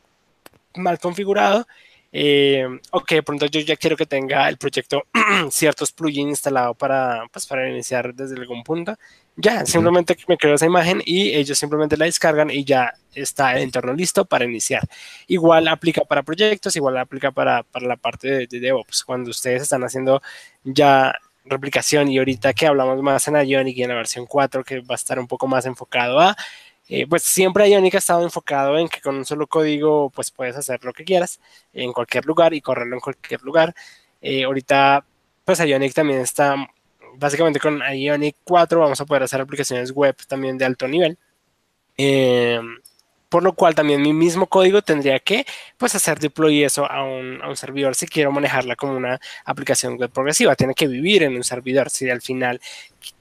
mal 0.75 0.99
configurado. 0.99 1.67
Eh, 2.15 2.67
o 2.91 3.01
que 3.01 3.15
de 3.17 3.23
pronto 3.23 3.47
yo 3.47 3.61
ya 3.61 3.75
quiero 3.77 3.97
que 3.97 4.05
tenga 4.05 4.47
el 4.51 4.59
proyecto 4.59 5.05
ciertos 5.51 5.93
plugins 5.93 6.29
instalados 6.29 6.77
para, 6.77 7.25
pues, 7.33 7.47
para 7.47 7.71
iniciar 7.71 8.15
desde 8.15 8.37
algún 8.39 8.63
punto. 8.63 8.99
Ya, 9.37 9.65
simplemente 9.65 10.15
me 10.29 10.37
creo 10.37 10.55
esa 10.55 10.67
imagen 10.67 11.03
y 11.07 11.35
ellos 11.35 11.59
simplemente 11.59 11.97
la 11.97 12.05
descargan 12.05 12.51
y 12.51 12.65
ya 12.65 12.93
está 13.15 13.57
el 13.57 13.63
entorno 13.63 13.95
listo 13.95 14.27
para 14.27 14.45
iniciar. 14.45 14.87
Igual 15.27 15.69
aplica 15.69 16.03
para 16.03 16.23
proyectos, 16.23 16.77
igual 16.77 16.99
aplica 16.99 17.33
para, 17.33 17.63
para 17.63 17.87
la 17.87 17.97
parte 17.97 18.47
de, 18.47 18.61
DevOps. 18.61 19.05
Cuando 19.05 19.31
ustedes 19.31 19.63
están 19.63 19.85
haciendo 19.85 20.21
ya 20.65 21.15
replicación 21.47 22.09
y 22.09 22.19
ahorita 22.19 22.53
que 22.53 22.67
hablamos 22.67 23.03
más 23.03 23.27
en 23.29 23.37
Ionic 23.37 23.77
y 23.79 23.83
en 23.83 23.89
la 23.89 23.97
versión 23.97 24.27
4 24.27 24.65
que 24.65 24.81
va 24.81 24.95
a 24.95 24.95
estar 24.97 25.19
un 25.19 25.27
poco 25.27 25.49
más 25.49 25.67
enfocado 25.67 26.21
a, 26.21 26.37
eh, 26.89 27.07
pues 27.09 27.23
siempre 27.23 27.69
Ionic 27.71 27.95
ha 27.95 27.99
estado 27.99 28.23
enfocado 28.23 28.79
en 28.79 28.89
que 28.89 29.01
con 29.01 29.17
un 29.17 29.25
solo 29.25 29.47
código 29.47 30.11
pues 30.11 30.31
puedes 30.31 30.57
hacer 30.57 30.85
lo 30.85 30.93
que 30.93 31.05
quieras 31.05 31.41
en 31.73 31.93
cualquier 31.93 32.27
lugar 32.27 32.55
y 32.55 32.61
correrlo 32.61 32.97
en 32.97 33.01
cualquier 33.01 33.43
lugar. 33.43 33.75
Eh, 34.21 34.45
ahorita 34.45 35.05
pues 35.45 35.59
Ionic 35.61 35.95
también 35.95 36.21
está 36.21 36.55
básicamente 37.23 37.61
con 37.61 37.81
Ionic 37.81 38.37
4 38.45 38.81
vamos 38.81 39.01
a 39.01 39.07
poder 39.07 39.23
hacer 39.23 39.41
aplicaciones 39.41 39.93
web 39.93 40.17
también 40.29 40.59
de 40.59 40.65
alto 40.65 40.87
nivel. 40.87 41.17
Eh, 41.97 42.61
por 43.29 43.43
lo 43.43 43.55
cual 43.55 43.75
también 43.75 44.03
mi 44.03 44.13
mismo 44.13 44.47
código 44.47 44.83
tendría 44.83 45.19
que 45.19 45.47
pues 45.79 45.95
hacer 45.95 46.19
deploy 46.19 46.65
eso 46.65 46.85
a 46.85 47.03
un, 47.03 47.41
a 47.43 47.49
un, 47.49 47.57
servidor 47.57 47.95
si 47.95 48.07
quiero 48.07 48.31
manejarla 48.31 48.77
como 48.77 48.95
una 48.95 49.19
aplicación 49.47 49.97
web 49.97 50.11
progresiva. 50.11 50.55
Tiene 50.55 50.75
que 50.75 50.87
vivir 50.87 51.23
en 51.23 51.35
un 51.37 51.45
servidor 51.45 51.89
si 51.89 52.11
al 52.11 52.21
final 52.21 52.61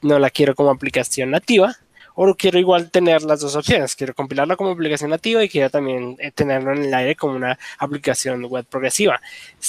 no 0.02 0.20
la 0.20 0.30
quiero 0.30 0.54
como 0.54 0.70
aplicación 0.70 1.32
nativa 1.32 1.78
o 2.16 2.36
quiero 2.36 2.60
igual 2.60 2.92
tener 2.92 3.24
las 3.24 3.40
dos 3.40 3.56
opciones. 3.56 3.96
Quiero 3.96 4.14
compilarla 4.14 4.56
como 4.56 4.72
aplicación 4.72 5.10
nativa 5.12 5.44
y 5.44 5.50
quiero 5.50 5.70
también 5.70 6.18
eh, 6.20 6.32
tenerlo 6.32 6.74
en 6.74 6.84
el 6.84 6.94
aire 6.94 7.16
como 7.16 7.36
una 7.36 7.58
aplicación 7.78 8.44
web 8.46 8.66
progresiva. 8.66 9.22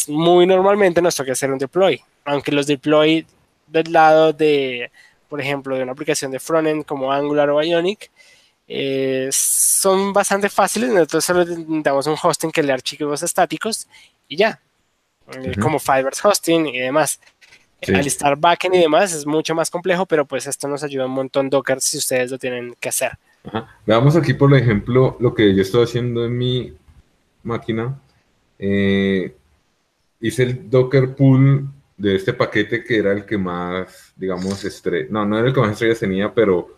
Muy 0.09 0.47
normalmente 0.47 1.01
nos 1.01 1.15
toca 1.17 1.33
hacer 1.33 1.53
un 1.53 1.59
deploy, 1.59 2.03
aunque 2.25 2.53
los 2.53 2.67
deploy 2.67 3.27
del 3.73 3.93
lado 3.93 4.33
de, 4.33 4.91
por 5.29 5.41
ejemplo, 5.41 5.77
de 5.77 5.83
una 5.83 5.93
aplicación 5.93 6.31
de 6.31 6.39
frontend 6.39 6.85
como 6.85 7.13
Angular 7.13 7.51
o 7.51 7.63
Ionic, 7.63 8.11
eh, 8.69 9.29
son 9.33 10.13
bastante 10.13 10.49
fáciles, 10.49 10.91
nosotros 10.91 11.25
solo 11.25 11.45
damos 11.83 12.07
un 12.07 12.17
hosting 12.23 12.51
que 12.51 12.63
le 12.63 12.73
archivos 12.73 13.23
estáticos 13.23 13.89
y 14.29 14.37
ya, 14.37 14.61
eh, 15.35 15.53
como 15.61 15.79
Fibers 15.79 16.25
Hosting 16.25 16.67
y 16.67 16.79
demás. 16.79 17.21
Sí. 17.83 17.93
Al 17.93 18.07
estar 18.07 18.37
backend 18.37 18.77
y 18.77 18.79
demás 18.79 19.13
es 19.13 19.27
mucho 19.27 19.57
más 19.57 19.69
complejo, 19.69 20.07
pero 20.07 20.25
pues 20.25 20.47
esto 20.47 20.69
nos 20.69 20.85
ayuda 20.85 21.07
un 21.07 21.13
montón 21.13 21.51
Docker 21.51 21.81
si 21.81 21.99
ustedes 21.99 22.31
lo 22.31 22.39
tienen 22.39 22.77
que 22.79 22.89
hacer. 22.89 23.13
Ajá. 23.45 23.77
Veamos 23.85 24.15
aquí, 24.15 24.35
por 24.35 24.55
ejemplo, 24.55 25.17
lo 25.19 25.35
que 25.35 25.53
yo 25.53 25.63
estoy 25.63 25.83
haciendo 25.83 26.25
en 26.25 26.39
mi 26.39 26.73
máquina. 27.43 27.99
Eh, 28.59 29.35
hice 30.21 30.45
el 30.45 30.71
Docker 30.71 31.17
pool 31.17 31.69
de 31.97 32.17
este 32.17 32.33
paquete 32.33 32.83
que 32.85 32.99
era 32.99 33.13
el 33.13 33.25
que 33.25 33.39
más, 33.39 34.13
digamos, 34.17 34.65
estrellas, 34.65 35.11
no, 35.11 35.25
no 35.25 35.39
era 35.39 35.49
el 35.49 35.55
que 35.55 35.61
más 35.61 35.73
estrellas 35.73 36.01
tenía, 36.01 36.33
pero 36.33 36.77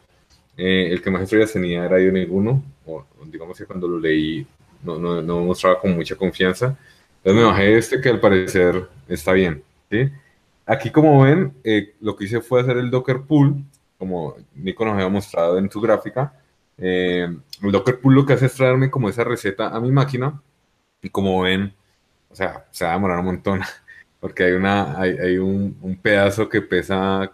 eh, 0.56 0.88
el 0.90 1.02
que 1.02 1.10
más 1.10 1.22
estrellas 1.22 1.52
tenía 1.52 1.84
era 1.84 2.00
Ionic 2.00 2.30
1, 2.30 2.62
o 2.86 3.06
digamos 3.26 3.58
que 3.58 3.66
cuando 3.66 3.88
lo 3.88 3.98
leí 3.98 4.46
no, 4.82 4.98
no, 4.98 5.22
no 5.22 5.40
mostraba 5.40 5.80
con 5.80 5.94
mucha 5.94 6.14
confianza. 6.14 6.76
Entonces 7.18 7.42
me 7.42 7.48
bajé 7.48 7.78
este 7.78 8.00
que 8.00 8.10
al 8.10 8.20
parecer 8.20 8.88
está 9.08 9.32
bien. 9.32 9.62
¿sí? 9.90 10.10
Aquí 10.66 10.90
como 10.90 11.22
ven, 11.22 11.54
eh, 11.64 11.94
lo 12.00 12.16
que 12.16 12.24
hice 12.24 12.40
fue 12.40 12.60
hacer 12.60 12.76
el 12.76 12.90
Docker 12.90 13.22
Pool, 13.22 13.64
como 13.98 14.36
Nico 14.54 14.84
nos 14.84 14.94
había 14.94 15.08
mostrado 15.08 15.58
en 15.58 15.70
su 15.70 15.80
gráfica. 15.80 16.34
Eh, 16.76 17.28
el 17.62 17.72
Docker 17.72 18.00
Pool 18.00 18.14
lo 18.14 18.26
que 18.26 18.34
hace 18.34 18.46
es 18.46 18.54
traerme 18.54 18.90
como 18.90 19.08
esa 19.08 19.24
receta 19.24 19.68
a 19.68 19.80
mi 19.80 19.90
máquina 19.90 20.40
y 21.00 21.08
como 21.08 21.42
ven, 21.42 21.72
o 22.30 22.34
sea, 22.34 22.66
se 22.70 22.84
va 22.84 22.92
a 22.92 22.94
demorar 22.94 23.18
un 23.20 23.26
montón 23.26 23.60
porque 24.24 24.42
hay, 24.42 24.52
una, 24.52 24.98
hay, 24.98 25.18
hay 25.18 25.36
un, 25.36 25.98
pedazo 26.00 26.48
que 26.48 26.62
pesa 26.62 27.30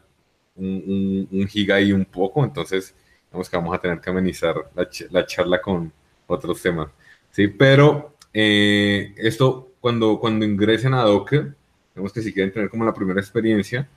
un, 0.57 1.28
un, 1.30 1.47
giga 1.47 1.80
y 1.80 1.93
un 1.93 2.05
poco, 2.05 2.43
entonces 2.43 2.97
digamos 3.28 3.49
que 3.49 3.57
vamos 3.57 3.76
a 3.76 3.80
tener 3.80 4.01
que 4.01 4.11
amenizar 4.11 4.57
la, 4.74 4.88
la 5.11 5.24
charla 5.24 5.62
con 5.62 5.93
otros 6.26 6.61
temas. 6.61 6.88
Sí, 7.30 7.47
pero 7.47 8.16
eh, 8.34 9.14
esto 9.18 9.70
cuando, 9.80 10.18
cuando 10.18 10.45
ingresen 10.45 10.93
a 10.95 11.03
Docker, 11.03 11.55
digamos 11.95 12.12
que 12.12 12.22
si 12.22 12.32
quieren 12.34 12.53
tener 12.53 12.68
como 12.68 12.84
la 12.84 12.93
primera 12.93 13.20
experiencia, 13.20 13.88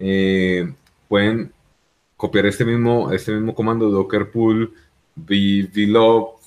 eh, 0.00 0.74
pueden 1.06 1.52
copiar 2.16 2.46
este 2.46 2.64
mismo, 2.64 3.12
este 3.12 3.30
mismo 3.30 3.54
comando 3.54 3.88
docker 3.88 4.28
vlog 5.14 6.40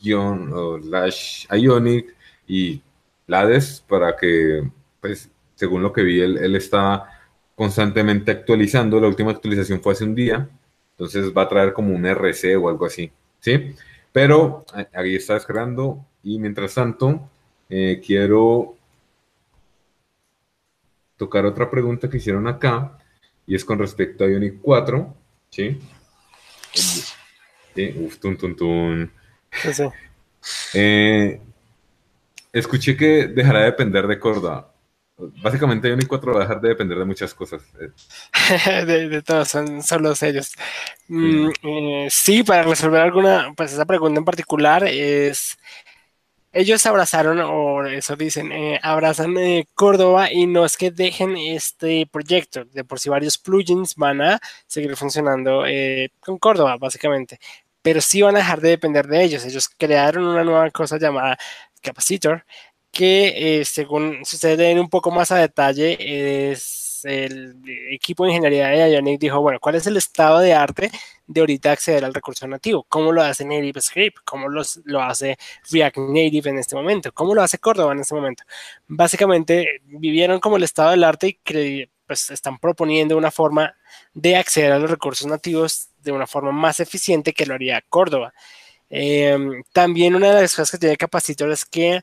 slash 0.00 1.46
ionic 1.50 2.16
y 2.48 2.80
lades 3.26 3.84
para 3.86 4.16
que, 4.16 4.66
pues, 4.98 5.28
según 5.54 5.82
lo 5.82 5.92
que 5.92 6.02
vi, 6.02 6.20
él, 6.20 6.38
él 6.38 6.56
está 6.56 7.08
constantemente 7.54 8.30
actualizando. 8.30 9.00
La 9.00 9.08
última 9.08 9.30
actualización 9.30 9.80
fue 9.80 9.92
hace 9.92 10.04
un 10.04 10.14
día, 10.14 10.48
entonces 10.92 11.32
va 11.36 11.42
a 11.42 11.48
traer 11.48 11.72
como 11.72 11.94
un 11.94 12.06
RC 12.06 12.56
o 12.56 12.68
algo 12.68 12.86
así, 12.86 13.10
¿sí? 13.40 13.74
Pero 14.12 14.64
ahí 14.92 15.16
está 15.16 15.34
descargando 15.34 16.04
y 16.22 16.38
mientras 16.38 16.74
tanto 16.74 17.28
eh, 17.68 18.02
quiero 18.04 18.76
tocar 21.16 21.46
otra 21.46 21.70
pregunta 21.70 22.10
que 22.10 22.18
hicieron 22.18 22.46
acá 22.46 22.98
y 23.46 23.54
es 23.54 23.64
con 23.64 23.78
respecto 23.78 24.24
a 24.24 24.28
Ionic 24.28 24.60
4, 24.60 25.14
¿sí? 25.50 25.78
¿Sí? 26.72 27.94
Uf, 27.98 28.18
tun, 28.18 28.36
tun, 28.36 28.56
tun. 28.56 29.12
Sí. 29.50 29.84
Eh, 30.74 31.40
escuché 32.52 32.96
que 32.96 33.28
dejará 33.28 33.60
de 33.60 33.66
depender 33.66 34.08
de 34.08 34.18
Córdoba. 34.18 34.71
Básicamente 35.42 35.88
Ionic 35.88 36.08
4 36.08 36.32
va 36.32 36.40
a 36.40 36.42
dejar 36.42 36.60
de 36.60 36.68
depender 36.68 36.98
de 36.98 37.04
muchas 37.04 37.34
cosas. 37.34 37.62
de, 38.86 39.08
de 39.08 39.22
todos, 39.22 39.48
son 39.48 39.82
solo 39.82 40.12
ellos. 40.20 40.52
Mm, 41.08 41.48
eh, 41.62 42.06
sí, 42.10 42.42
para 42.42 42.62
resolver 42.62 43.00
alguna, 43.00 43.52
pues 43.56 43.72
esa 43.72 43.84
pregunta 43.84 44.18
en 44.18 44.24
particular 44.24 44.84
es 44.84 45.58
ellos 46.52 46.84
abrazaron, 46.86 47.40
o 47.40 47.86
eso 47.86 48.14
dicen, 48.16 48.52
eh, 48.52 48.78
abrazan 48.82 49.36
eh, 49.38 49.66
Córdoba 49.74 50.30
y 50.30 50.46
no 50.46 50.64
es 50.66 50.76
que 50.76 50.90
dejen 50.90 51.36
este 51.36 52.06
proyecto. 52.06 52.64
De 52.66 52.84
por 52.84 53.00
sí 53.00 53.08
varios 53.08 53.38
plugins 53.38 53.94
van 53.96 54.20
a 54.20 54.40
seguir 54.66 54.94
funcionando 54.96 55.64
eh, 55.66 56.10
con 56.20 56.38
Córdoba, 56.38 56.76
básicamente. 56.78 57.38
Pero 57.82 58.00
sí 58.02 58.22
van 58.22 58.36
a 58.36 58.40
dejar 58.40 58.60
de 58.60 58.70
depender 58.70 59.06
de 59.06 59.24
ellos. 59.24 59.44
Ellos 59.46 59.68
crearon 59.78 60.26
una 60.26 60.44
nueva 60.44 60.70
cosa 60.70 60.98
llamada 60.98 61.38
Capacitor, 61.80 62.44
que 62.92 63.60
eh, 63.60 63.64
según 63.64 64.24
si 64.24 64.36
ustedes 64.36 64.58
leen 64.58 64.78
un 64.78 64.90
poco 64.90 65.10
más 65.10 65.32
a 65.32 65.38
detalle, 65.38 65.96
es 66.52 66.82
el 67.04 67.56
equipo 67.90 68.24
de 68.24 68.30
ingeniería 68.30 68.68
de 68.68 68.92
Ionic 68.92 69.20
dijo, 69.20 69.40
bueno, 69.40 69.58
¿cuál 69.60 69.74
es 69.76 69.86
el 69.86 69.96
estado 69.96 70.38
de 70.38 70.54
arte 70.54 70.90
de 71.26 71.40
ahorita 71.40 71.72
acceder 71.72 72.04
al 72.04 72.14
recurso 72.14 72.46
nativo? 72.46 72.84
¿Cómo 72.88 73.12
lo 73.12 73.22
hace 73.22 73.44
Native 73.44 73.80
Script? 73.80 74.18
¿Cómo 74.24 74.48
los, 74.48 74.80
lo 74.84 75.02
hace 75.02 75.36
React 75.70 75.98
Native 75.98 76.50
en 76.50 76.58
este 76.58 76.76
momento? 76.76 77.12
¿Cómo 77.12 77.34
lo 77.34 77.42
hace 77.42 77.58
Córdoba 77.58 77.92
en 77.92 78.00
este 78.00 78.14
momento? 78.14 78.44
Básicamente 78.86 79.82
vivieron 79.84 80.40
como 80.40 80.56
el 80.56 80.62
estado 80.62 80.90
del 80.90 81.04
arte 81.04 81.38
y 81.44 81.86
pues 82.06 82.30
están 82.30 82.58
proponiendo 82.58 83.16
una 83.16 83.30
forma 83.30 83.74
de 84.12 84.36
acceder 84.36 84.72
a 84.72 84.78
los 84.78 84.90
recursos 84.90 85.26
nativos 85.26 85.88
de 86.02 86.12
una 86.12 86.26
forma 86.26 86.52
más 86.52 86.80
eficiente 86.80 87.32
que 87.32 87.46
lo 87.46 87.54
haría 87.54 87.82
Córdoba. 87.88 88.34
Eh, 88.90 89.38
también 89.72 90.14
una 90.14 90.34
de 90.34 90.42
las 90.42 90.52
cosas 90.54 90.70
que 90.72 90.78
tiene 90.78 90.96
Capacitor 90.96 91.50
es 91.50 91.64
que 91.64 92.02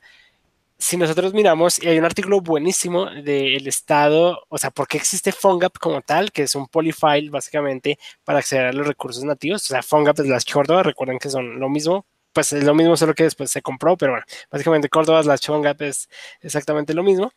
si 0.80 0.96
nosotros 0.96 1.34
miramos, 1.34 1.82
y 1.82 1.88
hay 1.88 1.98
un 1.98 2.06
artículo 2.06 2.40
buenísimo 2.40 3.06
del 3.06 3.66
estado, 3.68 4.40
o 4.48 4.56
sea, 4.56 4.70
por 4.70 4.88
qué 4.88 4.96
existe 4.96 5.30
PhoneGap 5.30 5.78
como 5.78 6.00
tal, 6.00 6.32
que 6.32 6.42
es 6.44 6.54
un 6.54 6.66
polyfile 6.68 7.28
básicamente 7.28 7.98
para 8.24 8.38
acceder 8.38 8.66
a 8.66 8.72
los 8.72 8.86
recursos 8.86 9.22
nativos. 9.22 9.62
O 9.64 9.66
sea, 9.66 9.82
PhoneGap 9.82 10.16
slash 10.16 10.50
Córdoba, 10.50 10.82
recuerden 10.82 11.18
que 11.18 11.28
son 11.28 11.60
lo 11.60 11.68
mismo, 11.68 12.06
pues 12.32 12.52
es 12.54 12.64
lo 12.64 12.74
mismo, 12.74 12.96
solo 12.96 13.14
que 13.14 13.24
después 13.24 13.50
se 13.50 13.60
compró, 13.60 13.96
pero 13.98 14.12
bueno, 14.12 14.24
básicamente 14.50 14.88
Córdoba 14.88 15.22
slash 15.22 15.46
PhoneGap 15.46 15.82
es 15.82 16.08
exactamente 16.40 16.94
lo 16.94 17.02
mismo. 17.02 17.30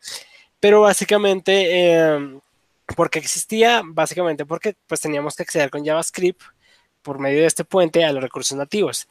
Pero 0.62 0.82
básicamente, 0.82 1.96
eh, 1.96 2.40
¿por 2.96 3.10
qué 3.10 3.20
existía? 3.20 3.82
Básicamente 3.86 4.46
porque 4.46 4.76
pues 4.88 5.02
teníamos 5.02 5.36
que 5.36 5.44
acceder 5.44 5.70
con 5.70 5.86
JavaScript 5.86 6.42
por 7.02 7.20
medio 7.20 7.42
de 7.42 7.48
este 7.48 7.66
puente 7.66 8.06
a 8.06 8.14
los 8.14 8.24
recursos 8.24 8.58
nativos 8.58 9.08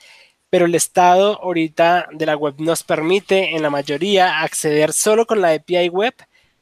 pero 0.52 0.66
el 0.66 0.74
estado 0.74 1.42
ahorita 1.42 2.08
de 2.12 2.26
la 2.26 2.36
web 2.36 2.56
nos 2.58 2.82
permite 2.82 3.56
en 3.56 3.62
la 3.62 3.70
mayoría 3.70 4.42
acceder 4.42 4.92
solo 4.92 5.24
con 5.24 5.40
la 5.40 5.54
API 5.54 5.88
web 5.88 6.12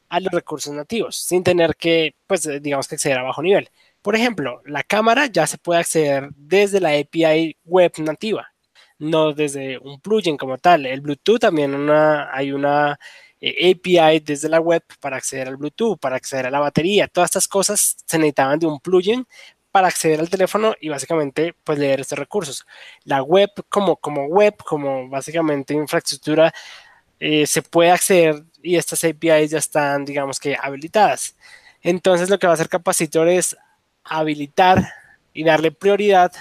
a 0.07 0.21
los 0.21 0.31
recursos 0.31 0.73
nativos, 0.73 1.17
sin 1.17 1.43
tener 1.43 1.75
que, 1.75 2.15
pues, 2.25 2.47
digamos 2.61 2.87
que 2.87 2.95
acceder 2.95 3.17
a 3.17 3.23
bajo 3.23 3.41
nivel. 3.41 3.69
Por 4.01 4.15
ejemplo, 4.15 4.61
la 4.63 4.83
cámara 4.83 5.25
ya 5.25 5.45
se 5.45 5.57
puede 5.57 5.81
acceder 5.81 6.29
desde 6.37 6.79
la 6.79 6.91
API 6.97 7.57
web 7.65 7.91
nativa, 7.97 8.53
no 8.97 9.33
desde 9.33 9.77
un 9.79 9.99
plugin 9.99 10.37
como 10.37 10.57
tal. 10.57 10.85
El 10.85 11.01
Bluetooth 11.01 11.41
también 11.41 11.75
una, 11.75 12.33
hay 12.33 12.53
una 12.53 12.97
eh, 13.41 13.71
API 13.71 14.21
desde 14.21 14.47
la 14.47 14.61
web 14.61 14.83
para 15.01 15.17
acceder 15.17 15.49
al 15.49 15.57
Bluetooth, 15.57 15.99
para 15.99 16.15
acceder 16.15 16.45
a 16.45 16.51
la 16.51 16.61
batería. 16.61 17.09
Todas 17.09 17.31
estas 17.31 17.49
cosas 17.49 17.97
se 18.05 18.17
necesitaban 18.17 18.57
de 18.57 18.67
un 18.67 18.79
plugin 18.79 19.27
para 19.71 19.87
acceder 19.87 20.19
al 20.19 20.29
teléfono 20.29 20.75
y 20.79 20.89
básicamente 20.89 21.55
pues 21.63 21.79
leer 21.79 22.01
estos 22.01 22.19
recursos. 22.19 22.65
La 23.03 23.23
web 23.23 23.49
como, 23.69 23.95
como 23.95 24.25
web, 24.27 24.55
como 24.63 25.07
básicamente 25.09 25.73
infraestructura, 25.73 26.53
eh, 27.19 27.47
se 27.47 27.61
puede 27.61 27.91
acceder 27.91 28.43
y 28.61 28.75
estas 28.75 29.03
APIs 29.03 29.51
ya 29.51 29.59
están, 29.59 30.05
digamos 30.05 30.39
que, 30.39 30.57
habilitadas. 30.59 31.35
Entonces 31.81 32.29
lo 32.29 32.37
que 32.37 32.47
va 32.47 32.53
a 32.53 32.55
hacer 32.55 32.69
Capacitor 32.69 33.27
es 33.27 33.55
habilitar 34.03 34.93
y 35.33 35.43
darle 35.43 35.71
prioridad 35.71 36.31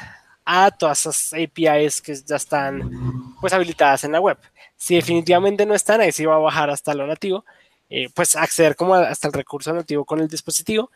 a 0.44 0.70
todas 0.70 1.00
esas 1.00 1.32
APIs 1.32 2.02
que 2.02 2.14
ya 2.14 2.36
están 2.36 3.36
pues 3.40 3.52
habilitadas 3.52 4.04
en 4.04 4.12
la 4.12 4.20
web. 4.20 4.38
Si 4.76 4.96
definitivamente 4.96 5.64
no 5.66 5.74
están, 5.74 6.00
ahí 6.00 6.12
sí 6.12 6.24
va 6.24 6.34
a 6.34 6.38
bajar 6.38 6.70
hasta 6.70 6.94
lo 6.94 7.06
nativo, 7.06 7.44
eh, 7.88 8.08
pues 8.14 8.34
acceder 8.34 8.74
como 8.74 8.94
hasta 8.94 9.28
el 9.28 9.34
recurso 9.34 9.72
nativo 9.72 10.04
con 10.04 10.20
el 10.20 10.28
dispositivo 10.28 10.90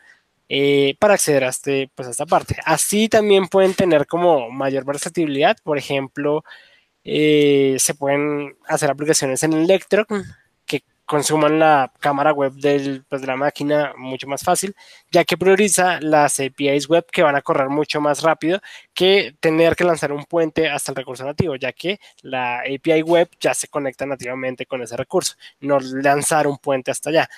eh, 0.49 0.95
para 0.99 1.15
acceder 1.15 1.43
a, 1.43 1.49
este, 1.49 1.89
pues 1.95 2.07
esta 2.07 2.25
parte. 2.25 2.57
Así 2.65 3.09
también 3.09 3.47
pueden 3.47 3.73
tener 3.73 4.05
como 4.07 4.49
mayor 4.51 4.85
versatilidad. 4.85 5.57
Por 5.63 5.77
ejemplo, 5.77 6.43
eh, 7.03 7.75
se 7.79 7.95
pueden 7.95 8.57
hacer 8.67 8.89
aplicaciones 8.89 9.43
en 9.43 9.53
Electron 9.53 10.05
que 10.65 10.83
consuman 11.05 11.59
la 11.59 11.93
cámara 11.99 12.33
web 12.33 12.53
pues, 13.09 13.21
de 13.21 13.27
la 13.27 13.35
máquina 13.35 13.93
mucho 13.97 14.27
más 14.27 14.43
fácil, 14.43 14.75
ya 15.11 15.23
que 15.23 15.37
prioriza 15.37 15.99
las 16.01 16.39
APIs 16.39 16.87
web 16.89 17.05
que 17.11 17.21
van 17.23 17.35
a 17.35 17.41
correr 17.41 17.69
mucho 17.69 18.01
más 18.01 18.23
rápido 18.23 18.59
que 18.93 19.35
tener 19.39 19.75
que 19.75 19.83
lanzar 19.83 20.11
un 20.11 20.25
puente 20.25 20.67
hasta 20.69 20.91
el 20.91 20.95
recurso 20.95 21.23
nativo, 21.25 21.55
ya 21.55 21.73
que 21.73 21.99
la 22.21 22.61
API 22.61 23.03
web 23.03 23.29
ya 23.39 23.53
se 23.53 23.67
conecta 23.67 24.05
nativamente 24.05 24.65
con 24.65 24.81
ese 24.81 24.97
recurso, 24.97 25.35
no 25.59 25.79
lanzar 25.79 26.47
un 26.47 26.57
puente 26.57 26.91
hasta 26.91 27.11
allá. 27.11 27.29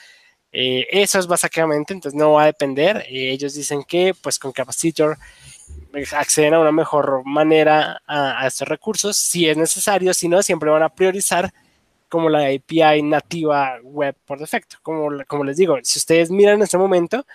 Eh, 0.52 0.88
eso 0.92 1.20
es 1.20 1.28
básicamente, 1.28 1.94
entonces 1.94 2.18
no 2.18 2.34
va 2.34 2.44
a 2.44 2.48
depender. 2.48 2.98
Eh, 3.10 3.32
ellos 3.32 3.54
dicen 3.54 3.84
que 3.84 4.14
pues 4.22 4.40
con 4.40 4.52
Capacitor 4.52 5.18
acceden 6.14 6.54
a 6.54 6.60
una 6.60 6.72
mejor 6.72 7.24
manera 7.26 8.02
a, 8.06 8.44
a 8.44 8.48
estos 8.48 8.68
recursos 8.68 9.18
si 9.18 9.48
es 9.50 9.58
necesario, 9.58 10.14
si 10.14 10.28
no, 10.28 10.42
siempre 10.42 10.70
van 10.70 10.84
a 10.84 10.90
priorizar 10.90 11.52
como 12.10 12.30
la 12.30 12.48
API 12.48 13.02
nativa 13.04 13.80
web 13.84 14.16
por 14.26 14.40
defecto. 14.40 14.78
Como, 14.82 15.10
como 15.28 15.44
les 15.44 15.58
digo, 15.58 15.78
si 15.84 16.00
ustedes 16.00 16.32
miran 16.32 16.56
en 16.56 16.64
este 16.64 16.78
momento, 16.78 17.26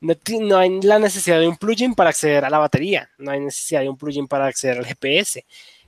no, 0.00 0.14
no, 0.40 0.58
hay 0.58 0.80
la 0.82 0.98
necesidad 0.98 1.40
de 1.40 1.48
un 1.48 1.56
plugin 1.56 1.94
para 1.94 2.10
acceder 2.10 2.44
a 2.44 2.50
la 2.50 2.58
batería, 2.58 3.10
no 3.18 3.30
hay 3.30 3.40
necesidad 3.40 3.82
de 3.82 3.88
un 3.88 3.96
plugin 3.96 4.26
para 4.26 4.46
acceder 4.46 4.78
al 4.78 4.86
GPS. 4.86 5.44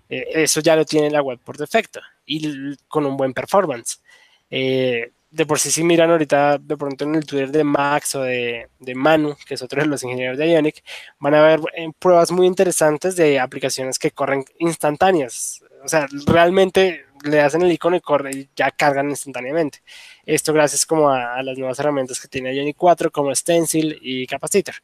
Eh, 0.09 0.27
eso 0.35 0.61
ya 0.61 0.77
lo 0.77 0.85
tiene 0.85 1.11
la 1.11 1.23
web 1.23 1.41
por 1.45 1.57
defecto 1.57 2.01
y 2.27 2.77
con 2.89 3.07
un 3.07 3.17
buen 3.17 3.33
performance. 3.35 4.03
Eh, 4.51 5.11
de 5.35 5.47
por 5.47 5.59
sí, 5.59 5.71
si 5.71 5.83
miran 5.83 6.11
ahorita 6.11 6.59
de 6.59 6.77
pronto 6.77 7.05
en 7.05 7.17
el 7.17 7.27
Twitter 7.27 7.51
de 7.51 7.65
Max 7.65 8.15
o 8.15 8.23
de, 8.23 8.69
de 8.79 8.95
Manu, 8.95 9.35
que 9.47 9.55
es 9.55 9.63
otro 9.63 9.83
de 9.83 9.89
los 9.89 10.03
ingenieros 10.05 10.39
de 10.39 10.53
Ionic, 10.53 10.85
van 11.19 11.35
a 11.35 11.43
ver 11.43 11.61
eh, 11.75 11.89
pruebas 11.99 12.31
muy 12.31 12.47
interesantes 12.47 13.17
de 13.17 13.41
aplicaciones 13.41 13.99
que 13.99 14.13
corren 14.13 14.45
instantáneas. 14.61 15.65
O 15.85 15.89
sea, 15.89 16.07
realmente 16.27 17.05
le 17.25 17.41
hacen 17.41 17.63
el 17.63 17.73
icono 17.73 17.97
y 17.97 18.01
corre 18.01 18.31
y 18.31 18.49
ya 18.55 18.71
cargan 18.71 19.11
instantáneamente. 19.11 19.83
Esto 20.25 20.53
gracias 20.53 20.87
como 20.87 21.11
a, 21.11 21.43
las 21.43 21.59
nuevas 21.59 21.81
herramientas 21.81 22.21
que 22.21 22.29
tiene 22.29 22.55
Ionic 22.55 22.77
4 22.77 23.11
como 23.11 23.35
Stencil 23.35 23.99
y 24.01 24.29
Capacitor. 24.29 24.77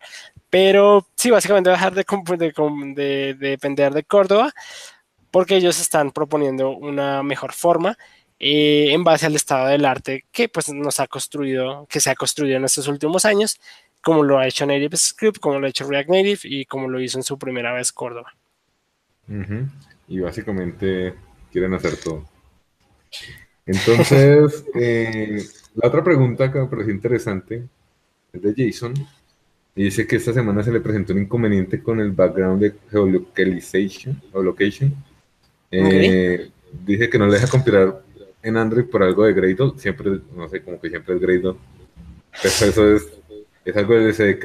Pero 0.48 1.06
sí, 1.14 1.30
básicamente 1.30 1.70
dejar 1.70 1.94
de, 1.94 2.04
de, 2.04 2.94
de 2.96 3.34
depender 3.34 3.94
de 3.94 4.02
Córdoba 4.02 4.52
porque 5.30 5.56
ellos 5.56 5.80
están 5.80 6.10
proponiendo 6.10 6.70
una 6.70 7.22
mejor 7.22 7.52
forma 7.52 7.96
eh, 8.42 8.92
en 8.92 9.04
base 9.04 9.26
al 9.26 9.36
estado 9.36 9.68
del 9.68 9.84
arte 9.84 10.24
que 10.32 10.48
pues 10.48 10.70
nos 10.70 10.98
ha 10.98 11.06
construido, 11.06 11.86
que 11.90 12.00
se 12.00 12.08
ha 12.08 12.14
construido 12.14 12.56
en 12.56 12.64
estos 12.64 12.88
últimos 12.88 13.26
años, 13.26 13.60
como 14.02 14.22
lo 14.22 14.38
ha 14.38 14.46
hecho 14.46 14.64
Native 14.64 14.96
Script, 14.96 15.38
como 15.38 15.58
lo 15.58 15.66
ha 15.66 15.68
hecho 15.70 15.86
React 15.86 16.08
Native 16.08 16.40
y 16.44 16.64
como 16.64 16.88
lo 16.88 17.00
hizo 17.00 17.18
en 17.18 17.22
su 17.22 17.38
primera 17.38 17.74
vez 17.74 17.92
Córdoba. 17.92 18.34
Y 20.08 20.20
básicamente 20.20 21.14
quieren 21.52 21.74
hacer 21.74 21.96
todo. 21.98 22.26
Entonces, 23.66 24.64
eh, 24.74 25.44
la 25.74 25.88
otra 25.88 26.02
pregunta 26.02 26.50
que 26.50 26.60
me 26.60 26.66
pareció 26.66 26.94
interesante 26.94 27.64
es 28.32 28.42
de 28.42 28.54
Jason. 28.56 28.94
Y 29.76 29.84
dice 29.84 30.06
que 30.06 30.16
esta 30.16 30.32
semana 30.32 30.62
se 30.62 30.72
le 30.72 30.80
presentó 30.80 31.12
un 31.12 31.20
inconveniente 31.20 31.82
con 31.82 32.00
el 32.00 32.10
background 32.10 32.60
de 32.62 32.74
geolocalization 32.90 34.20
o 34.32 34.42
location. 34.42 34.94
Eh, 35.70 36.50
dice 36.84 37.08
que 37.08 37.18
no 37.18 37.26
le 37.26 37.34
deja 37.34 37.46
compilar 37.46 38.02
en 38.42 38.56
Android 38.56 38.86
por 38.86 39.02
algo 39.02 39.24
de 39.24 39.32
Gradle, 39.32 39.72
siempre, 39.76 40.20
no 40.34 40.48
sé, 40.48 40.62
como 40.62 40.80
que 40.80 40.88
siempre 40.88 41.14
es 41.14 41.20
Gradle. 41.20 41.56
Pero 42.42 42.70
eso 42.70 42.94
es, 42.94 43.08
es 43.64 43.76
algo 43.76 43.94
del 43.94 44.14
SDK. 44.14 44.44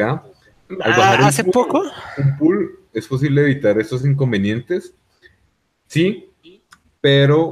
Ah, 0.81 1.17
¿Hace 1.27 1.43
poco? 1.43 1.83
Un 2.17 2.37
pool, 2.37 2.79
¿es 2.93 3.07
posible 3.07 3.41
evitar 3.41 3.79
estos 3.79 4.03
inconvenientes? 4.05 4.93
Sí, 5.87 6.29
pero 6.99 7.51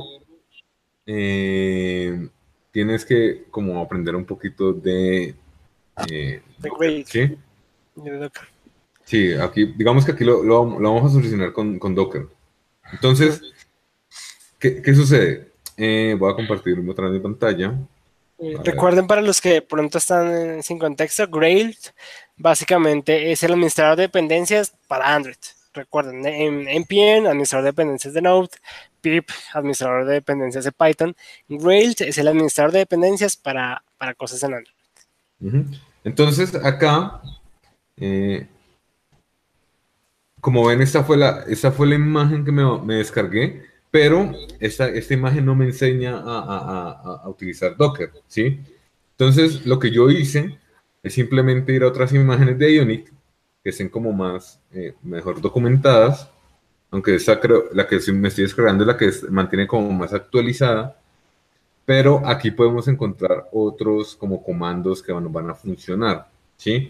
eh, 1.06 2.28
tienes 2.72 3.06
que 3.06 3.46
como 3.52 3.80
aprender 3.82 4.16
un 4.16 4.26
poquito 4.26 4.74
de... 4.74 5.36
Eh, 6.10 6.42
de 6.58 7.06
¿sí? 7.06 7.38
Sí, 9.06 9.34
aquí, 9.34 9.66
digamos 9.78 10.06
que 10.06 10.14
aquí 10.14 10.24
lo, 10.24 10.44
lo, 10.44 10.66
vamos 10.66 11.06
a 11.06 11.14
solucionar 11.14 11.54
con, 11.54 11.78
con 11.78 11.94
Docker. 11.94 12.28
Entonces, 12.92 13.42
¿qué, 14.58 14.82
¿qué 14.82 14.96
sucede? 14.96 15.53
Eh, 15.78 16.16
voy 16.18 16.32
a 16.32 16.36
compartir 16.36 16.78
otra 16.88 17.06
vez 17.06 17.14
mi 17.14 17.20
pantalla. 17.20 17.74
Eh, 18.40 18.58
recuerden 18.64 19.08
para 19.08 19.22
los 19.22 19.40
que 19.40 19.62
pronto 19.62 19.98
están 19.98 20.62
sin 20.64 20.80
contexto, 20.80 21.28
Grail 21.28 21.78
básicamente 22.36 23.32
es 23.32 23.44
el 23.44 23.54
administrador 23.54 23.96
de 23.96 24.04
dependencias 24.04 24.74
para 24.88 25.14
Android. 25.14 25.38
Recuerden, 25.74 26.26
NPM, 26.26 27.28
administrador 27.28 27.64
de 27.64 27.72
dependencias 27.72 28.14
de 28.14 28.22
Node, 28.22 28.50
pip, 29.02 29.30
administrador 29.54 30.06
de 30.06 30.14
dependencias 30.14 30.66
de 30.66 30.72
Python. 30.72 31.16
Grail 31.48 31.96
es 31.98 32.18
el 32.18 32.28
administrador 32.28 32.72
de 32.72 32.80
dependencias 32.80 33.36
para, 33.36 33.84
para 33.98 34.14
cosas 34.14 34.44
en 34.44 34.54
Android. 34.54 35.66
Entonces, 36.04 36.54
acá, 36.56 37.22
eh, 37.98 38.48
como 40.42 40.66
ven, 40.66 40.82
esta 40.82 41.04
fue 41.04 41.18
la, 41.18 41.44
esta 41.48 41.72
fue 41.72 41.88
la 41.88 41.96
imagen 41.96 42.46
que 42.46 42.52
me, 42.52 42.80
me 42.82 42.96
descargué 42.96 43.73
pero 43.94 44.32
esta, 44.60 44.90
esta 44.90 45.14
imagen 45.14 45.46
no 45.46 45.54
me 45.54 45.66
enseña 45.66 46.20
a, 46.26 47.30
utilizar 47.30 47.78
Docker, 47.78 48.10
¿sí? 48.28 48.60
Entonces, 49.12 49.68
lo 49.68 49.78
que 49.78 49.92
yo 49.92 50.10
hice 50.10 50.58
es 51.04 51.14
simplemente 51.14 51.74
ir 51.74 51.84
a 51.84 51.90
otras 51.90 52.12
imágenes 52.12 52.58
de 52.58 52.74
Ionic 52.74 53.14
que 53.64 53.70
estén 53.70 53.90
como 53.90 54.12
más, 54.12 54.60
eh, 54.72 54.96
mejor 55.04 55.40
documentadas, 55.40 56.28
aunque 56.90 57.14
esta 57.14 57.40
creo, 57.40 57.66
la 57.72 57.86
que 57.88 58.00
me 58.12 58.30
estoy 58.30 58.46
descargando 58.46 58.84
es 58.84 58.88
la 58.88 58.98
que 58.98 59.12
mantiene 59.30 59.68
como 59.68 59.92
más 59.92 60.12
actualizada, 60.12 61.00
pero 61.86 62.26
aquí 62.26 62.50
podemos 62.50 62.88
encontrar 62.88 63.48
otros 63.52 64.16
como 64.16 64.42
comandos 64.42 65.04
que 65.04 65.12
van, 65.12 65.32
van 65.32 65.52
a 65.52 65.54
funcionar, 65.54 66.32
¿sí? 66.58 66.90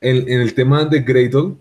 en 0.00 0.40
el 0.40 0.54
tema 0.54 0.86
de 0.86 1.00
Gradle, 1.00 1.56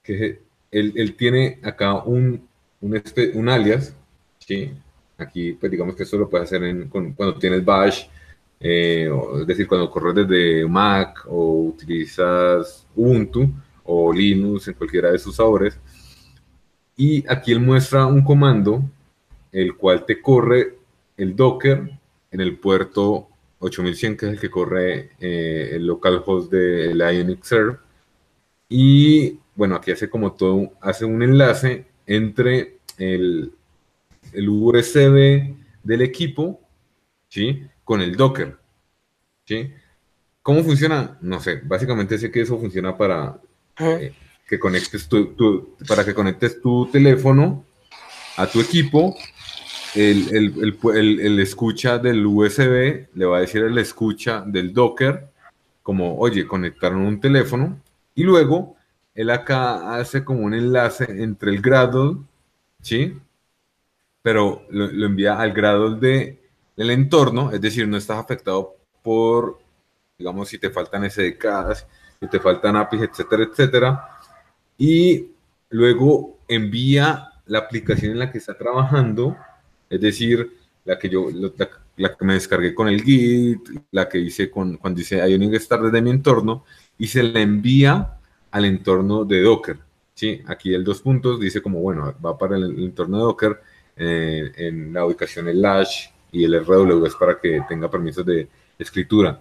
que 0.00 0.42
él, 0.70 0.92
él 0.94 1.16
tiene 1.16 1.58
acá 1.64 1.96
un, 2.04 2.48
un, 2.80 3.02
un 3.34 3.48
alias, 3.48 3.94
¿sí? 4.38 4.72
Aquí, 5.18 5.52
pues 5.52 5.70
digamos 5.70 5.94
que 5.94 6.02
esto 6.04 6.16
lo 6.16 6.28
puedes 6.28 6.46
hacer 6.46 6.64
en, 6.64 6.88
cuando 6.88 7.34
tienes 7.38 7.64
Bash, 7.64 8.06
eh, 8.58 9.10
es 9.40 9.46
decir, 9.46 9.66
cuando 9.66 9.90
corres 9.90 10.26
desde 10.26 10.66
Mac 10.66 11.24
o 11.26 11.62
utilizas 11.64 12.86
Ubuntu 12.94 13.50
o 13.84 14.12
Linux 14.12 14.68
en 14.68 14.74
cualquiera 14.74 15.10
de 15.10 15.18
sus 15.18 15.36
sabores. 15.36 15.78
Y 16.96 17.24
aquí 17.30 17.52
él 17.52 17.60
muestra 17.60 18.06
un 18.06 18.22
comando, 18.22 18.82
el 19.52 19.76
cual 19.76 20.04
te 20.04 20.20
corre 20.20 20.76
el 21.16 21.34
Docker 21.34 21.90
en 22.30 22.40
el 22.40 22.58
puerto 22.58 23.28
8100, 23.58 24.16
que 24.16 24.26
es 24.26 24.32
el 24.32 24.40
que 24.40 24.50
corre 24.50 25.10
eh, 25.20 25.70
el 25.72 25.86
localhost 25.86 26.50
de 26.52 26.94
la 26.94 27.12
Ionic 27.12 27.42
Serve. 27.44 27.78
Y 28.68 29.38
bueno, 29.54 29.76
aquí 29.76 29.90
hace 29.90 30.08
como 30.08 30.32
todo, 30.32 30.72
hace 30.80 31.04
un 31.04 31.22
enlace 31.22 31.86
entre 32.06 32.78
el, 32.98 33.52
el 34.32 34.48
USB 34.48 35.54
del 35.82 36.02
equipo, 36.02 36.60
¿sí? 37.28 37.62
Con 37.84 38.00
el 38.00 38.16
Docker, 38.16 38.56
¿sí? 39.44 39.72
¿Cómo 40.42 40.62
funciona? 40.62 41.18
No 41.20 41.40
sé, 41.40 41.60
básicamente 41.64 42.18
sé 42.18 42.30
que 42.30 42.42
eso 42.42 42.58
funciona 42.58 42.96
para 42.96 43.38
eh, 43.78 44.12
que 44.48 44.58
conectes 44.58 45.08
tu, 45.08 45.76
para 45.86 46.04
que 46.04 46.14
conectes 46.14 46.60
tu 46.60 46.86
teléfono 46.90 47.64
a 48.36 48.46
tu 48.46 48.60
equipo. 48.60 49.14
El, 49.94 50.28
el, 50.34 50.76
el, 50.94 51.20
el, 51.20 51.40
escucha 51.40 51.98
del 51.98 52.24
USB 52.24 53.08
le 53.14 53.24
va 53.24 53.38
a 53.38 53.40
decir 53.40 53.62
el 53.62 53.76
escucha 53.78 54.42
del 54.46 54.72
Docker, 54.72 55.28
como, 55.82 56.16
oye, 56.18 56.46
conectaron 56.46 57.00
un 57.00 57.20
teléfono, 57.20 57.80
y 58.14 58.22
luego 58.22 58.76
él 59.20 59.28
acá 59.30 59.96
hace 59.96 60.24
como 60.24 60.40
un 60.40 60.54
enlace 60.54 61.04
entre 61.04 61.50
el 61.50 61.60
Gradle, 61.60 62.16
¿sí? 62.80 63.18
Pero 64.22 64.64
lo, 64.70 65.06
envía 65.06 65.38
al 65.38 65.52
Gradle 65.52 65.98
de, 66.00 66.50
del 66.74 66.90
entorno, 66.90 67.52
es 67.52 67.60
decir, 67.60 67.86
no 67.86 67.98
estás 67.98 68.18
afectado 68.18 68.76
por, 69.02 69.58
digamos, 70.18 70.48
si 70.48 70.58
te 70.58 70.70
faltan 70.70 71.08
SDKs, 71.10 71.86
si 72.18 72.28
te 72.28 72.40
faltan 72.40 72.76
APIs, 72.76 73.02
etcétera, 73.02 73.44
etcétera. 73.44 74.08
Y 74.78 75.28
luego 75.68 76.38
envía 76.48 77.32
la 77.44 77.58
aplicación 77.58 78.12
en 78.12 78.20
la 78.20 78.32
que 78.32 78.38
está 78.38 78.56
trabajando, 78.56 79.36
es 79.90 80.00
decir, 80.00 80.50
la 80.86 80.98
que 80.98 81.10
yo, 81.10 81.28
la, 81.96 82.16
que 82.16 82.24
me 82.24 82.34
descargué 82.34 82.74
con 82.74 82.88
el 82.88 83.02
Git, 83.02 83.68
la 83.90 84.08
que 84.08 84.18
hice 84.18 84.50
con, 84.50 84.78
cuando 84.78 85.02
hice 85.02 85.18
Ionic 85.28 85.60
Start 85.60 85.82
desde 85.82 86.00
mi 86.00 86.10
entorno, 86.10 86.64
y 86.96 87.06
se 87.06 87.22
la 87.22 87.40
envía 87.40 88.19
al 88.50 88.64
entorno 88.64 89.24
de 89.24 89.42
Docker. 89.42 89.78
¿sí? 90.14 90.42
Aquí 90.46 90.74
el 90.74 90.84
dos 90.84 91.00
puntos 91.00 91.40
dice 91.40 91.62
como, 91.62 91.80
bueno, 91.80 92.14
va 92.24 92.36
para 92.36 92.56
el, 92.56 92.82
entorno 92.82 93.18
de 93.18 93.22
Docker 93.22 93.60
eh, 93.96 94.52
en 94.56 94.92
la 94.92 95.04
ubicación 95.04 95.48
el 95.48 95.60
lash 95.60 96.08
y 96.32 96.44
el 96.44 96.64
RW 96.64 97.04
es 97.06 97.14
para 97.14 97.38
que 97.38 97.62
tenga 97.68 97.90
permisos 97.90 98.24
de 98.24 98.48
escritura. 98.78 99.40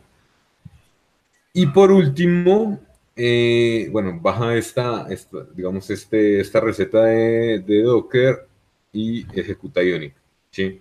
Y 1.53 1.68
por 1.68 1.91
último, 1.91 2.80
eh, 3.16 3.89
bueno, 3.91 4.20
baja 4.22 4.55
esta, 4.55 5.07
digamos, 5.55 5.89
este, 5.89 6.39
esta 6.39 6.60
receta 6.60 7.03
de, 7.03 7.82
Docker 7.84 8.47
y 8.93 9.26
ejecuta 9.39 9.84
Ionic. 9.84 10.14
¿sí? 10.51 10.80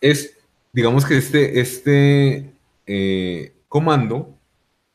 Es 0.00 0.36
digamos 0.74 1.06
que 1.06 1.16
este, 1.16 1.60
este 1.60 2.52
eh, 2.86 3.52
comando 3.68 4.36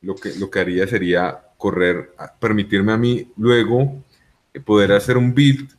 lo 0.02 0.16
que, 0.16 0.36
lo 0.36 0.52
que 0.52 0.60
haría 0.60 0.86
sería 0.86 1.42
correr, 1.60 2.16
permitirme 2.40 2.94
a 2.94 2.98
mí 2.98 3.28
luego 3.36 4.02
poder 4.66 4.94
hacer 4.94 5.18
un 5.18 5.34
build 5.36 5.70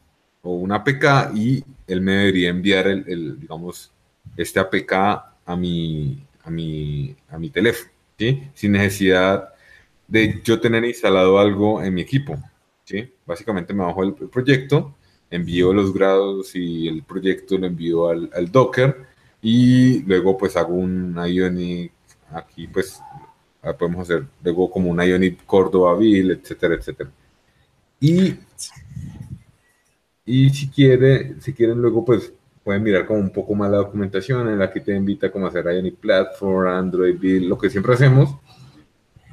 o 0.43 0.55
una 0.55 0.77
APK 0.77 1.35
y 1.35 1.65
él 1.87 2.03
me 2.03 2.13
debería 2.13 2.51
enviar 2.51 2.87
el, 2.87 3.41
digamos, 3.41 3.91
este 4.37 4.61
APK 4.61 4.93
a 4.93 5.57
mi, 5.57 6.23
a 6.45 6.51
mi, 6.51 7.17
a 7.31 7.39
mi 7.39 7.49
teléfono, 7.49 7.91
¿sí? 8.19 8.43
Sin 8.55 8.73
necesidad 8.73 9.49
de 10.07 10.41
yo 10.45 10.61
tener 10.61 10.85
instalado 10.85 11.39
algo 11.39 11.83
en 11.83 11.95
mi 11.95 12.03
equipo, 12.03 12.39
¿sí? 12.85 13.11
Básicamente 13.25 13.73
me 13.73 13.83
bajo 13.83 14.05
el, 14.05 14.13
proyecto, 14.15 14.95
envío 15.31 15.73
los 15.73 15.95
grados 15.95 16.55
y 16.55 16.89
el 16.89 17.05
proyecto 17.05 17.57
lo 17.57 17.67
envío 17.67 18.09
al, 18.09 18.31
al 18.35 18.53
Docker 18.53 19.07
y 19.41 20.01
luego 20.03 20.37
pues 20.37 20.59
hago 20.59 20.75
un 20.75 21.17
Ionic, 21.27 21.93
aquí 22.33 22.67
pues 22.67 23.01
ah, 23.63 23.73
podemos 23.73 24.03
hacer 24.03 24.27
luego 24.43 24.71
como 24.71 24.91
un 24.91 25.01
Ionic 25.01 25.45
Córdoba 25.45 25.97
Bill, 25.97 26.33
etcétera, 26.33 26.75
etcétera. 26.75 27.11
Y, 28.01 28.35
y 30.25 30.51
si, 30.51 30.69
quiere, 30.69 31.41
si 31.41 31.53
quieren 31.53 31.81
luego 31.81 32.05
pues 32.05 32.33
pueden 32.65 32.83
mirar 32.83 33.07
como 33.07 33.21
un 33.21 33.31
poco 33.31 33.55
más 33.55 33.71
la 33.71 33.79
documentación 33.79 34.49
en 34.49 34.59
la 34.59 34.71
que 34.71 34.81
te 34.81 34.95
invita 34.95 35.31
como 35.31 35.47
a 35.47 35.49
hacer 35.49 35.65
Ionic 35.67 35.97
Platform, 35.97 36.69
Android 36.69 37.19
Bill, 37.19 37.49
lo 37.49 37.59
que 37.59 37.71
siempre 37.71 37.95
hacemos. 37.95 38.37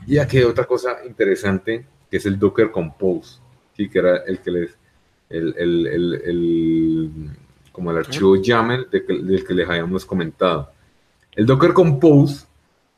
Y 0.05 0.17
aquí 0.17 0.37
hay 0.37 0.43
otra 0.43 0.65
cosa 0.65 0.97
interesante 1.05 1.85
que 2.09 2.17
es 2.17 2.25
el 2.25 2.39
Docker 2.39 2.71
Compose, 2.71 3.39
¿sí? 3.75 3.89
que 3.89 3.99
era 3.99 4.17
el 4.25 4.39
que 4.39 4.51
les, 4.51 4.77
el, 5.29 5.53
el, 5.57 5.87
el, 6.23 7.11
como 7.71 7.91
el 7.91 7.97
archivo 7.97 8.35
YAML 8.37 8.89
del 8.89 9.45
que 9.45 9.53
les 9.53 9.69
habíamos 9.69 10.05
comentado. 10.05 10.71
El 11.33 11.45
Docker 11.45 11.73
Compose 11.73 12.46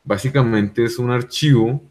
básicamente 0.04 0.84
es 0.84 0.98
un 1.00 1.12
archivo 1.12 1.82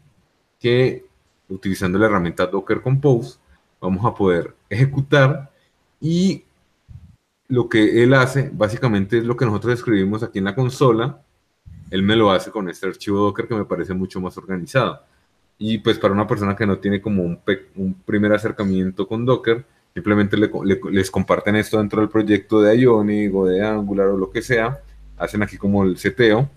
que 0.59 1.05
utilizando 1.47 1.97
la 1.97 2.05
herramienta 2.05 2.45
Docker 2.45 2.81
Compose 2.81 3.39
vamos 3.79 4.05
a 4.05 4.13
poder 4.13 4.53
ejecutar 4.69 5.51
y 6.01 6.43
lo 7.47 7.67
que 7.67 8.03
él 8.03 8.13
hace 8.13 8.51
básicamente 8.53 9.17
es 9.17 9.23
lo 9.23 9.35
que 9.35 9.45
nosotros 9.45 9.73
escribimos 9.73 10.21
aquí 10.21 10.39
en 10.39 10.45
la 10.45 10.55
consola, 10.55 11.21
él 11.89 12.03
me 12.03 12.15
lo 12.15 12.31
hace 12.31 12.51
con 12.51 12.69
este 12.69 12.87
archivo 12.87 13.19
Docker 13.19 13.47
que 13.47 13.55
me 13.55 13.65
parece 13.65 13.93
mucho 13.93 14.21
más 14.21 14.37
organizado. 14.37 15.01
Y 15.57 15.79
pues 15.79 15.97
para 15.97 16.13
una 16.13 16.27
persona 16.27 16.55
que 16.55 16.67
no 16.67 16.77
tiene 16.77 17.01
como 17.01 17.23
un, 17.23 17.93
primer 18.05 18.33
acercamiento 18.33 19.07
con 19.07 19.25
Docker, 19.25 19.65
Simplemente 19.93 20.37
les 20.37 21.11
comparten 21.11 21.55
esto 21.55 21.77
dentro 21.77 21.99
del 21.99 22.09
proyecto 22.09 22.61
de 22.61 22.77
Ionic 22.77 23.33
o 23.33 23.45
de 23.47 23.65
Angular 23.65 24.07
o 24.07 24.17
lo 24.17 24.29
que 24.29 24.41
sea. 24.41 24.79
Hacen 25.17 25.41
aquí 25.41 25.57
como 25.57 25.83
el 25.83 25.97
seteo 25.97 26.49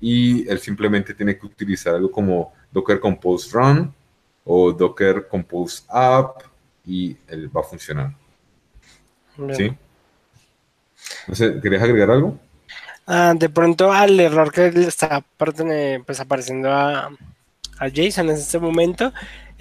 y 0.00 0.48
él 0.48 0.58
simplemente 0.58 1.14
tiene 1.14 1.38
que 1.38 1.46
utilizar 1.46 1.94
algo 1.94 2.10
como 2.10 2.52
Docker 2.72 3.00
Compose 3.00 3.50
Run 3.52 3.92
o 4.44 4.72
Docker 4.72 5.28
Compose 5.28 5.82
App 5.88 6.42
y 6.86 7.16
él 7.28 7.54
va 7.54 7.60
a 7.60 7.64
funcionar. 7.64 8.14
¿Sí? 9.52 9.72
No 11.26 11.34
sé, 11.34 11.60
¿querías 11.60 11.82
agregar 11.82 12.10
algo? 12.10 12.38
Ah, 13.06 13.34
de 13.36 13.48
pronto 13.48 13.92
al 13.92 14.18
error 14.20 14.52
que 14.52 14.70
le 14.70 14.86
está 14.86 15.24
pues, 15.36 16.20
apareciendo 16.20 16.70
a, 16.70 17.10
a 17.78 17.90
Jason 17.92 18.28
en 18.28 18.36
este 18.36 18.58
momento 18.58 19.12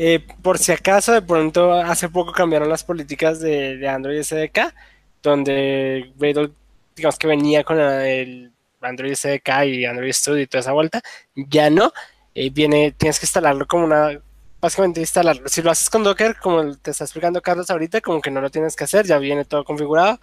eh, 0.02 0.26
por 0.42 0.58
si 0.58 0.72
acaso, 0.72 1.12
de 1.12 1.22
pronto, 1.22 1.74
hace 1.74 2.08
poco 2.08 2.32
cambiaron 2.32 2.70
las 2.70 2.86
políticas 2.86 3.42
de, 3.42 3.86
Android 3.86 4.24
SDK, 4.24 4.74
donde 5.22 6.14
Gradle, 6.18 6.52
digamos 6.96 7.20
que 7.20 7.28
venía 7.28 7.66
con 7.66 7.78
el 7.82 8.54
Android 8.82 9.15
SDK 9.15 9.65
y 9.65 9.86
Android 9.86 10.11
Studio 10.13 10.41
y 10.41 10.47
toda 10.47 10.61
esa 10.61 10.71
vuelta, 10.71 11.01
ya 11.36 11.69
no. 11.69 11.91
Eh, 12.36 12.49
viene, 12.49 12.91
tienes 12.91 13.19
que 13.19 13.25
instalarlo 13.25 13.67
como 13.67 13.86
una, 13.86 14.19
básicamente 14.61 14.99
instalarlo. 15.01 15.47
Si 15.47 15.61
lo 15.61 15.71
haces 15.71 15.89
con 15.89 16.03
Docker, 16.03 16.38
como 16.38 16.75
te 16.77 16.91
está 16.91 17.03
explicando 17.03 17.41
Carlos 17.41 17.69
ahorita, 17.69 18.01
como 18.01 18.21
que 18.21 18.32
no 18.32 18.41
lo 18.41 18.49
tienes 18.49 18.75
que 18.75 18.84
hacer, 18.84 19.05
ya 19.05 19.17
viene 19.17 19.45
todo 19.45 19.63
configurado. 19.63 20.19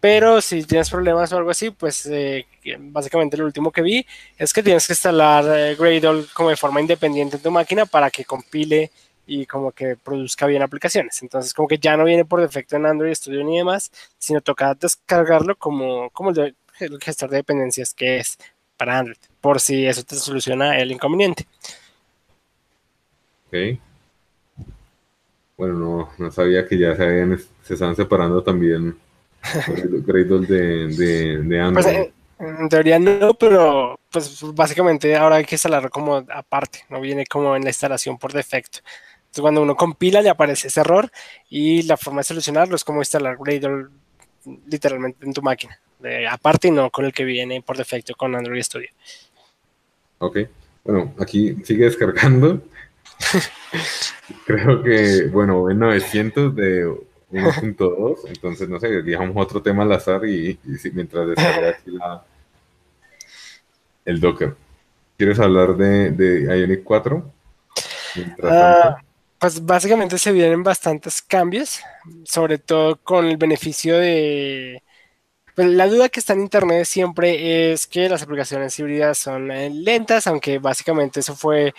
Pero 0.00 0.40
si 0.40 0.64
tienes 0.64 0.88
problemas 0.88 1.30
o 1.32 1.36
algo 1.36 1.50
así, 1.50 1.70
pues 1.70 2.06
eh, 2.06 2.46
básicamente 2.78 3.36
lo 3.36 3.44
último 3.44 3.70
que 3.70 3.82
vi 3.82 4.06
es 4.38 4.52
que 4.52 4.62
tienes 4.62 4.86
que 4.86 4.94
instalar 4.94 5.44
Gradle 5.76 6.24
como 6.32 6.48
de 6.48 6.56
forma 6.56 6.80
independiente 6.80 7.36
en 7.36 7.42
tu 7.42 7.50
máquina 7.50 7.84
para 7.84 8.10
que 8.10 8.24
compile 8.24 8.90
y 9.30 9.46
como 9.46 9.70
que 9.70 9.96
produzca 9.96 10.46
bien 10.46 10.62
aplicaciones. 10.62 11.22
Entonces, 11.22 11.54
como 11.54 11.68
que 11.68 11.78
ya 11.78 11.96
no 11.96 12.04
viene 12.04 12.24
por 12.24 12.40
defecto 12.40 12.74
en 12.74 12.84
Android 12.86 13.14
Studio 13.14 13.44
ni 13.44 13.58
demás, 13.58 13.92
sino 14.18 14.40
toca 14.40 14.74
descargarlo 14.74 15.54
como, 15.56 16.10
como 16.10 16.30
el, 16.30 16.56
gestor 17.00 17.30
de 17.30 17.38
dependencias 17.38 17.94
que 17.94 18.18
es 18.18 18.38
para 18.76 18.98
Android, 18.98 19.18
por 19.40 19.60
si 19.60 19.86
eso 19.86 20.02
te 20.04 20.16
soluciona 20.16 20.78
el 20.78 20.92
inconveniente. 20.92 21.46
Ok. 23.48 23.78
Bueno, 25.56 25.74
no, 25.74 26.10
no 26.16 26.30
sabía 26.30 26.66
que 26.66 26.78
ya 26.78 26.96
se, 26.96 27.04
habían, 27.04 27.38
se 27.62 27.74
estaban 27.74 27.94
separando 27.94 28.42
también 28.42 28.96
Gradle 30.06 30.46
de, 30.46 30.86
de, 30.88 31.38
de, 31.42 31.60
Android. 31.60 31.84
Pues, 31.84 32.10
en 32.40 32.68
teoría 32.70 32.98
no, 32.98 33.34
pero 33.34 34.00
pues 34.10 34.42
básicamente 34.54 35.14
ahora 35.14 35.36
hay 35.36 35.44
que 35.44 35.56
instalarlo 35.56 35.90
como 35.90 36.16
aparte, 36.16 36.84
no 36.88 37.00
viene 37.00 37.26
como 37.26 37.54
en 37.54 37.62
la 37.62 37.70
instalación 37.70 38.16
por 38.16 38.32
defecto. 38.32 38.78
Entonces, 39.18 39.42
cuando 39.42 39.62
uno 39.62 39.76
compila, 39.76 40.22
le 40.22 40.30
aparece 40.30 40.68
ese 40.68 40.80
error 40.80 41.10
y 41.50 41.82
la 41.82 41.96
forma 41.96 42.20
de 42.20 42.24
solucionarlo 42.24 42.74
es 42.74 42.84
como 42.84 43.00
instalar 43.00 43.36
Gradle 43.38 43.88
literalmente 44.66 45.24
en 45.24 45.34
tu 45.34 45.42
máquina, 45.42 45.78
aparte 46.28 46.68
y 46.68 46.70
no 46.70 46.90
con 46.90 47.04
el 47.04 47.12
que 47.12 47.24
viene 47.24 47.62
por 47.62 47.76
defecto 47.76 48.14
con 48.14 48.34
Android 48.34 48.62
Studio. 48.62 48.90
Ok, 50.18 50.38
bueno, 50.84 51.14
aquí 51.18 51.56
sigue 51.64 51.84
descargando. 51.84 52.62
Creo 54.46 54.82
que, 54.82 55.28
bueno, 55.28 55.70
en 55.70 55.78
900 55.78 56.54
de 56.54 56.86
1.2, 57.32 58.18
entonces 58.26 58.68
no 58.68 58.80
sé, 58.80 59.02
dejamos 59.02 59.36
otro 59.36 59.62
tema 59.62 59.82
al 59.82 59.92
azar 59.92 60.24
y, 60.26 60.58
mientras 60.92 61.28
descarga 61.28 61.70
aquí 61.70 61.90
la, 61.90 62.24
el 64.04 64.20
Docker. 64.20 64.54
¿Quieres 65.16 65.38
hablar 65.38 65.76
de, 65.76 66.10
de 66.10 66.60
Ionic 66.60 66.82
4? 66.82 67.32
Pues 69.38 69.64
básicamente 69.64 70.18
se 70.18 70.32
vienen 70.32 70.62
bastantes 70.62 71.22
cambios, 71.22 71.80
sobre 72.24 72.58
todo 72.58 72.96
con 72.96 73.26
el 73.26 73.36
beneficio 73.36 73.98
de... 73.98 74.82
Pues 75.54 75.68
la 75.68 75.86
duda 75.86 76.08
que 76.08 76.20
está 76.20 76.32
en 76.32 76.40
Internet 76.40 76.84
siempre 76.84 77.72
es 77.72 77.86
que 77.86 78.08
las 78.08 78.22
aplicaciones 78.22 78.78
híbridas 78.78 79.18
son 79.18 79.50
eh, 79.50 79.70
lentas, 79.70 80.26
aunque 80.26 80.58
básicamente 80.58 81.20
eso 81.20 81.34
fue 81.34 81.74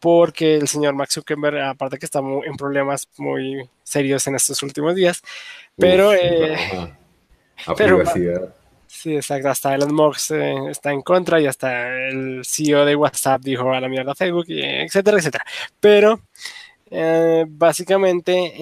porque 0.00 0.56
el 0.56 0.66
señor 0.66 0.94
Max 0.94 1.14
Zuckerberg, 1.14 1.58
aparte 1.58 1.98
que 1.98 2.06
está 2.06 2.20
en 2.20 2.56
problemas 2.56 3.08
muy 3.18 3.68
serios 3.82 4.26
en 4.26 4.34
estos 4.34 4.62
últimos 4.62 4.94
días, 4.94 5.22
pero... 5.76 6.14
Eh, 6.14 6.56
pero 7.76 8.02
sí, 8.86 9.14
exacto, 9.14 9.50
hasta 9.50 9.74
Elon 9.74 9.94
Musk 9.94 10.30
eh, 10.32 10.70
está 10.70 10.92
en 10.92 11.02
contra 11.02 11.40
y 11.40 11.46
hasta 11.46 12.08
el 12.08 12.42
CEO 12.44 12.86
de 12.86 12.96
WhatsApp 12.96 13.42
dijo 13.42 13.70
a 13.72 13.80
la 13.80 13.88
mierda 13.88 14.14
Facebook, 14.14 14.46
etcétera, 14.48 15.18
etcétera. 15.18 15.44
Pero 15.78 16.20
eh, 16.90 17.44
básicamente, 17.46 18.54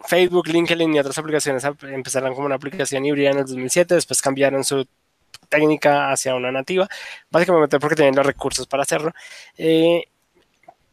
Facebook, 0.00 0.48
LinkedIn 0.48 0.94
y 0.94 0.98
otras 0.98 1.18
aplicaciones 1.18 1.64
empezaron 1.82 2.34
como 2.34 2.46
una 2.46 2.54
aplicación 2.54 3.04
híbrida 3.04 3.30
en 3.30 3.38
el 3.38 3.46
2007, 3.46 3.94
después 3.94 4.22
cambiaron 4.22 4.64
su 4.64 4.86
técnica 5.48 6.12
hacia 6.12 6.34
una 6.34 6.52
nativa, 6.52 6.88
básicamente 7.30 7.80
porque 7.80 7.96
tienen 7.96 8.14
los 8.14 8.26
recursos 8.26 8.66
para 8.66 8.82
hacerlo. 8.82 9.12
Eh, 9.56 10.04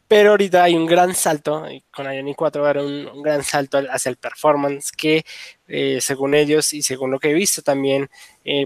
pero 0.07 0.31
ahorita 0.31 0.63
hay 0.63 0.75
un 0.75 0.85
gran 0.85 1.15
salto, 1.15 1.65
con 1.91 2.05
Ionic 2.05 2.35
4 2.35 2.69
era 2.69 2.83
un, 2.83 3.07
un, 3.07 3.23
gran 3.23 3.43
salto 3.43 3.79
hacia 3.89 4.09
el 4.11 4.17
performance 4.17 4.91
que, 4.91 5.25
eh, 5.67 5.99
según 5.99 6.35
ellos 6.35 6.73
y 6.73 6.83
según 6.83 7.09
lo 7.09 7.19
que 7.19 7.31
he 7.31 7.33
visto 7.33 7.63
también 7.63 8.09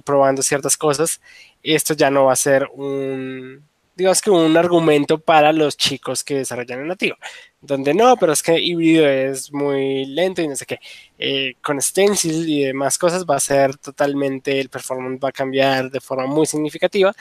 probando 0.03 0.41
ciertas 0.43 0.75
cosas, 0.75 1.21
esto 1.63 1.93
ya 1.93 2.09
no 2.09 2.25
va 2.25 2.33
a 2.33 2.35
ser 2.35 2.67
un, 2.73 3.68
digamos 3.99 4.21
que 4.21 4.31
un 4.31 4.55
argumento 4.55 5.19
para 5.19 5.51
los 5.51 5.75
chicos 5.75 6.23
que 6.23 6.35
desarrollan 6.35 6.79
en 6.79 6.87
nativo, 6.87 7.17
donde 7.59 7.93
no, 7.93 8.15
pero 8.15 8.31
es 8.31 8.41
que 8.41 8.57
híbrido 8.57 9.05
es 9.05 9.51
muy 9.51 10.05
lento 10.05 10.41
y 10.41 10.47
no 10.47 10.55
sé 10.55 10.65
qué. 10.65 10.79
Eh, 11.17 11.55
con 11.61 11.81
Stencil 11.81 12.47
y 12.47 12.63
demás 12.63 12.97
cosas 12.97 13.25
va 13.25 13.35
a 13.35 13.41
ser 13.41 13.75
totalmente, 13.77 14.57
el 14.57 14.69
performance 14.69 15.19
va 15.21 15.29
a 15.29 15.33
cambiar 15.33 15.91
de 15.91 15.99
forma 15.99 16.27
muy 16.27 16.45
significativa. 16.45 17.13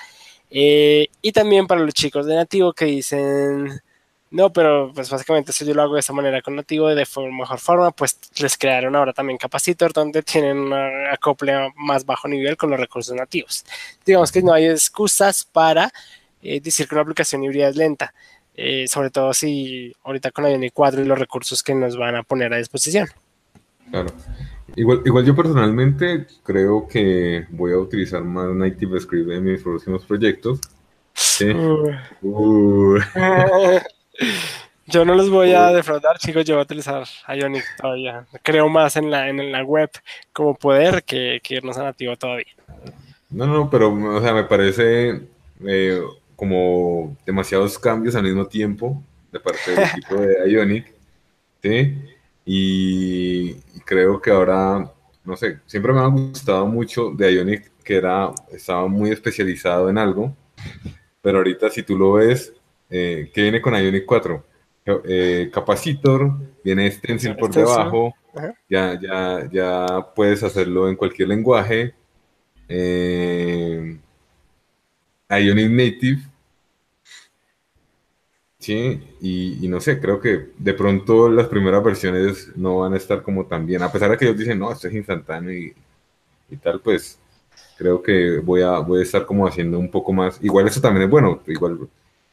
Eh, 0.51 1.09
y 1.21 1.33
también 1.33 1.67
para 1.67 1.81
los 1.81 1.93
chicos 1.95 2.27
de 2.27 2.37
nativo 2.37 2.73
que 2.73 2.85
dicen, 2.85 3.83
no, 4.31 4.53
pero 4.53 4.93
pues 4.95 5.11
básicamente 5.11 5.51
eso 5.51 5.65
yo 5.65 5.75
lo 5.75 5.83
hago 5.83 5.95
de 5.95 6.01
esta 6.01 6.13
manera 6.13 6.43
con 6.43 6.55
nativo 6.55 6.87
de 6.89 7.07
mejor 7.33 7.59
forma, 7.59 7.91
pues 7.91 8.19
les 8.41 8.57
crearon 8.57 8.95
ahora 8.95 9.13
también 9.13 9.37
Capacitor 9.39 9.93
donde 9.93 10.23
tienen 10.23 10.59
una 10.59 11.13
acople 11.13 11.73
más 11.77 12.07
bajo 12.07 12.29
nivel 12.29 12.57
con 12.57 12.71
los 12.71 12.79
recursos 12.79 13.17
nativos. 13.17 13.65
Digamos 14.07 14.31
que 14.31 14.43
no 14.43 14.53
hay 14.53 14.67
excusas 14.67 15.45
para 15.45 15.93
eh, 16.43 16.61
decir 16.61 16.87
que 16.89 16.95
una 16.95 17.03
aplicación 17.03 17.43
híbrida 17.43 17.69
es 17.69 17.77
lenta, 17.77 18.15
eh, 18.55 18.87
sobre 18.89 19.11
todo 19.11 19.33
si 19.33 19.95
ahorita 20.05 20.31
con 20.31 20.45
la 20.45 20.51
Ionic 20.51 20.73
4 20.73 21.03
y 21.03 21.05
los 21.05 21.19
recursos 21.19 21.63
que 21.63 21.75
nos 21.75 21.97
van 21.97 22.17
a 22.17 22.23
poner 22.23 22.53
a 22.53 22.59
disposición. 22.59 23.09
Claro. 23.91 24.11
Igual, 24.77 25.03
igual 25.05 25.25
yo 25.25 25.35
personalmente 25.35 26.27
creo 26.43 26.87
que 26.87 27.47
voy 27.51 27.73
a 27.73 27.79
utilizar 27.79 28.23
más 28.23 28.49
Native 28.55 29.01
Script 29.01 29.31
en 29.31 29.45
mis 29.45 29.63
próximos 29.63 30.05
proyectos. 30.05 30.61
Uh. 32.23 32.99
Yo 34.91 35.05
no 35.05 35.15
los 35.15 35.29
voy 35.29 35.53
a 35.53 35.67
defraudar, 35.69 36.17
chicos, 36.17 36.47
yo 36.47 36.55
voy 36.55 36.63
a 36.63 36.65
utilizar 36.65 37.07
Ionic 37.29 37.63
todavía. 37.77 38.25
Creo 38.43 38.71
más 38.71 38.97
en 38.97 39.11
la, 39.11 39.29
en 39.29 39.53
la 39.53 39.63
web 39.63 39.91
como 40.33 40.55
poder 40.55 41.05
que, 41.05 41.41
que 41.43 41.57
irnos 41.57 41.77
a 41.77 41.85
nativo 41.85 42.17
todavía. 42.17 42.47
No, 43.29 43.47
no, 43.47 43.69
pero 43.69 43.93
o 43.93 44.21
sea, 44.23 44.33
me 44.33 44.45
parece 44.45 45.21
eh, 45.67 46.01
como 46.39 47.17
demasiados 47.27 47.77
cambios 47.81 48.15
al 48.15 48.23
mismo 48.23 48.47
tiempo 48.47 49.03
de 49.33 49.41
parte 49.41 49.73
del 49.73 49.81
equipo 49.91 50.15
de 50.15 50.49
Ionic, 50.49 50.95
¿sí? 51.61 51.99
Y 52.45 53.55
creo 53.85 54.21
que 54.21 54.31
ahora, 54.31 54.89
no 55.25 55.37
sé, 55.37 55.59
siempre 55.67 55.93
me 55.93 55.99
ha 55.99 56.07
gustado 56.07 56.65
mucho 56.69 57.11
de 57.11 57.35
Ionic 57.35 57.73
que 57.83 57.97
era, 57.97 58.31
estaba 58.53 58.87
muy 58.87 59.11
especializado 59.11 59.91
en 59.91 59.99
algo, 59.99 60.33
pero 61.21 61.39
ahorita 61.39 61.71
si 61.71 61.83
tú 61.83 61.99
lo 61.99 62.13
ves, 62.13 62.53
eh, 62.89 63.33
¿qué 63.35 63.43
viene 63.43 63.61
con 63.61 63.75
Ionic 63.75 64.07
4? 64.07 64.45
Eh, 65.07 65.51
capacitor, 65.53 66.35
viene 66.63 66.89
stencil 66.93 67.35
por 67.35 67.53
debajo, 67.53 68.15
ya, 68.71 68.97
ya, 69.01 69.49
ya 69.51 69.87
puedes 70.15 70.45
hacerlo 70.45 70.89
en 70.89 70.95
cualquier 70.95 71.29
lenguaje. 71.29 71.95
Eh, 72.69 73.99
Ionic 75.31 75.71
Native. 75.71 76.23
Sí, 78.59 79.01
y, 79.21 79.69
no 79.69 79.81
sé, 79.81 80.01
creo 80.01 80.21
que 80.21 80.51
de 80.59 80.75
pronto 80.75 81.29
las 81.31 81.47
primeras 81.47 81.83
versiones 81.83 82.57
no 82.57 82.79
van 82.79 82.93
a 82.95 82.97
estar 82.97 83.23
como 83.23 83.47
tan 83.47 83.65
bien, 83.67 83.83
a 83.83 83.93
pesar 83.93 84.11
de 84.11 84.17
que 84.17 84.25
ellos 84.27 84.39
dicen, 84.39 84.59
no, 84.59 84.73
esto 84.73 84.89
es 84.89 84.95
instantáneo 84.95 85.53
y, 85.53 86.57
tal, 86.57 86.81
pues 86.81 87.19
creo 87.77 88.03
que 88.03 88.39
voy 88.41 88.63
a, 88.63 88.79
voy 88.81 89.01
a 89.01 89.03
estar 89.03 89.27
como 89.27 89.47
haciendo 89.47 89.79
un 89.79 89.91
poco 89.91 90.13
más. 90.13 90.43
Igual 90.43 90.67
eso 90.67 90.81
también 90.81 91.05
es 91.05 91.11
bueno, 91.11 91.41
igual 91.47 91.89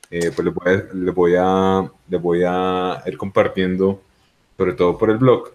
eh, 0.10 0.32
pues 0.36 0.46
les 0.46 0.54
voy, 0.54 0.66
a, 1.36 1.92
les, 2.08 2.22
voy 2.22 2.44
a, 2.44 3.02
voy 3.02 3.12
ir 3.12 3.18
compartiendo, 3.18 4.02
sobre 4.58 4.74
todo 4.74 4.98
por 4.98 5.10
el 5.10 5.18
blog, 5.18 5.52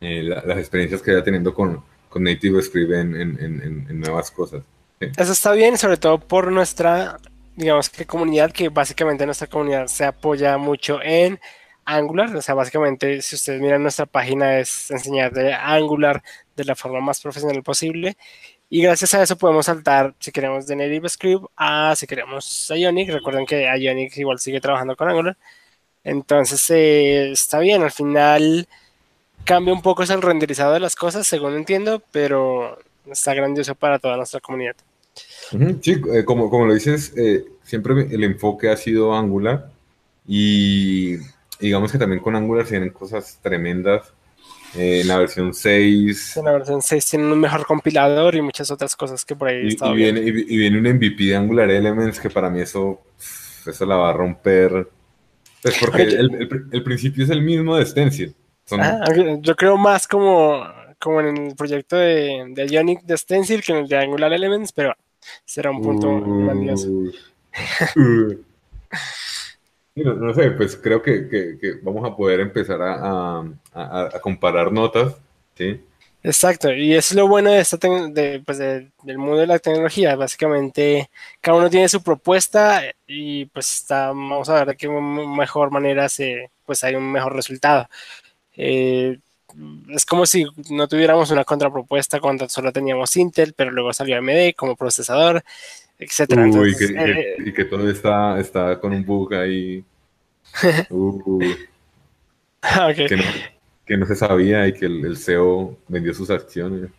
eh, 0.00 0.22
las 0.22 0.58
experiencias 0.58 1.02
que 1.02 1.12
vaya 1.12 1.24
teniendo 1.24 1.54
con, 1.54 1.82
con 2.08 2.24
Native 2.24 2.62
Script 2.62 2.92
en, 2.92 3.16
en, 3.16 3.86
en, 3.88 4.00
nuevas 4.00 4.30
cosas. 4.30 4.62
Eso 5.16 5.32
está 5.32 5.52
bien, 5.52 5.78
sobre 5.78 5.96
todo 5.96 6.18
por 6.18 6.52
nuestra, 6.52 7.18
digamos 7.56 7.88
que 7.90 8.06
comunidad, 8.06 8.52
que 8.52 8.68
básicamente 8.68 9.26
nuestra 9.26 9.46
comunidad 9.46 9.86
se 9.86 10.04
apoya 10.04 10.56
mucho 10.58 11.00
en 11.02 11.40
Angular, 11.84 12.34
o 12.36 12.42
sea, 12.42 12.54
básicamente 12.54 13.22
si 13.22 13.34
ustedes 13.34 13.60
miran 13.60 13.82
nuestra 13.82 14.06
página 14.06 14.58
es 14.58 14.90
enseñar 14.90 15.32
de 15.32 15.52
Angular 15.52 16.22
de 16.54 16.64
la 16.64 16.76
forma 16.76 17.00
más 17.00 17.20
profesional 17.20 17.62
posible 17.62 18.16
y 18.74 18.80
gracias 18.80 19.12
a 19.12 19.22
eso 19.22 19.36
podemos 19.36 19.66
saltar, 19.66 20.14
si 20.18 20.32
queremos, 20.32 20.66
de 20.66 20.76
Native 20.76 21.06
Script 21.10 21.44
a, 21.56 21.94
si 21.94 22.06
queremos, 22.06 22.72
Ionic. 22.74 23.10
Recuerden 23.10 23.44
que 23.44 23.64
Ionic 23.64 24.16
igual 24.16 24.38
sigue 24.38 24.62
trabajando 24.62 24.96
con 24.96 25.10
Angular. 25.10 25.36
Entonces, 26.04 26.70
eh, 26.70 27.32
está 27.32 27.58
bien. 27.58 27.82
Al 27.82 27.90
final 27.90 28.66
cambia 29.44 29.74
un 29.74 29.82
poco 29.82 30.04
el 30.04 30.22
renderizado 30.22 30.72
de 30.72 30.80
las 30.80 30.96
cosas, 30.96 31.26
según 31.26 31.54
entiendo, 31.54 32.02
pero 32.12 32.78
está 33.10 33.34
grandioso 33.34 33.74
para 33.74 33.98
toda 33.98 34.16
nuestra 34.16 34.40
comunidad. 34.40 34.76
Sí, 35.80 36.00
eh, 36.12 36.24
como, 36.24 36.50
como 36.50 36.66
lo 36.66 36.74
dices, 36.74 37.12
eh, 37.16 37.44
siempre 37.62 38.06
el 38.10 38.24
enfoque 38.24 38.70
ha 38.70 38.76
sido 38.76 39.14
Angular 39.14 39.70
y 40.26 41.16
digamos 41.60 41.92
que 41.92 41.98
también 41.98 42.22
con 42.22 42.36
Angular 42.36 42.64
se 42.64 42.72
vienen 42.72 42.90
cosas 42.90 43.38
tremendas 43.42 44.12
en 44.74 45.06
la 45.06 45.18
versión 45.18 45.52
6. 45.52 46.36
En 46.38 46.44
la 46.44 46.52
versión 46.52 46.80
6 46.80 47.10
tiene 47.10 47.32
un 47.32 47.38
mejor 47.38 47.66
compilador 47.66 48.34
y 48.34 48.42
muchas 48.42 48.70
otras 48.70 48.96
cosas 48.96 49.24
que 49.24 49.36
por 49.36 49.48
ahí 49.48 49.68
y, 49.68 49.84
y 49.84 49.94
viene, 49.94 50.20
y, 50.20 50.56
viene, 50.56 50.78
un 50.78 50.96
MVP 50.96 51.24
de 51.24 51.36
Angular 51.36 51.70
Elements 51.70 52.18
que 52.18 52.30
para 52.30 52.48
mí 52.48 52.60
eso, 52.60 53.02
eso 53.66 53.86
la 53.86 53.96
va 53.96 54.10
a 54.10 54.14
romper. 54.14 54.88
Pues 55.62 55.76
porque 55.78 56.02
el, 56.02 56.48
el, 56.72 56.82
principio 56.82 57.22
es 57.22 57.30
el 57.30 57.42
mismo 57.42 57.76
de 57.76 57.86
Stencil. 57.86 58.34
Ah, 58.72 59.04
yo 59.40 59.54
creo 59.54 59.76
más 59.76 60.08
como, 60.08 60.64
como 60.98 61.20
en 61.20 61.36
el 61.36 61.54
proyecto 61.54 61.96
de, 61.96 62.46
de 62.48 62.66
Ionic 62.66 63.02
de 63.02 63.16
Stencil 63.16 63.62
que 63.62 63.72
en 63.72 63.78
el 63.78 63.88
de 63.88 63.98
Angular 63.98 64.32
Elements, 64.32 64.72
pero 64.72 64.94
será 65.44 65.70
un 65.70 65.82
punto 65.82 66.08
uh, 66.08 66.44
grandioso. 66.44 66.88
Uh. 67.96 68.42
No, 69.94 70.32
sé, 70.32 70.52
pues 70.52 70.74
creo 70.76 71.02
que, 71.02 71.58
vamos 71.82 72.10
a 72.10 72.16
poder 72.16 72.40
empezar 72.40 72.80
a, 72.80 73.44
comparar 74.22 74.72
notas, 74.72 75.14
¿sí? 75.54 75.80
Exacto, 76.22 76.72
y 76.72 76.94
es 76.94 77.12
lo 77.14 77.26
bueno 77.26 77.50
de 77.50 77.60
esta 77.60 77.76
de, 77.76 78.42
pues 78.46 78.56
del 78.56 79.18
mundo 79.18 79.38
de 79.38 79.46
la 79.46 79.58
tecnología. 79.58 80.14
Básicamente, 80.16 81.10
cada 81.40 81.58
uno 81.58 81.68
tiene 81.68 81.88
su 81.88 82.02
propuesta 82.02 82.82
y 83.06 83.46
pues 83.46 83.80
está, 83.80 84.08
vamos 84.08 84.48
a 84.48 84.54
ver 84.54 84.68
de 84.68 84.76
qué 84.76 84.88
mejor 84.88 85.70
manera 85.72 86.08
se, 86.08 86.50
pues 86.64 86.84
hay 86.84 86.94
un 86.94 87.10
mejor 87.12 87.34
resultado. 87.34 87.88
Eh, 88.56 89.18
es 89.88 90.06
como 90.06 90.26
si 90.26 90.46
no 90.70 90.88
tuviéramos 90.88 91.30
una 91.30 91.44
contrapropuesta 91.44 92.20
cuando 92.20 92.48
solo 92.48 92.72
teníamos 92.72 93.16
Intel, 93.16 93.54
pero 93.56 93.70
luego 93.70 93.92
salió 93.92 94.18
AMD 94.18 94.54
como 94.56 94.76
procesador 94.76 95.42
etcétera. 96.02 96.46
Eh, 96.46 97.36
y, 97.46 97.52
que, 97.52 97.64
todo 97.64 97.88
está, 97.88 98.38
está 98.38 98.78
con 98.80 98.92
un 98.92 99.04
bug 99.04 99.34
ahí. 99.34 99.84
Uh, 100.90 101.40
que, 103.86 103.96
no, 103.96 104.06
se 104.06 104.14
sabía 104.14 104.68
y 104.68 104.72
que 104.72 104.86
el, 104.86 105.16
CEO 105.16 105.76
vendió 105.88 106.14
sus 106.14 106.30
acciones. 106.30 106.90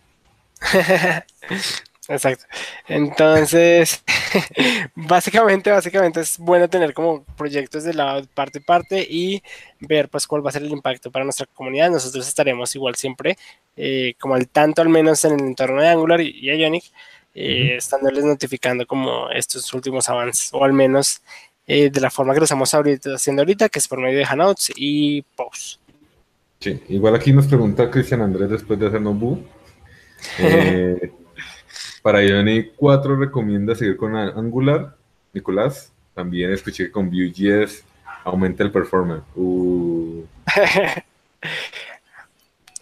Exacto. 2.09 2.45
Entonces, 2.87 4.03
básicamente, 4.95 5.71
básicamente 5.71 6.19
es 6.19 6.37
bueno 6.37 6.69
tener 6.69 6.93
como 6.93 7.23
proyectos 7.37 7.83
de 7.83 7.93
la 7.93 8.21
parte 8.33 8.59
a 8.59 8.61
parte 8.61 9.07
y 9.09 9.41
ver 9.79 10.09
pues 10.09 10.27
cuál 10.27 10.45
va 10.45 10.49
a 10.49 10.53
ser 10.53 10.63
el 10.63 10.71
impacto 10.71 11.11
para 11.11 11.23
nuestra 11.23 11.45
comunidad. 11.53 11.89
Nosotros 11.89 12.27
estaremos 12.27 12.75
igual 12.75 12.95
siempre 12.95 13.37
eh, 13.77 14.15
como 14.19 14.35
al 14.35 14.47
tanto 14.49 14.81
al 14.81 14.89
menos 14.89 15.23
en 15.25 15.33
el 15.33 15.41
entorno 15.41 15.81
de 15.81 15.87
Angular 15.87 16.21
y, 16.21 16.29
y 16.29 16.51
Ionic 16.51 16.83
eh, 17.35 17.77
estándoles 17.77 18.23
notificando 18.23 18.85
como 18.85 19.29
estos 19.31 19.73
últimos 19.73 20.07
avances, 20.07 20.49
o 20.53 20.63
al 20.63 20.73
menos 20.73 21.21
eh, 21.65 21.89
de 21.89 22.01
la 22.01 22.11
forma 22.11 22.33
que 22.33 22.39
lo 22.39 22.43
estamos 22.43 22.71
haciendo 22.71 23.41
ahorita, 23.41 23.69
que 23.69 23.79
es 23.79 23.87
por 23.87 23.99
medio 23.99 24.19
de 24.19 24.25
Hangouts 24.25 24.71
y 24.75 25.23
Posts. 25.35 25.79
Sí, 26.59 26.79
igual 26.89 27.15
aquí 27.15 27.33
nos 27.33 27.47
pregunta 27.47 27.89
Cristian 27.89 28.21
Andrés 28.21 28.49
después 28.49 28.79
de 28.79 28.87
hacer 28.87 29.01
Nobu. 29.01 29.39
Eh, 32.03 32.09
para 32.09 32.23
Ionic 32.23 32.73
4 32.75 33.15
recomienda 33.15 33.75
seguir 33.75 33.97
con 33.97 34.15
Angular. 34.15 34.95
Nicolás, 35.33 35.91
también 36.13 36.51
escuché 36.51 36.85
que 36.85 36.91
con 36.91 37.09
Vue.js 37.09 37.83
aumenta 38.25 38.63
el 38.63 38.71
performance. 38.71 39.23
Uh. 39.35 40.23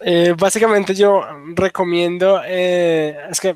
Eh, 0.04 0.34
básicamente 0.36 0.96
yo 0.96 1.24
recomiendo, 1.54 2.42
es 2.42 3.38
que 3.40 3.54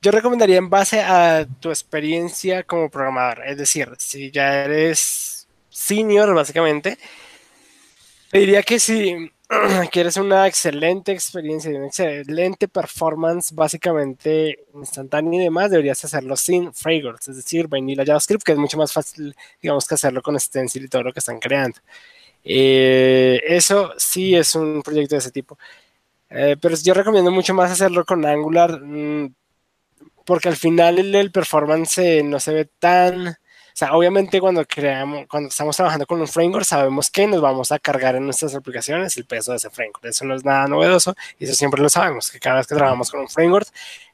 yo 0.00 0.10
recomendaría 0.10 0.56
en 0.56 0.68
base 0.68 1.00
a 1.00 1.46
tu 1.60 1.68
experiencia 1.68 2.64
como 2.64 2.90
programador. 2.90 3.46
Es 3.46 3.58
decir, 3.58 3.88
si 3.96 4.32
ya 4.32 4.64
eres 4.64 5.46
senior, 5.68 6.34
básicamente, 6.34 6.98
te 8.32 8.38
diría 8.38 8.64
que 8.64 8.80
si 8.80 9.30
quieres 9.92 10.16
una 10.16 10.46
excelente 10.46 11.12
experiencia 11.12 11.70
y 11.70 11.74
una 11.74 11.86
excelente 11.86 12.68
performance, 12.68 13.52
básicamente 13.52 14.64
instantánea 14.74 15.40
y 15.40 15.44
demás, 15.44 15.70
deberías 15.70 16.04
hacerlo 16.04 16.36
sin 16.36 16.72
frameworks, 16.72 17.28
es 17.28 17.36
decir, 17.36 17.68
vanilla 17.68 18.04
JavaScript, 18.04 18.42
que 18.42 18.52
es 18.52 18.58
mucho 18.58 18.78
más 18.78 18.92
fácil, 18.92 19.34
digamos, 19.60 19.86
que 19.86 19.94
hacerlo 19.94 20.22
con 20.22 20.38
Stencil 20.38 20.84
y 20.84 20.88
todo 20.88 21.02
lo 21.02 21.12
que 21.12 21.20
están 21.20 21.38
creando. 21.38 21.78
Eh, 22.44 23.40
eso 23.46 23.92
sí 23.96 24.34
es 24.34 24.54
un 24.54 24.82
proyecto 24.82 25.14
de 25.14 25.20
ese 25.20 25.30
tipo. 25.30 25.58
Eh, 26.30 26.56
pero 26.60 26.74
yo 26.76 26.94
recomiendo 26.94 27.30
mucho 27.30 27.54
más 27.54 27.70
hacerlo 27.70 28.04
con 28.04 28.24
Angular. 28.24 28.80
Mm, 28.82 29.34
porque 30.24 30.48
al 30.48 30.56
final 30.56 30.98
el, 30.98 31.32
performance 31.32 32.22
no 32.24 32.40
se 32.40 32.52
ve 32.52 32.64
tan... 32.78 33.36
O 33.72 33.76
sea, 33.76 33.94
obviamente 33.94 34.40
cuando 34.40 34.64
creamos, 34.66 35.26
cuando 35.28 35.48
estamos 35.48 35.74
trabajando 35.76 36.06
con 36.06 36.20
un 36.20 36.28
framework, 36.28 36.64
sabemos 36.64 37.10
que 37.10 37.26
nos 37.26 37.40
vamos 37.40 37.72
a 37.72 37.78
cargar 37.78 38.16
en 38.16 38.24
nuestras 38.24 38.54
aplicaciones 38.54 39.16
el 39.16 39.24
peso 39.24 39.52
de 39.52 39.56
ese 39.56 39.70
framework. 39.70 40.04
Eso 40.04 40.24
no 40.26 40.34
es 40.34 40.44
nada 40.44 40.66
novedoso 40.66 41.14
y 41.38 41.44
eso 41.44 41.54
siempre 41.54 41.80
lo 41.80 41.88
sabemos, 41.88 42.30
que 42.30 42.38
cada 42.38 42.56
vez 42.56 42.66
que 42.66 42.74
trabajamos 42.74 43.10
con 43.10 43.20
un 43.20 43.28
framework, 43.28 43.68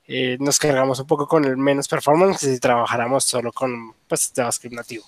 eh, 0.06 0.36
nos 0.40 0.58
cargamos 0.58 1.00
un 1.00 1.06
poco 1.06 1.26
con 1.26 1.44
el 1.44 1.56
menos 1.56 1.88
performance 1.88 2.40
si 2.40 2.58
trabajáramos 2.58 3.24
solo 3.24 3.52
con 3.52 3.94
pues, 4.06 4.32
JavaScript 4.34 4.74
nativo. 4.74 5.04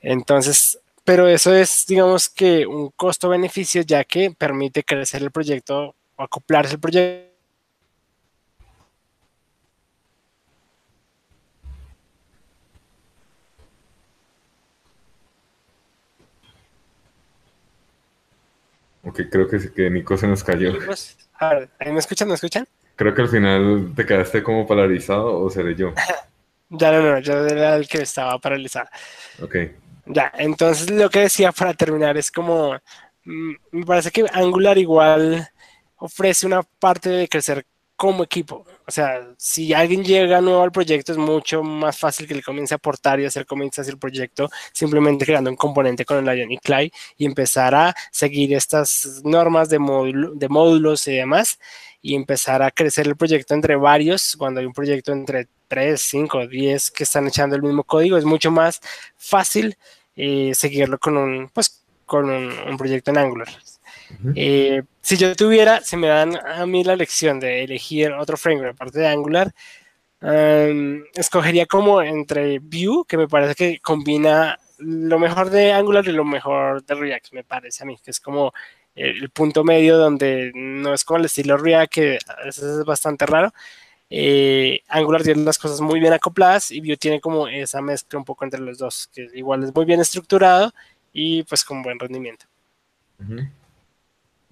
Entonces, 0.00 0.78
pero 1.04 1.28
eso 1.28 1.54
es, 1.54 1.86
digamos 1.86 2.28
que 2.28 2.66
un 2.66 2.90
costo-beneficio, 2.90 3.82
ya 3.82 4.04
que 4.04 4.32
permite 4.32 4.82
crecer 4.82 5.22
el 5.22 5.30
proyecto 5.30 5.94
o 6.16 6.22
acoplarse 6.22 6.74
el 6.74 6.80
proyecto 6.80 7.25
Ok, 19.06 19.20
creo 19.30 19.48
que, 19.48 19.72
que 19.72 19.88
Nico 19.88 20.16
se 20.16 20.26
nos 20.26 20.42
cayó. 20.42 20.72
A 21.38 21.54
ver, 21.54 21.70
¿me 21.92 21.98
escuchan? 21.98 22.28
¿Me 22.28 22.34
escuchan? 22.34 22.66
Creo 22.96 23.14
que 23.14 23.22
al 23.22 23.28
final 23.28 23.92
te 23.94 24.04
quedaste 24.04 24.42
como 24.42 24.66
paralizado 24.66 25.40
o 25.40 25.48
seré 25.48 25.76
yo. 25.76 25.92
ya 26.70 26.90
no, 26.92 27.02
no, 27.02 27.18
yo 27.20 27.46
era 27.46 27.76
el 27.76 27.86
que 27.86 27.98
estaba 28.02 28.38
paralizado. 28.38 28.88
Ok. 29.40 29.56
Ya, 30.06 30.32
entonces 30.38 30.90
lo 30.90 31.08
que 31.08 31.20
decía 31.20 31.52
para 31.52 31.74
terminar 31.74 32.16
es 32.16 32.30
como, 32.32 32.74
mm, 33.24 33.52
me 33.70 33.86
parece 33.86 34.10
que 34.10 34.24
Angular 34.32 34.76
igual 34.76 35.48
ofrece 35.96 36.46
una 36.46 36.62
parte 36.62 37.08
de 37.10 37.28
crecer 37.28 37.64
como 37.94 38.24
equipo. 38.24 38.66
O 38.88 38.92
sea, 38.92 39.34
si 39.36 39.74
alguien 39.74 40.04
llega 40.04 40.40
nuevo 40.40 40.62
al 40.62 40.70
proyecto, 40.70 41.10
es 41.10 41.18
mucho 41.18 41.62
más 41.64 41.98
fácil 41.98 42.28
que 42.28 42.34
le 42.34 42.42
comience 42.42 42.72
a 42.72 42.76
aportar 42.76 43.18
y 43.18 43.24
hacer 43.24 43.44
comience 43.44 43.80
hacia 43.80 43.90
el 43.90 43.98
proyecto 43.98 44.48
simplemente 44.72 45.24
creando 45.24 45.50
un 45.50 45.56
componente 45.56 46.04
con 46.04 46.18
el 46.28 46.38
Ionic 46.38 46.62
Clay 46.62 46.92
y 47.16 47.26
empezar 47.26 47.74
a 47.74 47.94
seguir 48.12 48.54
estas 48.54 49.22
normas 49.24 49.68
de, 49.68 49.78
de 50.34 50.48
módulos 50.48 51.08
y 51.08 51.16
demás 51.16 51.58
y 52.00 52.14
empezar 52.14 52.62
a 52.62 52.70
crecer 52.70 53.08
el 53.08 53.16
proyecto 53.16 53.54
entre 53.54 53.74
varios. 53.74 54.36
Cuando 54.36 54.60
hay 54.60 54.66
un 54.66 54.72
proyecto 54.72 55.12
entre 55.12 55.48
3, 55.66 56.00
5, 56.00 56.46
10 56.46 56.90
que 56.92 57.02
están 57.02 57.26
echando 57.26 57.56
el 57.56 57.62
mismo 57.62 57.82
código, 57.82 58.16
es 58.16 58.24
mucho 58.24 58.52
más 58.52 58.80
fácil 59.16 59.76
eh, 60.14 60.52
seguirlo 60.54 60.98
con 60.98 61.16
un, 61.16 61.48
pues, 61.48 61.84
con 62.04 62.30
un 62.30 62.76
proyecto 62.76 63.10
en 63.10 63.18
Angular. 63.18 63.48
Eh, 64.34 64.82
si 65.00 65.16
yo 65.16 65.34
tuviera, 65.34 65.80
si 65.80 65.96
me 65.96 66.08
dan 66.08 66.36
a 66.36 66.66
mí 66.66 66.84
la 66.84 66.92
elección 66.92 67.40
de 67.40 67.64
elegir 67.64 68.12
otro 68.12 68.36
framework 68.36 68.74
aparte 68.74 69.00
de 69.00 69.08
Angular, 69.08 69.54
em, 70.20 71.04
escogería 71.14 71.66
como 71.66 72.02
entre 72.02 72.58
Vue, 72.58 73.04
que 73.06 73.16
me 73.16 73.28
parece 73.28 73.54
que 73.54 73.80
combina 73.80 74.58
lo 74.78 75.18
mejor 75.18 75.50
de 75.50 75.72
Angular 75.72 76.06
y 76.06 76.12
lo 76.12 76.24
mejor 76.24 76.84
de 76.84 76.94
React, 76.94 77.32
me 77.32 77.44
parece 77.44 77.82
a 77.82 77.86
mí, 77.86 77.96
que 78.02 78.10
es 78.10 78.20
como 78.20 78.52
el 78.94 79.28
punto 79.30 79.62
medio 79.62 79.98
donde 79.98 80.52
no 80.54 80.94
es 80.94 81.04
como 81.04 81.18
el 81.18 81.26
estilo 81.26 81.56
React, 81.56 81.92
que 81.92 82.18
a 82.26 82.44
veces 82.44 82.64
es 82.64 82.84
bastante 82.84 83.26
raro. 83.26 83.52
Eh, 84.08 84.82
Angular 84.88 85.22
tiene 85.22 85.42
las 85.42 85.58
cosas 85.58 85.80
muy 85.80 85.98
bien 85.98 86.12
acopladas 86.12 86.70
y 86.70 86.80
Vue 86.80 86.96
tiene 86.96 87.20
como 87.20 87.48
esa 87.48 87.82
mezcla 87.82 88.18
un 88.18 88.24
poco 88.24 88.44
entre 88.44 88.60
los 88.60 88.78
dos, 88.78 89.08
que 89.12 89.28
igual 89.34 89.64
es 89.64 89.74
muy 89.74 89.84
bien 89.84 90.00
estructurado 90.00 90.72
y 91.12 91.42
pues 91.44 91.64
con 91.64 91.82
buen 91.82 91.98
rendimiento. 91.98 92.46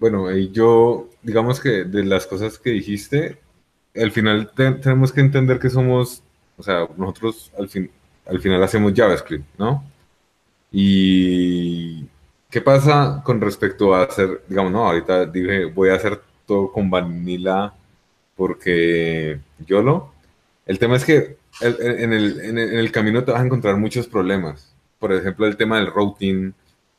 Bueno, 0.05 0.29
yo, 0.31 1.09
digamos 1.23 1.59
que 1.59 1.83
de 1.83 2.03
las 2.03 2.27
cosas 2.27 2.59
que 2.59 2.69
dijiste, 2.69 3.39
al 3.95 4.11
final 4.11 4.51
tenemos 4.53 5.11
que 5.11 5.21
entender 5.21 5.57
que 5.57 5.71
somos, 5.71 6.21
o 6.57 6.61
sea, 6.61 6.87
nosotros 6.95 7.51
al, 7.57 7.67
fin, 7.69 7.89
al 8.27 8.39
final 8.39 8.61
hacemos 8.61 8.93
JavaScript, 8.93 9.47
¿no? 9.57 9.83
Y 10.71 12.05
¿qué 12.51 12.61
pasa 12.61 13.23
con 13.25 13.41
respecto 13.41 13.95
a 13.95 14.03
hacer, 14.03 14.43
digamos, 14.47 14.71
no, 14.71 14.85
ahorita 14.85 15.25
dije, 15.25 15.65
voy 15.65 15.89
a 15.89 15.95
hacer 15.95 16.21
todo 16.45 16.71
con 16.71 16.87
vanilla 16.91 17.73
porque 18.35 19.39
yo 19.65 19.81
lo. 19.81 20.13
El 20.67 20.77
tema 20.77 20.97
es 20.97 21.03
que 21.03 21.37
en, 21.61 22.13
el, 22.13 22.41
en 22.41 22.59
el 22.59 22.91
camino 22.91 23.23
te 23.23 23.31
vas 23.31 23.41
a 23.41 23.45
encontrar 23.45 23.75
muchos 23.77 24.05
problemas. 24.05 24.71
Por 24.99 25.11
ejemplo, 25.13 25.47
el 25.47 25.57
tema 25.57 25.77
del 25.77 25.87
routing, 25.87 26.53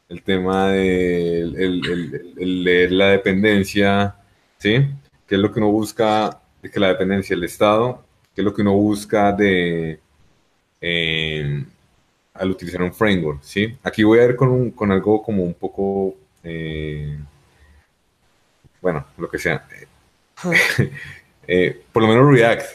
el 0.08 0.22
tema 0.22 0.70
de 0.70 1.40
el, 1.40 2.64
leer 2.64 2.92
la 2.92 3.08
dependencia, 3.08 4.16
¿sí? 4.58 4.86
¿Qué 5.26 5.34
es 5.34 5.40
lo 5.40 5.52
que 5.52 5.58
uno 5.58 5.70
busca 5.70 6.40
de 6.62 6.70
que 6.70 6.80
la 6.80 6.88
dependencia 6.88 7.34
del 7.34 7.44
Estado? 7.44 8.04
¿Qué 8.34 8.42
es 8.42 8.44
lo 8.44 8.54
que 8.54 8.62
uno 8.62 8.74
busca 8.74 9.32
de 9.32 9.98
em, 10.80 11.66
al 12.34 12.50
utilizar 12.50 12.82
un 12.82 12.92
framework, 12.92 13.42
¿sí? 13.42 13.76
Aquí 13.82 14.04
voy 14.04 14.18
a 14.20 14.24
ir 14.24 14.36
con, 14.36 14.70
con 14.70 14.92
algo 14.92 15.22
como 15.22 15.42
un 15.42 15.54
poco, 15.54 16.14
eh, 16.44 17.18
bueno, 18.80 19.06
lo 19.18 19.28
que 19.28 19.38
sea. 19.38 19.66
Eh, 21.48 21.80
por 21.92 22.02
lo 22.02 22.08
menos 22.08 22.28
React. 22.28 22.66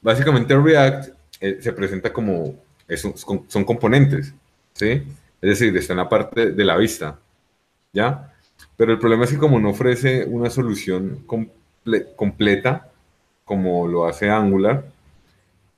Básicamente 0.00 0.56
React 0.56 1.10
eh, 1.42 1.58
se 1.60 1.72
presenta 1.74 2.10
como 2.10 2.54
son, 2.96 3.64
componentes, 3.64 4.34
¿sí? 4.72 5.02
Es 5.40 5.58
decir, 5.58 5.76
está 5.76 5.92
en 5.92 5.98
la 5.98 6.08
parte 6.08 6.52
de 6.52 6.64
la 6.64 6.76
vista, 6.76 7.18
¿ya? 7.92 8.34
Pero 8.76 8.92
el 8.92 8.98
problema 8.98 9.24
es 9.24 9.30
que 9.30 9.38
como 9.38 9.60
no 9.60 9.70
ofrece 9.70 10.24
una 10.24 10.50
solución 10.50 11.24
completa, 12.16 12.90
como 13.44 13.86
lo 13.86 14.06
hace 14.06 14.30
Angular, 14.30 14.84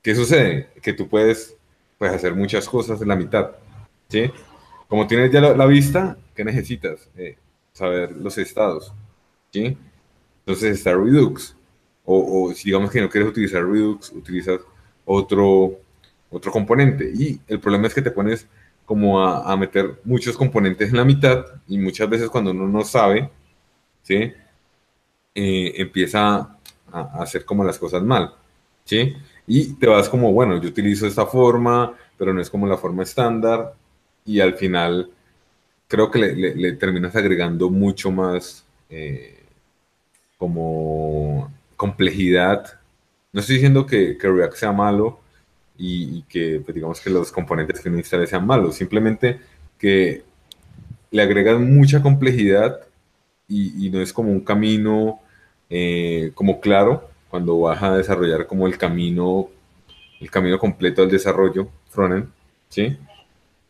¿qué 0.01 0.15
sucede? 0.15 0.69
Que 0.81 0.93
tú 0.93 1.07
puedes, 1.07 1.55
pues, 1.97 2.11
hacer 2.11 2.35
muchas 2.35 2.67
cosas 2.67 3.01
en 3.01 3.07
la 3.07 3.15
mitad, 3.15 3.51
¿sí? 4.07 4.31
Como 4.87 5.07
tienes 5.07 5.31
ya 5.31 5.41
la, 5.41 5.65
vista, 5.65 6.17
¿qué 6.35 6.43
necesitas? 6.43 7.09
Eh, 7.15 7.37
saber 7.71 8.11
los 8.11 8.37
estados, 8.37 8.93
¿sí? 9.51 9.77
Entonces 10.39 10.77
está 10.77 10.93
Redux. 10.93 11.55
O, 12.03 12.49
o, 12.49 12.53
si 12.53 12.65
digamos 12.65 12.91
que 12.91 12.99
no 12.99 13.09
quieres 13.09 13.29
utilizar 13.29 13.63
Redux, 13.63 14.11
utilizas 14.11 14.59
otro, 15.05 15.79
otro 16.31 16.51
componente. 16.51 17.11
Y 17.13 17.39
el 17.47 17.59
problema 17.59 17.87
es 17.87 17.93
que 17.93 18.01
te 18.01 18.11
pones 18.11 18.47
como 18.85 19.21
a, 19.21 19.55
meter 19.55 20.01
muchos 20.03 20.35
componentes 20.35 20.89
en 20.89 20.97
la 20.97 21.05
mitad 21.05 21.45
y 21.67 21.77
muchas 21.77 22.09
veces 22.09 22.29
cuando 22.29 22.51
uno 22.51 22.67
no 22.67 22.83
sabe, 22.83 23.29
¿sí? 24.01 24.33
Eh, 25.33 25.73
empieza 25.77 26.57
a, 26.91 27.21
hacer 27.21 27.45
como 27.45 27.63
las 27.63 27.79
cosas 27.79 28.03
mal, 28.03 28.33
¿sí? 28.83 29.15
Y 29.47 29.75
te 29.75 29.87
vas 29.87 30.09
como, 30.09 30.33
bueno, 30.33 30.59
yo 30.61 30.67
utilizo 30.67 31.07
esta 31.07 31.25
forma, 31.25 31.93
pero 32.17 32.33
no 32.33 32.41
es 32.41 32.49
como 32.49 32.67
la 32.67 32.77
forma 32.77 33.03
estándar 33.03 33.75
y 34.25 34.41
al 34.41 34.55
final 34.55 35.09
creo 35.87 36.11
que 36.11 36.19
le, 36.19 36.71
terminas 36.73 37.15
agregando 37.15 37.69
mucho 37.69 38.11
más 38.11 38.65
eh, 38.89 39.45
como 40.37 41.49
complejidad. 41.77 42.77
No 43.31 43.39
estoy 43.39 43.55
diciendo 43.55 43.85
que, 43.85 44.17
que 44.17 44.29
React 44.29 44.55
sea 44.55 44.71
malo, 44.73 45.20
y, 45.83 46.21
que 46.29 46.61
pues, 46.63 46.75
digamos 46.75 47.01
que 47.01 47.09
los 47.09 47.31
componentes 47.31 47.79
que 47.79 47.89
uno 47.89 47.97
instale 47.97 48.27
sean 48.27 48.45
malos, 48.45 48.75
simplemente 48.75 49.39
que 49.79 50.21
le 51.09 51.21
agregan 51.23 51.75
mucha 51.75 52.03
complejidad 52.03 52.81
y, 53.47 53.89
no 53.89 53.99
es 53.99 54.13
como 54.13 54.31
un 54.31 54.41
camino 54.41 55.19
eh, 55.69 56.31
como 56.35 56.61
claro 56.61 57.09
cuando 57.29 57.59
vas 57.59 57.81
a 57.81 57.97
desarrollar 57.97 58.45
como 58.47 58.67
el 58.67 58.77
camino 58.77 59.49
el 60.21 60.29
camino 60.29 60.59
completo 60.59 61.01
del 61.01 61.11
desarrollo 61.11 61.67
frontend, 61.89 62.29
¿sí? 62.69 62.95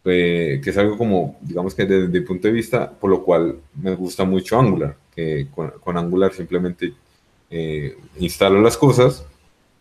que 0.04 0.62
es 0.66 0.78
algo 0.78 0.98
como, 0.98 1.38
digamos 1.42 1.74
que 1.74 1.86
desde 1.86 2.08
mi 2.08 2.22
punto 2.22 2.48
de 2.48 2.54
vista, 2.54 2.92
por 2.92 3.10
lo 3.10 3.24
cual 3.24 3.60
me 3.76 3.96
gusta 3.96 4.26
mucho 4.26 4.60
Angular, 4.60 4.98
que 5.16 5.48
con, 5.56 5.98
Angular 5.98 6.34
simplemente 6.34 6.94
eh, 7.50 7.98
instalo 8.20 8.62
las 8.62 8.78
cosas 8.78 9.26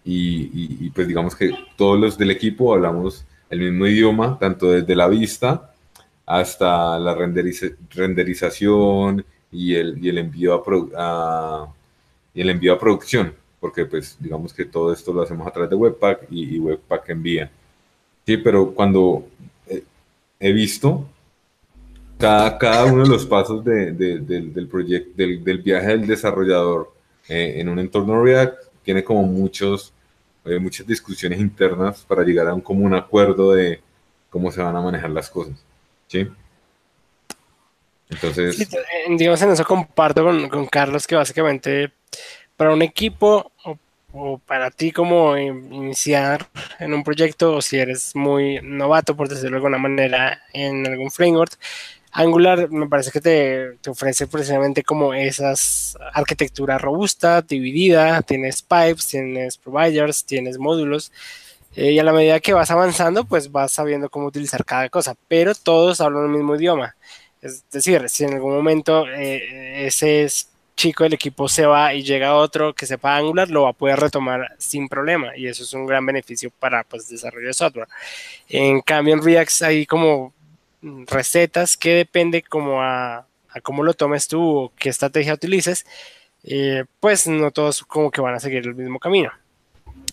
y, 0.05 0.91
pues 0.91 1.07
digamos 1.07 1.37
que 1.37 1.53
todos 1.77 2.01
los 2.01 2.19
del 2.19 2.31
equipo 2.31 2.75
hablamos 2.75 3.25
el 3.51 3.61
mismo 3.61 3.87
idioma, 3.87 4.39
tanto 4.39 4.71
desde 4.71 4.97
la 4.97 5.09
vista 5.09 5.73
hasta 6.25 6.99
la 6.99 7.15
renderización 7.15 9.25
y 9.51 9.75
el, 9.75 10.05
y 10.05 10.09
el 10.09 10.19
envío 10.19 10.63
a, 10.97 11.69
y 12.33 12.41
el 12.41 12.51
envío 12.51 12.73
a 12.73 12.79
producción, 12.79 13.35
porque 13.59 13.85
pues 13.85 14.17
digamos 14.21 14.55
que 14.55 14.65
todo 14.65 14.93
esto 14.93 15.13
lo 15.13 15.23
hacemos 15.23 15.47
a 15.47 15.51
través 15.51 15.71
de 15.71 15.77
Webpack 15.77 16.27
y, 16.31 16.59
Webpack 16.59 17.11
envía. 17.11 17.51
Sí, 18.25 18.37
pero 18.37 18.73
cuando 18.73 19.27
he 20.41 20.53
visto 20.53 21.07
cada, 22.19 22.59
cada 22.59 22.87
uno 22.87 23.05
de 23.05 23.09
los 23.09 23.27
pasos 23.27 23.65
de, 23.65 23.93
del, 23.93 24.69
proyecto, 24.69 25.11
del, 25.17 25.45
del, 25.45 25.59
viaje 25.59 25.89
del 25.89 26.07
desarrollador 26.07 26.93
eh, 27.29 27.55
en 27.57 27.69
un 27.69 27.79
entorno 27.79 28.23
React, 28.23 28.70
tiene 28.83 29.05
como 29.05 29.23
muchos, 29.23 29.93
eh, 30.45 30.59
muchas 30.59 30.87
discusiones 30.87 31.41
internas 31.41 32.05
para 32.07 32.23
llegar 32.23 32.49
a 32.49 32.55
un 32.55 32.61
común 32.61 32.95
acuerdo 32.95 33.53
de 33.53 33.81
cómo 34.29 34.51
se 34.51 34.63
van 34.63 34.77
a 34.77 34.81
manejar 34.81 35.11
las 35.11 35.29
cosas. 35.29 35.55
¿Sí? 36.07 36.29
Entonces. 38.09 38.61
Eh, 38.61 38.77
digamos, 39.17 39.41
en 39.43 39.51
eso 39.51 39.65
comparto 39.65 40.25
con, 40.25 40.49
con, 40.49 40.67
Carlos 40.67 41.07
que 41.07 41.15
básicamente 41.15 41.93
para 42.57 42.73
un 42.73 42.83
equipo 42.83 43.53
o, 43.65 43.79
o, 44.13 44.39
para 44.39 44.71
ti 44.71 44.91
como 44.91 45.37
iniciar 45.37 46.49
en 46.81 46.93
un 46.93 47.05
proyecto 47.05 47.55
o 47.55 47.63
si 47.63 47.79
eres 47.79 48.15
muy 48.17 48.61
novato, 48.63 49.17
por 49.17 49.29
decirlo 49.29 49.51
de 49.51 49.57
alguna 49.57 49.79
manera, 49.79 50.43
en 50.53 50.87
algún 50.87 51.11
framework, 51.11 51.57
Angular 52.13 52.71
me 52.71 52.89
parece 52.89 53.11
que 53.11 53.21
te, 53.21 53.79
ofrece 53.89 54.27
precisamente 54.27 54.83
como 54.83 55.15
esas 55.15 55.97
arquitectura 56.13 56.79
robusta, 56.79 57.43
dividida, 57.43 58.23
tienes 58.23 58.63
pipes, 58.63 59.07
tienes 59.07 59.57
providers, 59.59 60.25
tienes 60.25 60.59
módulos, 60.59 61.13
eh, 61.77 61.93
y 61.93 61.99
a 62.01 62.05
la 62.05 62.13
medida 62.13 62.41
que 62.41 62.53
vas 62.53 62.71
avanzando, 62.71 63.25
pues 63.25 63.53
vas 63.53 63.73
sabiendo 63.73 64.11
cómo 64.11 64.27
utilizar 64.27 64.65
cada 64.65 64.89
cosa, 64.89 65.15
pero 65.29 65.55
todos 65.55 66.01
hablan 66.01 66.25
el 66.25 66.31
mismo 66.31 66.57
idioma. 66.57 66.97
Es 67.41 67.65
decir, 67.71 68.09
si 68.09 68.25
en 68.25 68.35
algún 68.35 68.55
momento 68.55 69.07
eh, 69.09 69.87
ese 69.87 70.27
chico 70.77 71.05
del 71.05 71.15
equipo 71.15 71.49
se 71.49 71.67
va 71.67 71.95
y 71.95 72.03
llega 72.03 72.35
otro 72.37 72.75
que 72.75 72.87
sepa 72.87 73.17
Angular, 73.17 73.51
lo 73.51 73.65
va 73.65 73.71
a 73.71 73.73
poder 73.75 74.01
retomar 74.01 74.57
sin 74.59 74.89
problema, 74.89 75.37
y 75.37 75.47
eso 75.47 75.63
es 75.63 75.73
un 75.75 75.87
gran 75.87 76.05
beneficio 76.07 76.51
para 76.59 76.85
pues, 76.85 77.09
desarrollo 77.09 77.49
de 77.49 77.55
software. 77.55 77.89
En 78.49 78.81
cambio, 78.81 79.15
en 79.15 79.23
React 79.23 79.63
hay 79.63 79.87
como 79.87 80.35
recetas 80.83 81.77
que 81.77 81.95
depende 81.95 82.43
como 82.43 82.83
a, 82.83 83.27
cómo 83.63 83.83
lo 83.83 83.95
tomes 83.95 84.29
tú 84.29 84.43
o 84.43 84.73
qué 84.77 84.89
estrategia 84.89 85.35
utilices, 85.35 85.87
eh, 86.45 86.85
pues 87.01 87.27
no 87.27 87.51
todos 87.51 87.83
como 87.85 88.11
que 88.11 88.21
van 88.21 88.35
a 88.35 88.41
seguir 88.41 88.67
el 88.67 88.75
mismo 88.75 88.99
camino. 88.99 89.31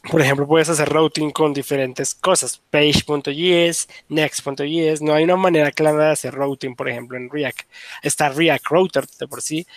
Por 0.10 0.22
ejemplo, 0.22 0.48
puedes 0.48 0.70
hacer 0.70 0.88
routing 0.88 1.32
con 1.32 1.54
diferentes 1.54 2.16
cosas, 2.16 2.62
page.js, 2.70 3.88
next.js, 4.10 5.02
no 5.02 5.14
hay 5.14 5.24
una 5.24 5.36
manera 5.36 5.72
clara 5.72 6.06
de 6.06 6.12
hacer 6.12 6.34
routing, 6.34 6.76
por 6.76 6.88
ejemplo, 6.88 7.18
en 7.18 7.30
React. 7.30 7.62
Está 8.02 8.30
React 8.30 8.66
Router 8.68 9.08
de 9.20 9.28
por 9.28 9.42
sí. 9.42 9.68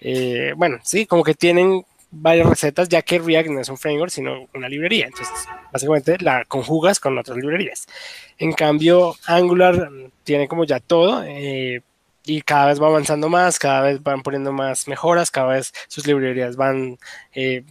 Eh, 0.00 0.52
bueno, 0.56 0.78
sí, 0.82 1.06
como 1.06 1.22
que 1.22 1.34
tienen 1.34 1.84
varias 2.14 2.48
recetas, 2.48 2.88
ya 2.88 3.02
que 3.02 3.18
React 3.18 3.50
no 3.50 3.60
es 3.60 3.68
un 3.68 3.78
framework, 3.78 4.10
sino 4.10 4.48
una 4.54 4.68
librería. 4.68 5.06
Entonces, 5.06 5.34
básicamente 5.72 6.16
la 6.20 6.44
conjugas 6.44 7.00
con 7.00 7.18
otras 7.18 7.36
librerías. 7.36 7.86
En 8.38 8.52
cambio, 8.52 9.14
Angular 9.26 9.90
tiene 10.24 10.48
como 10.48 10.64
ya 10.64 10.80
todo. 10.80 11.22
Eh, 11.24 11.82
y 12.26 12.40
cada 12.42 12.66
vez 12.66 12.80
va 12.80 12.86
avanzando 12.86 13.28
más, 13.28 13.58
cada 13.58 13.82
vez 13.82 14.02
van 14.02 14.22
poniendo 14.22 14.52
más 14.52 14.88
mejoras, 14.88 15.30
cada 15.30 15.48
vez 15.48 15.72
sus 15.88 16.06
librerías 16.06 16.56
van, 16.56 16.98
eh, 17.34 17.64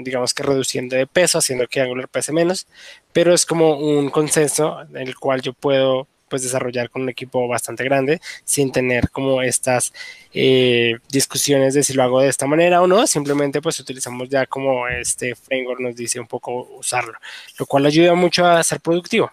digamos 0.00 0.34
que 0.34 0.42
reduciendo 0.42 0.96
de 0.96 1.06
peso, 1.06 1.38
haciendo 1.38 1.68
que 1.68 1.80
Angular 1.80 2.08
pese 2.08 2.32
menos, 2.32 2.66
pero 3.12 3.32
es 3.32 3.46
como 3.46 3.78
un 3.78 4.10
consenso 4.10 4.80
en 4.90 4.96
el 4.96 5.16
cual 5.16 5.40
yo 5.40 5.52
puedo 5.52 6.08
pues 6.32 6.42
desarrollar 6.42 6.88
con 6.88 7.02
un 7.02 7.10
equipo 7.10 7.46
bastante 7.46 7.84
grande 7.84 8.22
sin 8.42 8.72
tener 8.72 9.10
como 9.10 9.42
estas 9.42 9.92
eh, 10.32 10.96
discusiones 11.10 11.74
de 11.74 11.82
si 11.82 11.92
lo 11.92 12.02
hago 12.02 12.22
de 12.22 12.28
esta 12.28 12.46
manera 12.46 12.80
o 12.80 12.86
no, 12.86 13.06
simplemente 13.06 13.60
pues 13.60 13.78
utilizamos 13.80 14.30
ya 14.30 14.46
como 14.46 14.88
este 14.88 15.34
framework 15.34 15.80
nos 15.80 15.94
dice 15.94 16.18
un 16.18 16.26
poco 16.26 16.70
usarlo, 16.78 17.12
lo 17.58 17.66
cual 17.66 17.84
ayuda 17.84 18.14
mucho 18.14 18.46
a 18.46 18.62
ser 18.62 18.80
productivo 18.80 19.30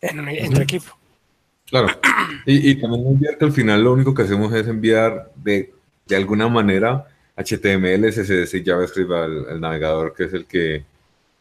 en, 0.00 0.26
en 0.26 0.54
tu 0.54 0.62
equipo. 0.62 0.96
Claro. 1.66 1.88
Y, 2.46 2.76
también 2.76 3.06
enviar 3.06 3.36
que 3.36 3.44
al 3.44 3.52
final 3.52 3.84
lo 3.84 3.92
único 3.92 4.14
que 4.14 4.22
hacemos 4.22 4.52
es 4.54 4.66
enviar 4.66 5.30
de, 5.36 5.74
de 6.06 6.16
alguna 6.16 6.48
manera 6.48 7.06
HTML, 7.36 8.08
CSS 8.08 8.54
y 8.54 8.64
JavaScript 8.64 9.10
al, 9.10 9.60
navegador, 9.60 10.14
que 10.14 10.24
es 10.24 10.32
el 10.32 10.46
que 10.46 10.84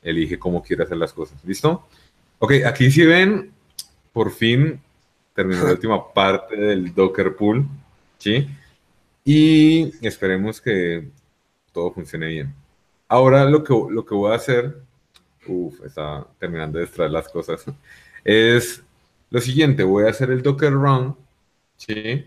elige 0.01 0.37
cómo 0.37 0.61
quiere 0.61 0.83
hacer 0.83 0.97
las 0.97 1.13
cosas. 1.13 1.37
¿Listo? 1.45 1.87
Ok, 2.39 2.53
aquí 2.65 2.91
si 2.91 3.05
ven, 3.05 3.52
por 4.13 4.31
fin 4.31 4.79
terminó 5.35 5.63
la 5.65 5.71
última 5.73 6.13
parte 6.13 6.55
del 6.55 6.93
Docker 6.93 7.35
Pool, 7.35 7.65
¿sí? 8.17 8.47
Y 9.25 9.91
esperemos 10.05 10.61
que 10.61 11.09
todo 11.71 11.91
funcione 11.91 12.27
bien. 12.27 12.53
Ahora 13.07 13.45
lo 13.45 13.63
que, 13.63 13.73
lo 13.89 14.05
que 14.05 14.15
voy 14.15 14.31
a 14.31 14.35
hacer, 14.35 14.77
uff, 15.47 15.83
está 15.83 16.25
terminando 16.39 16.77
de 16.77 16.85
extraer 16.85 17.11
las 17.11 17.27
cosas, 17.27 17.65
es 18.23 18.81
lo 19.29 19.41
siguiente, 19.41 19.83
voy 19.83 20.05
a 20.05 20.09
hacer 20.09 20.29
el 20.29 20.41
Docker 20.41 20.71
Run, 20.71 21.15
¿sí? 21.75 22.25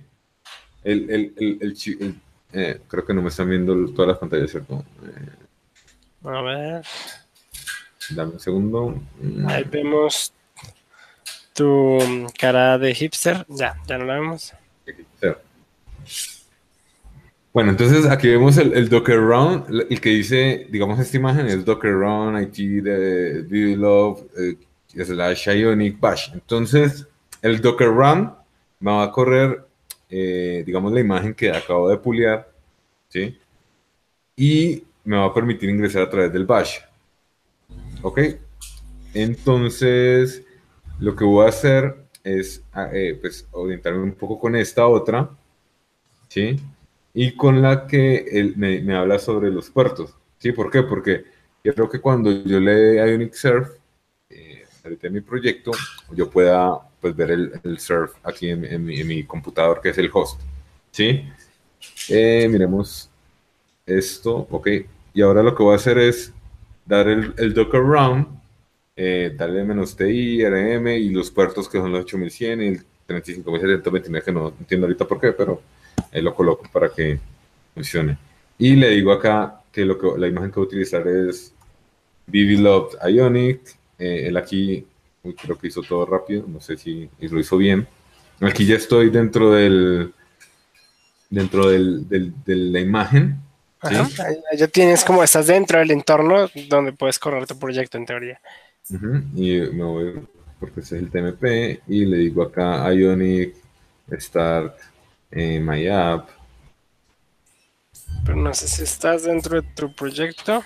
El, 0.85 1.11
el, 1.11 1.35
el, 1.37 2.21
eh, 2.53 2.81
creo 2.89 3.05
que 3.05 3.15
no 3.15 3.23
me 3.23 3.29
están 3.29 3.49
viendo 3.49 3.75
todas 3.93 4.09
las 4.09 4.19
pantallas, 4.19 4.51
¿cierto? 4.51 4.85
Eh, 5.03 6.29
a 6.29 6.43
ver. 6.43 6.85
Dame 8.11 8.33
un 8.33 8.41
segundo. 8.41 9.03
Ahí 9.47 9.65
vemos 9.65 10.33
tu 11.57 11.99
cara 12.39 12.79
de 12.79 12.95
hipster. 12.95 13.45
Ya, 13.49 13.77
ya 13.87 13.99
no 13.99 14.05
la 14.05 14.15
vemos. 14.15 14.53
Bueno, 17.53 17.71
entonces 17.71 18.05
aquí 18.05 18.29
vemos 18.29 18.59
el, 18.59 18.89
Docker 18.91 19.19
Run, 19.19 19.65
el 19.89 19.99
que 19.99 20.11
dice, 20.11 20.67
digamos, 20.69 21.01
esta 21.01 21.17
imagen 21.17 21.47
es 21.47 21.65
Docker 21.65 21.91
Run, 21.93 22.39
IT 22.43 22.83
de 22.85 23.77
Love, 23.77 24.25
eh, 24.39 24.59
slash 25.03 25.49
Bash. 25.99 26.33
Entonces, 26.35 27.07
el 27.41 27.63
Docker 27.63 27.89
Run 27.89 28.31
me 28.81 28.91
va 28.91 29.05
a 29.05 29.11
correr, 29.11 29.65
eh, 30.11 30.65
digamos, 30.67 30.93
la 30.93 31.01
imagen 31.01 31.33
que 31.33 31.51
acabo 31.51 31.89
de 31.89 31.97
puliar, 31.97 32.47
¿sí? 33.09 33.39
Y 34.37 34.85
me 35.05 35.17
va 35.17 35.25
a 35.25 35.33
permitir 35.33 35.71
ingresar 35.71 36.03
a 36.03 36.11
través 36.11 36.31
del 36.35 36.45
Bash. 36.45 36.77
¿Ok? 38.03 38.21
Entonces, 39.15 40.43
lo 40.99 41.15
que 41.15 41.25
voy 41.25 41.47
a 41.47 41.49
hacer 41.49 41.97
es, 42.25 42.63
ah, 42.73 42.89
eh, 42.93 43.19
pues, 43.21 43.47
orientarme 43.53 44.03
un 44.03 44.15
poco 44.15 44.39
con 44.39 44.57
esta 44.57 44.87
otra, 44.87 45.31
¿sí? 46.29 46.57
Y 47.15 47.37
con 47.37 47.63
la 47.63 47.87
que 47.87 48.27
él 48.33 48.55
me, 48.57 48.95
habla 48.95 49.19
sobre 49.19 49.51
los 49.51 49.71
puertos, 49.71 50.15
¿sí? 50.39 50.53
¿Por 50.53 50.71
qué? 50.71 50.83
Porque 50.83 51.25
creo 51.63 51.89
que 51.89 52.01
cuando 52.01 52.31
yo 52.45 52.61
le 52.61 52.97
Ionic 52.97 53.33
Surf, 53.33 53.69
de 55.01 55.11
mi 55.11 55.21
proyecto, 55.21 55.73
yo 56.13 56.31
pueda 56.31 56.79
pues, 57.01 57.17
ver 57.17 57.31
el, 57.33 57.61
el 57.65 57.79
surf 57.79 58.15
aquí 58.23 58.51
en, 58.51 58.85
mi, 58.85 59.25
computador, 59.25 59.81
que 59.81 59.91
es 59.91 59.99
el 59.99 60.11
host. 60.13 60.41
¿Sí? 60.91 61.25
Eh, 62.09 62.49
miremos 62.51 63.11
esto, 63.85 64.47
ok. 64.51 64.69
Y 65.13 65.23
ahora 65.23 65.43
lo 65.43 65.55
que 65.55 65.63
voy 65.63 65.73
a 65.73 65.77
hacer 65.77 65.99
es 65.99 66.33
dar 66.85 67.09
el, 67.09 67.35
el 67.37 67.53
Docker 67.53 67.81
Round, 67.81 68.36
eh, 68.97 69.33
darle 69.37 69.63
menos 69.63 69.95
TI, 69.95 70.45
RM 70.45 70.89
y 70.89 71.11
los 71.11 71.31
puertos 71.31 71.69
que 71.69 71.79
son 71.79 71.93
los 71.93 72.01
8100 72.01 72.63
y 72.63 72.67
el 72.69 72.85
35729, 73.07 74.25
que 74.25 74.33
no 74.33 74.55
entiendo 74.59 74.87
ahorita 74.87 75.07
por 75.07 75.21
qué, 75.21 75.33
pero 75.33 75.61
lo 76.13 76.35
coloco 76.35 76.65
para 76.73 76.89
que 76.89 77.21
funcione. 77.75 78.17
Y 78.59 78.75
le 78.75 78.91
digo 78.91 79.13
acá 79.13 79.61
que, 79.71 79.85
lo 79.85 79.99
que 79.99 80.19
la 80.19 80.27
imagen 80.27 80.51
que 80.51 80.57
voy 80.57 80.65
a 80.65 80.69
utilizar 80.69 81.07
es 81.07 81.53
Loved 82.27 82.99
Ionic 83.09 83.77
eh, 83.99 84.27
él 84.27 84.37
aquí 84.37 84.87
creo 85.43 85.59
que 85.59 85.69
hizo 85.69 85.83
todo 85.83 86.07
rápido, 86.07 86.45
no 86.47 86.61
sé 86.61 86.77
si 86.77 87.09
lo 87.21 87.41
hizo 87.41 87.57
bien. 87.57 87.87
Aquí 88.41 88.67
ya 88.67 88.77
estoy 88.77 89.11
dentro 89.11 89.53
del 89.53 90.13
dentro 91.31 91.69
del, 91.69 92.09
de 92.09 92.55
la 92.55 92.81
imagen. 92.81 93.41
Ya 94.57 94.69
tienes 94.69 95.05
como 95.05 95.23
estás 95.23 95.47
dentro 95.47 95.79
del 95.79 95.91
entorno 95.91 96.49
donde 96.69 96.93
puedes 96.93 97.19
correr 97.19 97.47
tu 97.47 97.59
proyecto 97.59 97.99
en 97.99 98.07
teoría. 98.07 98.41
Y 98.89 99.61
me 99.73 99.85
voy 99.85 100.27
porque 100.61 100.81
ese 100.81 100.97
es 100.97 101.03
el 101.03 101.11
TMP 101.11 101.83
y 101.87 102.05
le 102.05 102.17
digo 102.19 102.43
acá 102.43 102.93
Ionic 102.93 103.55
Start 104.13 104.77
eh, 105.31 105.61
My 105.61 105.87
App. 105.89 106.29
Pero 108.25 108.37
no 108.37 108.55
sé 108.55 108.69
si 108.69 108.83
estás 108.83 109.25
dentro 109.25 109.61
de 109.61 109.69
tu 109.75 109.95
proyecto. 109.95 110.65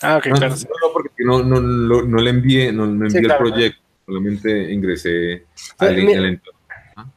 Ah, 0.00 0.16
ok, 0.16 0.24
claro. 0.34 0.54
No, 0.54 0.92
porque 0.92 1.10
no, 1.18 1.42
no, 1.42 1.60
no, 1.60 2.18
le 2.18 2.30
envié, 2.30 2.72
no, 2.72 2.84
envié 2.84 3.20
el 3.20 3.36
proyecto, 3.36 3.80
solamente 4.04 4.72
ingresé 4.72 5.46
al, 5.78 5.98
entorno 5.98 6.60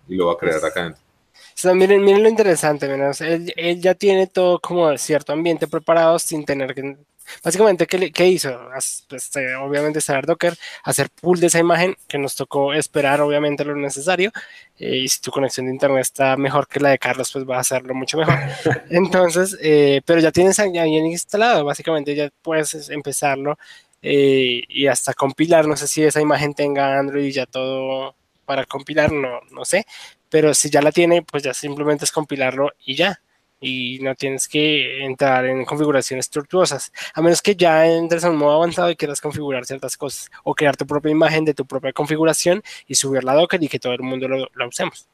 y 0.07 0.15
lo 0.15 0.27
va 0.27 0.33
a 0.33 0.37
crear 0.37 0.63
acá 0.63 0.83
dentro. 0.83 1.75
miren, 1.75 2.03
miren 2.03 2.23
lo 2.23 2.29
interesante, 2.29 2.87
menos 2.87 3.19
él, 3.21 3.51
él, 3.57 3.81
ya 3.81 3.95
tiene 3.95 4.27
todo 4.27 4.59
como 4.59 4.95
cierto 4.97 5.33
ambiente 5.33 5.67
preparado 5.67 6.19
sin 6.19 6.45
tener 6.45 6.73
que 6.73 6.97
Básicamente, 7.43 7.87
¿qué, 7.87 8.11
qué 8.11 8.27
hizo? 8.27 8.49
Eh, 8.49 9.55
obviamente, 9.55 10.01
saber 10.01 10.25
Docker, 10.25 10.57
hacer 10.83 11.09
pull 11.09 11.39
de 11.39 11.47
esa 11.47 11.59
imagen, 11.59 11.95
que 12.07 12.17
nos 12.17 12.35
tocó 12.35 12.73
esperar, 12.73 13.21
obviamente, 13.21 13.65
lo 13.65 13.75
necesario. 13.75 14.31
Eh, 14.79 14.97
y 14.97 15.07
si 15.07 15.21
tu 15.21 15.31
conexión 15.31 15.65
de 15.65 15.73
internet 15.73 16.01
está 16.01 16.37
mejor 16.37 16.67
que 16.67 16.79
la 16.79 16.89
de 16.89 16.99
Carlos, 16.99 17.31
pues 17.31 17.45
va 17.45 17.57
a 17.57 17.61
hacerlo 17.61 17.93
mucho 17.93 18.17
mejor. 18.17 18.35
Entonces, 18.89 19.57
eh, 19.61 20.01
pero 20.05 20.19
ya 20.19 20.31
tienes 20.31 20.59
ahí 20.59 20.77
instalado, 20.97 21.65
básicamente 21.65 22.15
ya 22.15 22.29
puedes 22.41 22.89
empezarlo 22.89 23.57
y 24.01 24.87
hasta 24.87 25.13
compilar. 25.13 25.67
No 25.67 25.75
sé 25.75 25.87
si 25.87 26.03
esa 26.03 26.21
imagen 26.21 26.53
tenga 26.53 26.97
Android 26.97 27.25
y 27.25 27.31
ya 27.31 27.45
todo 27.45 28.15
para 28.45 28.65
compilar, 28.65 29.11
no, 29.11 29.41
no 29.51 29.65
sé. 29.65 29.85
Pero 30.29 30.53
si 30.53 30.69
ya 30.69 30.81
la 30.81 30.91
tiene, 30.91 31.21
pues 31.21 31.43
ya 31.43 31.53
simplemente 31.53 32.05
es 32.05 32.11
compilarlo 32.11 32.71
y 32.85 32.95
ya 32.95 33.21
y 33.59 33.99
no 34.01 34.15
tienes 34.15 34.47
que 34.47 35.03
entrar 35.03 35.45
en 35.45 35.65
configuraciones 35.65 36.29
tortuosas, 36.29 36.91
a 37.13 37.21
menos 37.21 37.41
que 37.41 37.55
ya 37.55 37.87
entres 37.87 38.23
a 38.23 38.29
un 38.29 38.37
modo 38.37 38.53
avanzado 38.53 38.89
y 38.91 38.95
quieras 38.95 39.21
configurar 39.21 39.65
ciertas 39.65 39.97
cosas 39.97 40.29
o 40.43 40.53
crear 40.53 40.75
tu 40.77 40.85
propia 40.85 41.11
imagen 41.11 41.45
de 41.45 41.53
tu 41.53 41.65
propia 41.65 41.93
configuración 41.93 42.61
y 42.87 42.95
subirla 42.95 43.31
a 43.31 43.35
Docker 43.35 43.61
y 43.63 43.67
que 43.67 43.79
todo 43.79 43.93
el 43.93 44.01
mundo 44.01 44.27
lo, 44.27 44.67
usemos. 44.67 45.07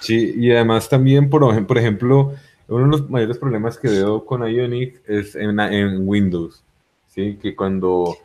Sí, 0.00 0.34
y 0.36 0.52
además 0.52 0.88
también, 0.88 1.30
por, 1.30 1.66
por 1.66 1.78
ejemplo, 1.78 2.34
uno 2.68 2.84
de 2.84 2.90
los 2.90 3.10
mayores 3.10 3.38
problemas 3.38 3.78
que 3.78 3.88
veo 3.88 4.24
con 4.24 4.46
Ionic 4.46 5.02
es 5.08 5.34
en, 5.34 5.58
en 5.60 6.06
Windows, 6.06 6.62
¿sí? 7.08 7.38
Que 7.40 7.54
cuando... 7.54 8.16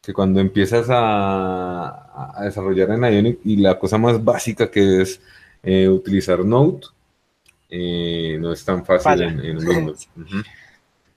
Que 0.00 0.14
cuando 0.14 0.40
empiezas 0.40 0.86
a, 0.88 2.38
a, 2.38 2.44
desarrollar 2.44 2.90
en 2.90 3.02
Ionic 3.02 3.40
y 3.44 3.56
la 3.56 3.78
cosa 3.78 3.98
más 3.98 4.24
básica 4.24 4.70
que 4.70 5.02
es 5.02 5.20
eh, 5.62 5.88
utilizar 5.88 6.44
Node, 6.44 6.86
eh, 7.68 8.38
no 8.40 8.52
es 8.52 8.64
tan 8.64 8.84
fácil 8.84 9.22
en, 9.22 9.40
en, 9.40 9.58
Windows. 9.68 10.08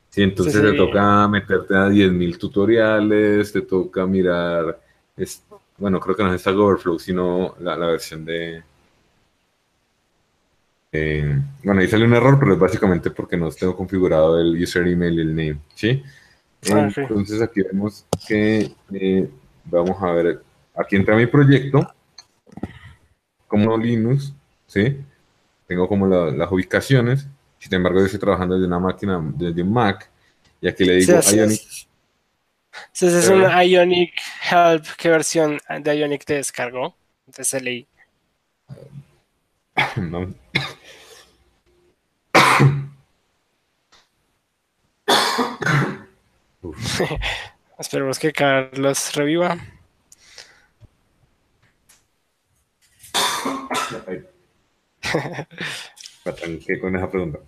Sí, 0.10 0.24
entonces 0.24 0.62
te 0.62 0.74
toca 0.74 1.28
meterte 1.30 1.74
a 1.74 1.88
10.000 1.88 2.38
tutoriales, 2.38 3.52
te 3.54 3.62
toca 3.62 4.06
mirar, 4.06 4.78
es, 5.16 5.42
bueno, 5.78 6.02
creo 6.02 6.16
que 6.16 6.24
no 6.24 6.30
es 6.34 6.36
esta 6.36 6.52
Overflow, 6.52 7.00
sino 7.00 7.56
la, 7.60 7.78
versión 7.78 8.26
de... 8.26 8.62
bueno, 11.64 11.80
ahí 11.80 11.88
sale 11.88 12.04
un 12.04 12.14
error, 12.14 12.38
pero 12.38 12.54
es 12.54 12.60
básicamente 12.60 13.10
porque 13.12 13.38
no 13.38 13.50
tengo 13.52 13.78
configurado 13.78 14.38
el 14.40 14.62
user 14.62 14.86
email 14.86 15.18
y 15.18 15.22
el 15.22 15.30
name, 15.36 15.60
¿sí? 15.76 16.04
Ah, 16.70 16.90
entonces 16.96 17.42
aquí 17.42 17.62
vemos 17.64 18.06
que 18.28 18.72
eh, 18.94 19.30
vamos 19.64 19.98
a 20.02 20.12
ver, 20.12 20.42
aquí 20.76 20.98
entra 20.98 21.16
mi 21.16 21.26
proyecto, 21.26 21.88
como 23.48 23.78
Linux, 23.78 24.34
¿sí? 24.68 24.98
Tengo 25.72 25.88
como 25.88 26.06
las 26.06 26.52
ubicaciones, 26.52 27.26
sin 27.58 27.74
embargo 27.74 28.00
yo 28.00 28.06
estoy 28.06 28.20
trabajando 28.20 28.56
desde 28.56 28.68
una 28.68 28.80
máquina, 28.80 29.22
desde 29.36 29.64
un 29.64 29.72
Mac, 29.72 30.10
y 30.60 30.68
aquí 30.68 30.84
le 30.84 30.96
digo 30.96 31.18
Ionic. 31.34 31.62
Si 32.92 33.06
es 33.06 33.30
un 33.30 33.44
Ionic 33.44 34.12
Help, 34.52 34.84
¿qué 34.98 35.08
versión 35.08 35.62
de 35.80 35.98
Ionic 35.98 36.26
te 36.26 36.34
descargó? 36.34 36.94
Entonces 37.26 37.64
leí. 37.64 37.88
No. 39.96 40.34
Esperemos 47.80 48.20
que 48.20 48.34
Carlos 48.34 49.16
reviva. 49.16 49.58
¿Qué 56.66 56.80
con 56.80 56.96
esa 56.96 57.10
pregunta? 57.10 57.40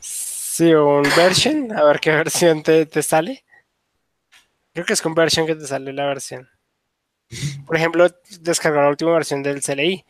Sí, 0.00 0.72
un 0.72 1.02
version, 1.16 1.72
a 1.72 1.84
ver 1.84 2.00
qué 2.00 2.10
versión 2.10 2.62
te, 2.62 2.86
te 2.86 3.02
sale. 3.02 3.44
Creo 4.72 4.84
que 4.84 4.92
es 4.92 5.02
con 5.02 5.14
version 5.14 5.46
que 5.46 5.54
te 5.54 5.66
sale 5.66 5.92
la 5.92 6.06
versión. 6.06 6.48
Por 7.66 7.76
ejemplo, 7.76 8.06
descargar 8.40 8.84
la 8.84 8.90
última 8.90 9.12
versión 9.12 9.42
del 9.42 9.62
CLI. 9.62 10.04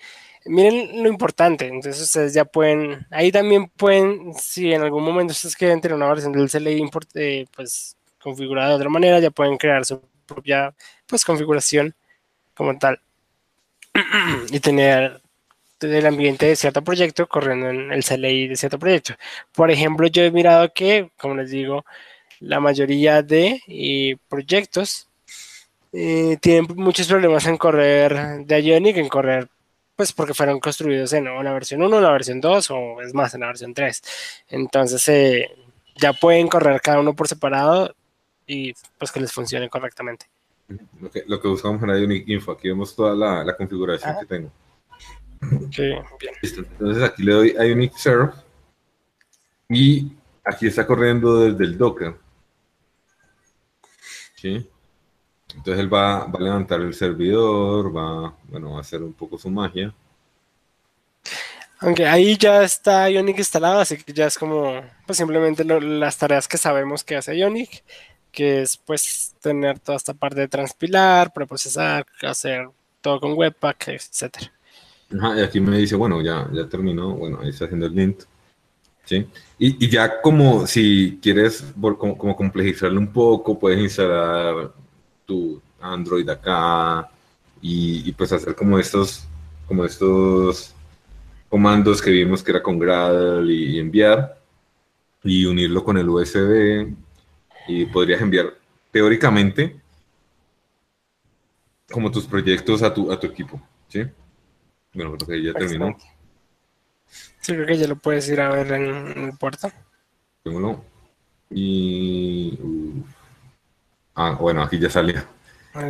Miren 0.46 1.02
lo 1.02 1.08
importante, 1.08 1.66
entonces 1.66 2.00
ustedes 2.02 2.32
ya 2.32 2.44
pueden, 2.44 3.04
ahí 3.10 3.32
también 3.32 3.68
pueden, 3.68 4.32
si 4.34 4.72
en 4.72 4.82
algún 4.82 5.02
momento 5.02 5.32
ustedes 5.32 5.56
quieren 5.56 5.80
tener 5.80 5.96
una 5.96 6.06
versión 6.06 6.32
del 6.32 6.48
CLI 6.48 6.88
eh, 7.14 7.46
pues 7.54 7.96
configurada 8.20 8.68
de 8.68 8.74
otra 8.76 8.88
manera, 8.88 9.18
ya 9.18 9.32
pueden 9.32 9.56
crear 9.56 9.84
su 9.84 10.00
propia 10.24 10.72
pues 11.06 11.24
configuración 11.24 11.96
como 12.54 12.78
tal 12.78 13.00
y 14.50 14.60
tener 14.60 15.20
el 15.80 16.06
ambiente 16.06 16.46
de 16.46 16.56
cierto 16.56 16.82
proyecto 16.82 17.26
corriendo 17.28 17.68
en 17.68 17.92
el 17.92 18.04
CLI 18.04 18.48
de 18.48 18.56
cierto 18.56 18.78
proyecto. 18.78 19.14
Por 19.52 19.70
ejemplo, 19.70 20.06
yo 20.08 20.22
he 20.22 20.30
mirado 20.30 20.72
que, 20.72 21.10
como 21.18 21.34
les 21.36 21.50
digo, 21.50 21.84
la 22.40 22.60
mayoría 22.60 23.22
de 23.22 23.60
eh, 23.68 24.16
proyectos 24.28 25.08
eh, 25.92 26.36
tienen 26.40 26.66
muchos 26.76 27.06
problemas 27.08 27.46
en 27.46 27.56
correr 27.56 28.44
de 28.44 28.62
Ionic, 28.62 28.96
en 28.98 29.08
correr, 29.08 29.48
pues 29.96 30.12
porque 30.12 30.34
fueron 30.34 30.60
construidos 30.60 31.12
en 31.12 31.24
la 31.24 31.52
versión 31.52 31.82
1, 31.82 32.00
la 32.00 32.10
versión 32.10 32.40
2 32.40 32.70
o 32.70 33.02
es 33.02 33.14
más, 33.14 33.34
en 33.34 33.40
la 33.40 33.46
versión 33.48 33.74
3. 33.74 34.02
Entonces 34.48 35.08
eh, 35.08 35.50
ya 35.96 36.12
pueden 36.12 36.48
correr 36.48 36.80
cada 36.80 37.00
uno 37.00 37.14
por 37.14 37.28
separado 37.28 37.94
y 38.46 38.74
pues 38.98 39.12
que 39.12 39.20
les 39.20 39.32
funcione 39.32 39.68
correctamente. 39.68 40.26
Lo 41.00 41.10
que, 41.10 41.24
lo 41.26 41.40
que 41.40 41.48
buscamos 41.48 41.82
en 41.82 41.90
Ionic 41.90 42.28
Info, 42.28 42.52
aquí 42.52 42.68
vemos 42.68 42.94
toda 42.94 43.14
la, 43.44 43.56
configuración 43.56 44.16
que 44.20 44.26
tengo. 44.26 44.52
Sí, 45.70 45.82
bien. 45.82 46.34
Entonces 46.42 47.02
aquí 47.02 47.22
le 47.22 47.32
doy 47.32 47.54
Ionic 47.56 47.94
Serve 47.96 48.32
y 49.68 50.12
aquí 50.44 50.66
está 50.66 50.86
corriendo 50.86 51.44
desde 51.44 51.64
el 51.64 51.78
Docker. 51.78 52.16
¿Sí? 54.36 54.68
Entonces 55.54 55.80
él 55.80 55.92
va, 55.92 56.24
a 56.24 56.40
levantar 56.40 56.80
el 56.80 56.94
servidor, 56.94 57.96
va, 57.96 58.34
bueno, 58.44 58.76
a 58.76 58.80
hacer 58.80 59.02
un 59.02 59.12
poco 59.12 59.38
su 59.38 59.50
magia. 59.50 59.94
Aunque 61.78 62.06
ahí 62.06 62.36
ya 62.36 62.62
está 62.62 63.08
Ionic 63.10 63.38
instalado, 63.38 63.80
así 63.80 63.98
que 63.98 64.12
ya 64.12 64.26
es 64.26 64.38
como 64.38 64.82
pues 65.06 65.18
simplemente 65.18 65.64
las 65.64 66.16
tareas 66.16 66.48
que 66.48 66.56
sabemos 66.56 67.04
que 67.04 67.16
hace 67.16 67.36
Ionic, 67.36 67.84
que 68.36 68.60
es 68.60 68.76
pues 68.76 69.34
tener 69.40 69.78
toda 69.78 69.96
esta 69.96 70.12
parte 70.12 70.40
de 70.40 70.46
transpilar, 70.46 71.32
preprocesar, 71.32 72.04
hacer 72.20 72.68
todo 73.00 73.18
con 73.18 73.32
Webpack. 73.32 73.98
Ajá, 75.18 75.40
y 75.40 75.42
aquí 75.42 75.58
me 75.58 75.78
dice, 75.78 75.96
bueno, 75.96 76.20
ya, 76.20 76.46
ya 76.52 76.68
terminó, 76.68 77.14
bueno, 77.14 77.38
ahí 77.40 77.48
está 77.48 77.64
haciendo 77.64 77.86
el 77.86 77.94
lint. 77.94 78.24
¿sí? 79.06 79.26
Y, 79.58 79.88
ya 79.88 80.20
como 80.20 80.66
si 80.66 81.18
quieres 81.22 81.64
como, 81.80 82.18
como 82.18 82.36
complejizarlo 82.36 83.00
un 83.00 83.10
poco, 83.10 83.58
puedes 83.58 83.80
instalar 83.80 84.70
tu 85.24 85.62
Android 85.80 86.28
acá 86.28 87.08
y, 87.62 88.12
pues 88.12 88.32
hacer 88.32 88.54
como 88.54 88.78
estos, 88.78 89.24
como 89.66 89.86
estos 89.86 90.74
comandos 91.48 92.02
que 92.02 92.10
vimos 92.10 92.42
que 92.42 92.50
era 92.50 92.62
con 92.62 92.78
Gradle 92.78 93.50
y, 93.50 93.78
enviar 93.78 94.38
y 95.24 95.46
unirlo 95.46 95.82
con 95.82 95.96
el 95.96 96.06
USB 96.06 97.05
y 97.66 97.86
podrías 97.86 98.20
enviar 98.20 98.54
teóricamente 98.90 99.80
como 101.90 102.10
tus 102.10 102.26
proyectos 102.26 102.82
a 102.82 102.92
tu, 102.92 103.10
a 103.12 103.18
tu 103.18 103.26
equipo, 103.26 103.60
¿sí? 103.88 104.04
Bueno, 104.92 105.16
creo 105.16 105.28
que 105.28 105.42
ya 105.42 105.52
terminó. 105.52 105.96
Sí, 107.40 107.52
creo 107.52 107.66
que 107.66 107.78
ya 107.78 107.86
lo 107.86 107.96
puedes 107.96 108.28
ir 108.28 108.40
a 108.40 108.48
ver 108.48 108.72
en, 108.72 109.24
el 109.26 109.38
puerto. 109.38 109.70
Y... 111.50 112.58
Ah, 114.14 114.36
bueno, 114.40 114.62
aquí 114.62 114.78
ya 114.78 114.90
salió. 114.90 115.22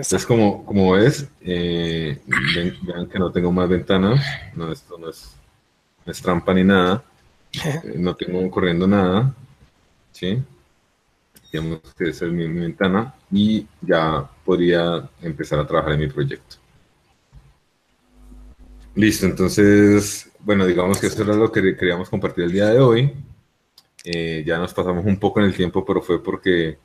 Es 0.01 0.27
como, 0.27 0.67
como 0.67 0.93
ves, 0.93 1.29
eh, 1.41 2.21
vean 2.27 3.09
que 3.09 3.19
no 3.19 3.31
tengo 3.31 3.53
más 3.53 3.69
ventanas. 3.69 4.21
No, 4.55 4.73
esto 4.73 4.99
no 4.99 5.09
es, 5.11 6.23
trampa 6.23 6.53
ni 6.55 6.65
nada. 6.65 7.03
Eh, 7.65 7.95
no 7.97 8.15
tengo 8.15 8.51
corriendo 8.51 8.87
nada. 8.87 9.33
¿Sí? 10.13 10.43
Digamos 11.57 11.81
que 11.97 12.11
esa 12.11 12.27
es 12.27 12.33
mi, 12.33 12.47
ventana. 12.47 13.15
Y 13.33 13.67
ya 13.81 14.29
podría 14.45 15.09
empezar 15.23 15.59
a 15.59 15.67
trabajar 15.67 15.93
en 15.93 16.01
mi 16.01 16.09
proyecto. 16.09 16.57
Listo, 18.95 19.27
entonces, 19.27 20.31
bueno, 20.41 20.67
digamos 20.67 21.01
que 21.01 21.07
eso 21.07 21.23
era 21.23 21.35
lo 21.35 21.51
que 21.51 21.77
queríamos 21.77 22.11
compartir 22.11 22.45
el 22.45 22.53
día 22.53 22.67
de 22.67 22.79
hoy. 22.79 23.13
Eh, 24.05 24.45
ya 24.47 24.59
nos 24.59 24.73
pasamos 24.75 25.05
un 25.05 25.19
poco 25.19 25.41
en 25.41 25.47
el 25.47 25.55
tiempo, 25.55 25.85
pero 25.85 26.03
fue 26.03 26.23
porque 26.23 26.79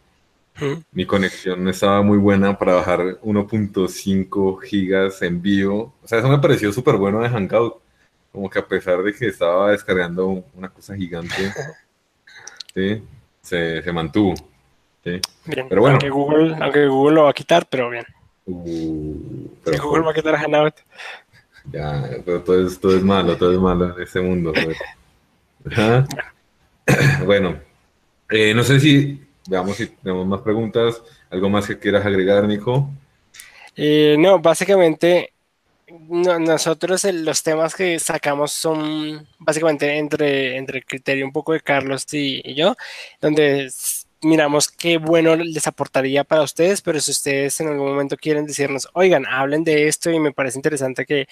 mi 0.91 1.05
conexión 1.05 1.63
no 1.63 1.69
estaba 1.69 2.01
muy 2.01 2.17
buena 2.17 2.57
para 2.57 2.75
bajar 2.75 3.19
1.5 3.21 4.61
gigas 4.61 5.21
en 5.21 5.41
vivo. 5.41 5.95
O 6.01 6.07
sea, 6.07 6.19
eso 6.19 6.29
me 6.29 6.39
pareció 6.39 6.71
súper 6.71 6.95
bueno 6.95 7.19
de 7.19 7.29
Hangout. 7.29 7.75
Como 8.31 8.49
que 8.49 8.59
a 8.59 8.67
pesar 8.67 9.03
de 9.03 9.13
que 9.13 9.27
estaba 9.27 9.71
descargando 9.71 10.45
una 10.55 10.69
cosa 10.69 10.95
gigante, 10.95 11.51
se, 13.41 13.91
mantuvo. 13.91 14.33
Pero 15.03 15.81
bueno. 15.81 15.89
Aunque 15.89 16.09
Google, 16.09 16.55
aunque 16.59 16.87
Google 16.87 17.15
lo 17.15 17.23
va 17.23 17.29
a 17.31 17.33
quitar, 17.33 17.67
pero 17.69 17.89
bien. 17.89 18.05
Uh, 18.45 19.47
Google 19.81 20.03
va 20.03 20.11
a 20.11 20.13
quitar 20.13 20.35
Hangout. 20.35 20.75
Ya, 21.71 22.09
pero 22.25 22.41
todo 22.41 22.67
es, 22.67 22.79
todo 22.79 22.95
es 22.95 23.03
malo, 23.03 23.37
todo 23.37 23.53
es 23.53 23.59
malo 23.59 23.95
en 23.95 24.03
este 24.03 24.21
mundo. 24.21 24.53
Pues. 24.53 24.77
bueno, 27.25 27.59
eh, 28.29 28.53
no 28.53 28.63
sé 28.63 28.79
si 28.79 29.21
Veamos 29.47 29.77
si 29.77 29.87
tenemos 29.87 30.25
más 30.27 30.41
preguntas. 30.41 31.01
¿Algo 31.29 31.49
más 31.49 31.67
que 31.67 31.79
quieras 31.79 32.05
agregar, 32.05 32.47
Nico? 32.47 32.89
Eh, 33.75 34.15
no, 34.19 34.39
básicamente 34.39 35.33
nosotros 36.07 37.03
los 37.03 37.43
temas 37.43 37.75
que 37.75 37.99
sacamos 37.99 38.53
son 38.53 39.27
básicamente 39.39 39.97
entre, 39.97 40.55
entre 40.55 40.79
el 40.79 40.85
criterio 40.85 41.25
un 41.25 41.33
poco 41.33 41.51
de 41.51 41.59
Carlos 41.59 42.05
y 42.13 42.53
yo, 42.53 42.77
donde 43.19 43.69
miramos 44.23 44.69
qué 44.69 44.97
bueno 44.97 45.35
les 45.35 45.67
aportaría 45.67 46.23
para 46.23 46.43
ustedes, 46.43 46.81
pero 46.81 46.99
si 46.99 47.11
ustedes 47.11 47.59
en 47.59 47.69
algún 47.69 47.89
momento 47.89 48.17
quieren 48.17 48.45
decirnos, 48.45 48.87
oigan, 48.93 49.25
hablen 49.25 49.63
de 49.63 49.87
esto 49.87 50.11
y 50.11 50.19
me 50.19 50.31
parece 50.31 50.57
interesante 50.57 51.05
que 51.05 51.27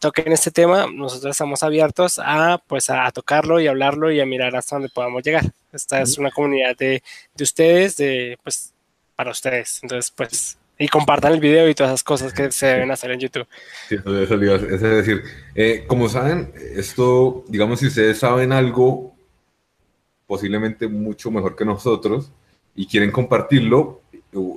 toquen 0.00 0.32
este 0.32 0.50
tema, 0.50 0.86
nosotros 0.92 1.32
estamos 1.32 1.62
abiertos 1.62 2.20
a 2.22 2.60
pues 2.66 2.90
a, 2.90 3.10
tocarlo 3.12 3.60
y 3.60 3.66
hablarlo 3.66 4.10
y 4.10 4.20
a 4.20 4.26
mirar 4.26 4.56
hasta 4.56 4.76
dónde 4.76 4.88
podamos 4.88 5.22
llegar. 5.22 5.44
Esta 5.72 6.02
es 6.02 6.18
una 6.18 6.30
comunidad 6.30 6.76
de, 6.76 7.02
de 7.34 7.44
ustedes, 7.44 7.96
de 7.96 8.38
pues 8.42 8.72
para 9.16 9.30
ustedes. 9.30 9.80
Entonces, 9.82 10.10
pues 10.10 10.58
y 10.78 10.88
compartan 10.88 11.32
el 11.32 11.40
video 11.40 11.68
y 11.68 11.74
todas 11.74 11.90
esas 11.90 12.02
cosas 12.02 12.32
que 12.32 12.50
se 12.50 12.66
deben 12.66 12.90
hacer 12.90 13.10
en 13.12 13.20
YouTube. 13.20 13.46
Sí, 13.88 13.94
eso, 13.94 14.34
es 14.56 14.80
decir, 14.80 15.22
eh, 15.54 15.84
como 15.86 16.08
saben, 16.08 16.52
esto, 16.74 17.44
digamos, 17.48 17.80
si 17.80 17.86
ustedes 17.86 18.18
saben 18.18 18.52
algo 18.52 19.13
posiblemente 20.26 20.88
mucho 20.88 21.30
mejor 21.30 21.56
que 21.56 21.64
nosotros 21.64 22.30
y 22.74 22.86
quieren 22.86 23.10
compartirlo, 23.10 24.00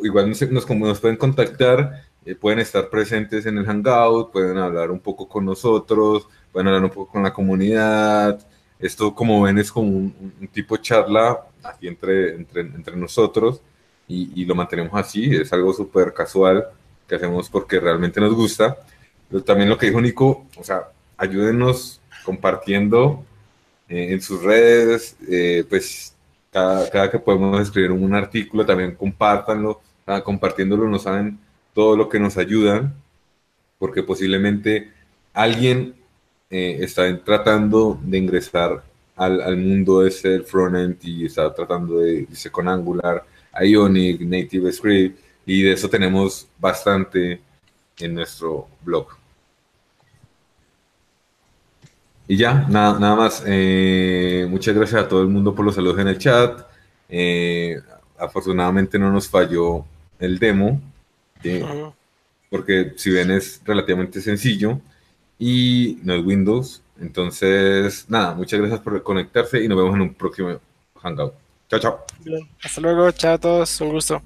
igual 0.03 0.29
nos, 0.51 0.65
pueden 0.99 1.17
contactar, 1.17 2.03
eh, 2.25 2.35
pueden 2.35 2.59
estar 2.59 2.89
presentes 2.89 3.45
en 3.45 3.57
el 3.57 3.65
Hangout, 3.65 4.31
pueden 4.31 4.57
hablar 4.57 4.91
un 4.91 4.99
poco 4.99 5.27
con 5.27 5.45
nosotros, 5.45 6.27
pueden 6.51 6.67
hablar 6.67 6.83
un 6.83 6.89
poco 6.89 7.11
con 7.11 7.23
la 7.23 7.33
comunidad. 7.33 8.39
Esto, 8.79 9.13
como 9.13 9.43
ven, 9.43 9.57
es 9.57 9.71
como 9.71 9.87
un, 9.87 10.49
tipo 10.51 10.75
de 10.75 10.83
charla 10.83 11.39
aquí 11.63 11.87
entre, 11.87 12.35
entre, 12.35 12.61
entre 12.61 12.95
nosotros 12.95 13.61
y, 14.07 14.41
y, 14.41 14.45
lo 14.45 14.55
mantenemos 14.55 14.93
así. 14.93 15.35
Es 15.35 15.53
algo 15.53 15.73
súper 15.73 16.13
casual 16.13 16.65
que 17.07 17.15
hacemos 17.15 17.49
porque 17.49 17.79
realmente 17.79 18.19
nos 18.19 18.33
gusta. 18.33 18.77
Pero 19.29 19.43
también 19.43 19.69
lo 19.69 19.77
que 19.77 19.87
dijo 19.87 20.01
Nico, 20.01 20.45
o 20.57 20.63
sea, 20.63 20.89
ayúdenos 21.17 22.01
compartiendo 22.23 23.23
eh, 23.89 24.13
en 24.13 24.21
sus 24.21 24.41
redes, 24.41 25.15
eh, 25.29 25.65
pues 25.67 26.15
cada, 26.51 27.09
que 27.09 27.19
podemos 27.19 27.61
escribir 27.61 27.91
un 27.91 28.13
artículo 28.15 28.65
también 28.65 28.95
compártanlo, 28.95 29.81
compartiéndolo 30.23 30.87
nos 30.87 31.03
saben 31.03 31.37
todo 31.73 31.95
lo 31.95 32.09
que 32.09 32.19
nos 32.19 32.37
ayudan, 32.37 32.93
porque 33.77 34.03
posiblemente 34.03 34.91
alguien 35.33 35.95
eh, 36.49 36.77
está 36.81 37.03
tratando 37.23 37.99
de 38.03 38.17
ingresar 38.17 38.83
al, 39.15 39.41
al 39.41 39.57
mundo 39.57 40.05
ese 40.05 40.29
del 40.29 40.43
frontend 40.43 40.97
y 41.03 41.25
está 41.25 41.53
tratando 41.53 41.99
de 41.99 42.25
irse 42.29 42.49
con 42.49 42.67
Angular, 42.67 43.25
Ionic, 43.61 44.21
Native 44.21 44.71
Script, 44.71 45.19
y 45.45 45.63
de 45.63 45.73
eso 45.73 45.89
tenemos 45.89 46.47
bastante 46.59 47.41
en 47.99 48.13
nuestro 48.13 48.67
blog. 48.83 49.16
Y 52.27 52.35
ya, 52.37 52.65
nada, 52.69 52.99
nada 52.99 53.15
más. 53.15 53.43
Eh, 53.45 54.45
muchas 54.49 54.75
gracias 54.75 55.03
a 55.03 55.07
todo 55.07 55.21
el 55.21 55.29
mundo 55.29 55.55
por 55.55 55.65
los 55.65 55.75
saludos 55.75 55.99
en 55.99 56.07
el 56.09 56.17
chat. 56.17 56.65
Eh, 57.09 57.79
afortunadamente 58.17 58.99
no 58.99 59.11
nos 59.11 59.29
falló 59.29 59.85
el 60.19 60.39
demo, 60.39 60.81
porque 62.49 62.93
si 62.97 63.11
ven 63.11 63.31
es 63.31 63.61
relativamente 63.63 64.19
sencillo 64.19 64.81
y 65.39 65.99
no 66.03 66.13
es 66.13 66.25
Windows. 66.25 66.81
Entonces, 66.99 68.05
nada, 68.09 68.33
muchas 68.33 68.59
gracias 68.59 68.79
por 68.81 69.01
conectarse 69.03 69.63
y 69.63 69.67
nos 69.67 69.77
vemos 69.77 69.95
en 69.95 70.01
un 70.01 70.13
próximo 70.13 70.59
Hangout. 71.01 71.33
Chao, 71.69 71.79
chao. 71.79 72.05
Hasta 72.63 72.81
luego, 72.81 73.11
chao 73.11 73.35
a 73.35 73.37
todos, 73.37 73.81
un 73.81 73.91
gusto. 73.91 74.21